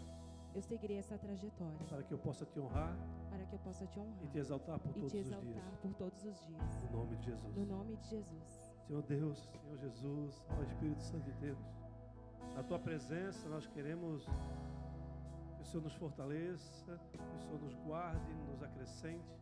eu 0.54 0.60
seguirei 0.62 0.98
essa 0.98 1.16
trajetória 1.16 1.78
para 1.88 2.02
que 2.02 2.12
eu 2.12 2.18
possa 2.18 2.44
te 2.44 2.58
honrar 2.60 2.96
para 3.30 3.44
que 3.46 3.54
eu 3.54 3.58
possa 3.60 3.86
te 3.86 3.98
honrar 4.00 4.24
e 4.24 4.26
te 4.28 4.38
exaltar 4.38 4.78
por 4.80 4.92
todos 4.92 5.10
te 5.12 5.18
os 5.18 5.24
dias. 5.24 5.38
exaltar 5.38 5.72
por 5.80 5.94
todos 5.94 6.24
os 6.24 6.46
dias. 6.46 6.82
No 6.90 6.98
nome 6.98 7.16
de 7.16 7.24
Jesus. 7.24 7.56
No 7.56 7.66
nome 7.66 7.96
de 7.96 8.08
Jesus. 8.08 8.74
Senhor 8.86 9.02
Deus, 9.02 9.48
Senhor 9.62 9.78
Jesus, 9.78 10.44
ó 10.58 10.62
Espírito 10.64 11.00
Santo 11.04 11.22
de 11.24 11.32
Deus, 11.34 11.58
na 12.56 12.62
tua 12.64 12.78
presença 12.80 13.48
nós 13.48 13.64
queremos 13.68 14.24
que 15.56 15.62
o 15.62 15.64
Senhor 15.64 15.82
nos 15.84 15.94
fortaleça, 15.94 16.98
que 17.12 17.36
o 17.36 17.38
Senhor 17.38 17.60
nos 17.60 17.74
guarde, 17.86 18.32
nos 18.50 18.60
acrescente, 18.62 19.39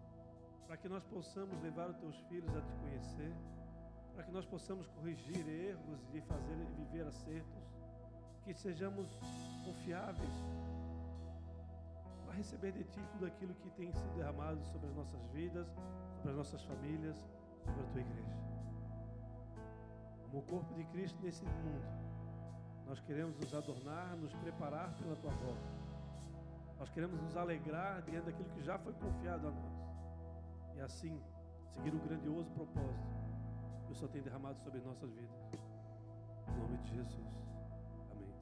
para 0.69 0.77
que 0.77 0.89
nós 0.89 1.03
possamos 1.07 1.61
levar 1.63 1.91
os 1.91 1.97
teus 1.97 2.17
filhos 2.29 2.55
a 2.55 2.61
te 2.61 2.73
conhecer, 2.75 3.35
para 4.15 4.23
que 4.23 4.31
nós 4.31 4.45
possamos 4.45 4.87
corrigir 4.87 5.49
erros 5.49 6.01
e 6.15 6.21
fazer 6.21 6.57
viver 6.77 7.07
acertos, 7.09 7.65
que 8.45 8.55
sejamos 8.55 9.09
confiáveis 9.65 10.31
para 12.25 12.37
receber 12.37 12.71
de 12.71 12.85
ti 12.85 13.01
tudo 13.13 13.27
aquilo 13.27 13.55
que 13.57 13.71
tem 13.71 13.91
sido 13.93 14.15
derramado 14.15 14.63
sobre 14.67 14.87
as 14.87 14.95
nossas 14.95 15.27
vidas, 15.33 15.67
sobre 16.17 16.31
as 16.31 16.37
nossas 16.37 16.63
famílias, 16.63 17.17
sobre 17.65 17.83
a 17.83 17.87
tua 17.87 18.01
igreja 18.01 18.49
como 20.31 20.43
o 20.43 20.43
corpo 20.43 20.75
de 20.75 20.85
Cristo 20.85 21.19
nesse 21.23 21.45
mundo, 21.45 21.83
nós 22.87 23.01
queremos 23.01 23.37
nos 23.39 23.55
adornar, 23.55 24.17
nos 24.17 24.33
preparar 24.35 24.95
pela 24.95 25.17
tua 25.17 25.31
volta. 25.31 25.69
Nós 26.79 26.91
queremos 26.91 27.21
nos 27.21 27.37
alegrar 27.37 28.03
diante 28.03 28.27
daquilo 28.27 28.49
que 28.51 28.63
já 28.63 28.79
foi 28.79 28.93
confiado 28.95 29.49
a 29.49 29.51
nós. 29.51 29.78
E 30.79 30.81
assim, 30.81 31.21
seguir 31.75 31.93
o 31.95 31.99
grandioso 31.99 32.49
propósito 32.53 33.09
que 33.87 33.93
o 33.93 33.95
Senhor 33.97 34.11
tem 34.11 34.23
derramado 34.23 34.61
sobre 34.61 34.81
nossas 34.81 35.11
vidas. 35.11 35.37
Em 36.49 36.61
nome 36.61 36.77
de 36.79 36.95
Jesus. 36.95 37.27
Amém. 38.13 38.35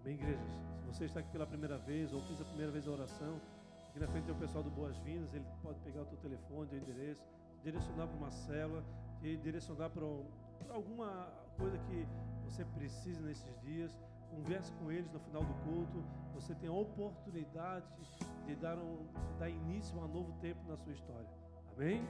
Amém, 0.00 0.14
igrejas. 0.14 0.52
Se 0.80 0.86
você 0.86 1.04
está 1.06 1.20
aqui 1.20 1.30
pela 1.30 1.46
primeira 1.46 1.78
vez 1.78 2.12
ou 2.12 2.20
fez 2.22 2.40
a 2.42 2.44
primeira 2.44 2.70
vez 2.70 2.86
a 2.86 2.90
oração, 2.90 3.40
aqui 3.88 4.00
na 4.00 4.06
frente 4.08 4.24
tem 4.26 4.34
o 4.34 4.38
pessoal 4.38 4.62
do 4.62 4.70
Boas-Vindas, 4.70 5.32
ele 5.32 5.46
pode 5.62 5.80
pegar 5.80 6.02
o 6.02 6.06
teu 6.06 6.18
telefone, 6.18 6.68
teu 6.68 6.78
endereço, 6.78 7.24
direcionar 7.62 8.06
para 8.06 8.16
uma 8.16 8.30
célula, 8.30 8.84
te 9.20 9.36
direcionar 9.38 9.88
para, 9.90 10.04
um- 10.04 10.26
alguma 10.68 11.32
coisa 11.56 11.78
que 11.78 12.06
você 12.44 12.64
precise 12.66 13.22
nesses 13.22 13.58
dias. 13.62 13.98
Converse 14.30 14.70
com 14.74 14.92
eles 14.92 15.10
no 15.10 15.20
final 15.20 15.42
do 15.42 15.54
culto. 15.64 16.04
Você 16.34 16.54
tem 16.54 16.68
a 16.68 16.72
oportunidade 16.72 17.86
de 18.46 18.54
dar, 18.56 18.78
um, 18.78 19.06
dar 19.38 19.50
início 19.50 19.98
a 20.00 20.04
um 20.04 20.08
novo 20.08 20.32
tempo 20.40 20.60
na 20.68 20.76
sua 20.76 20.92
história. 20.92 21.28
Amém? 21.76 22.06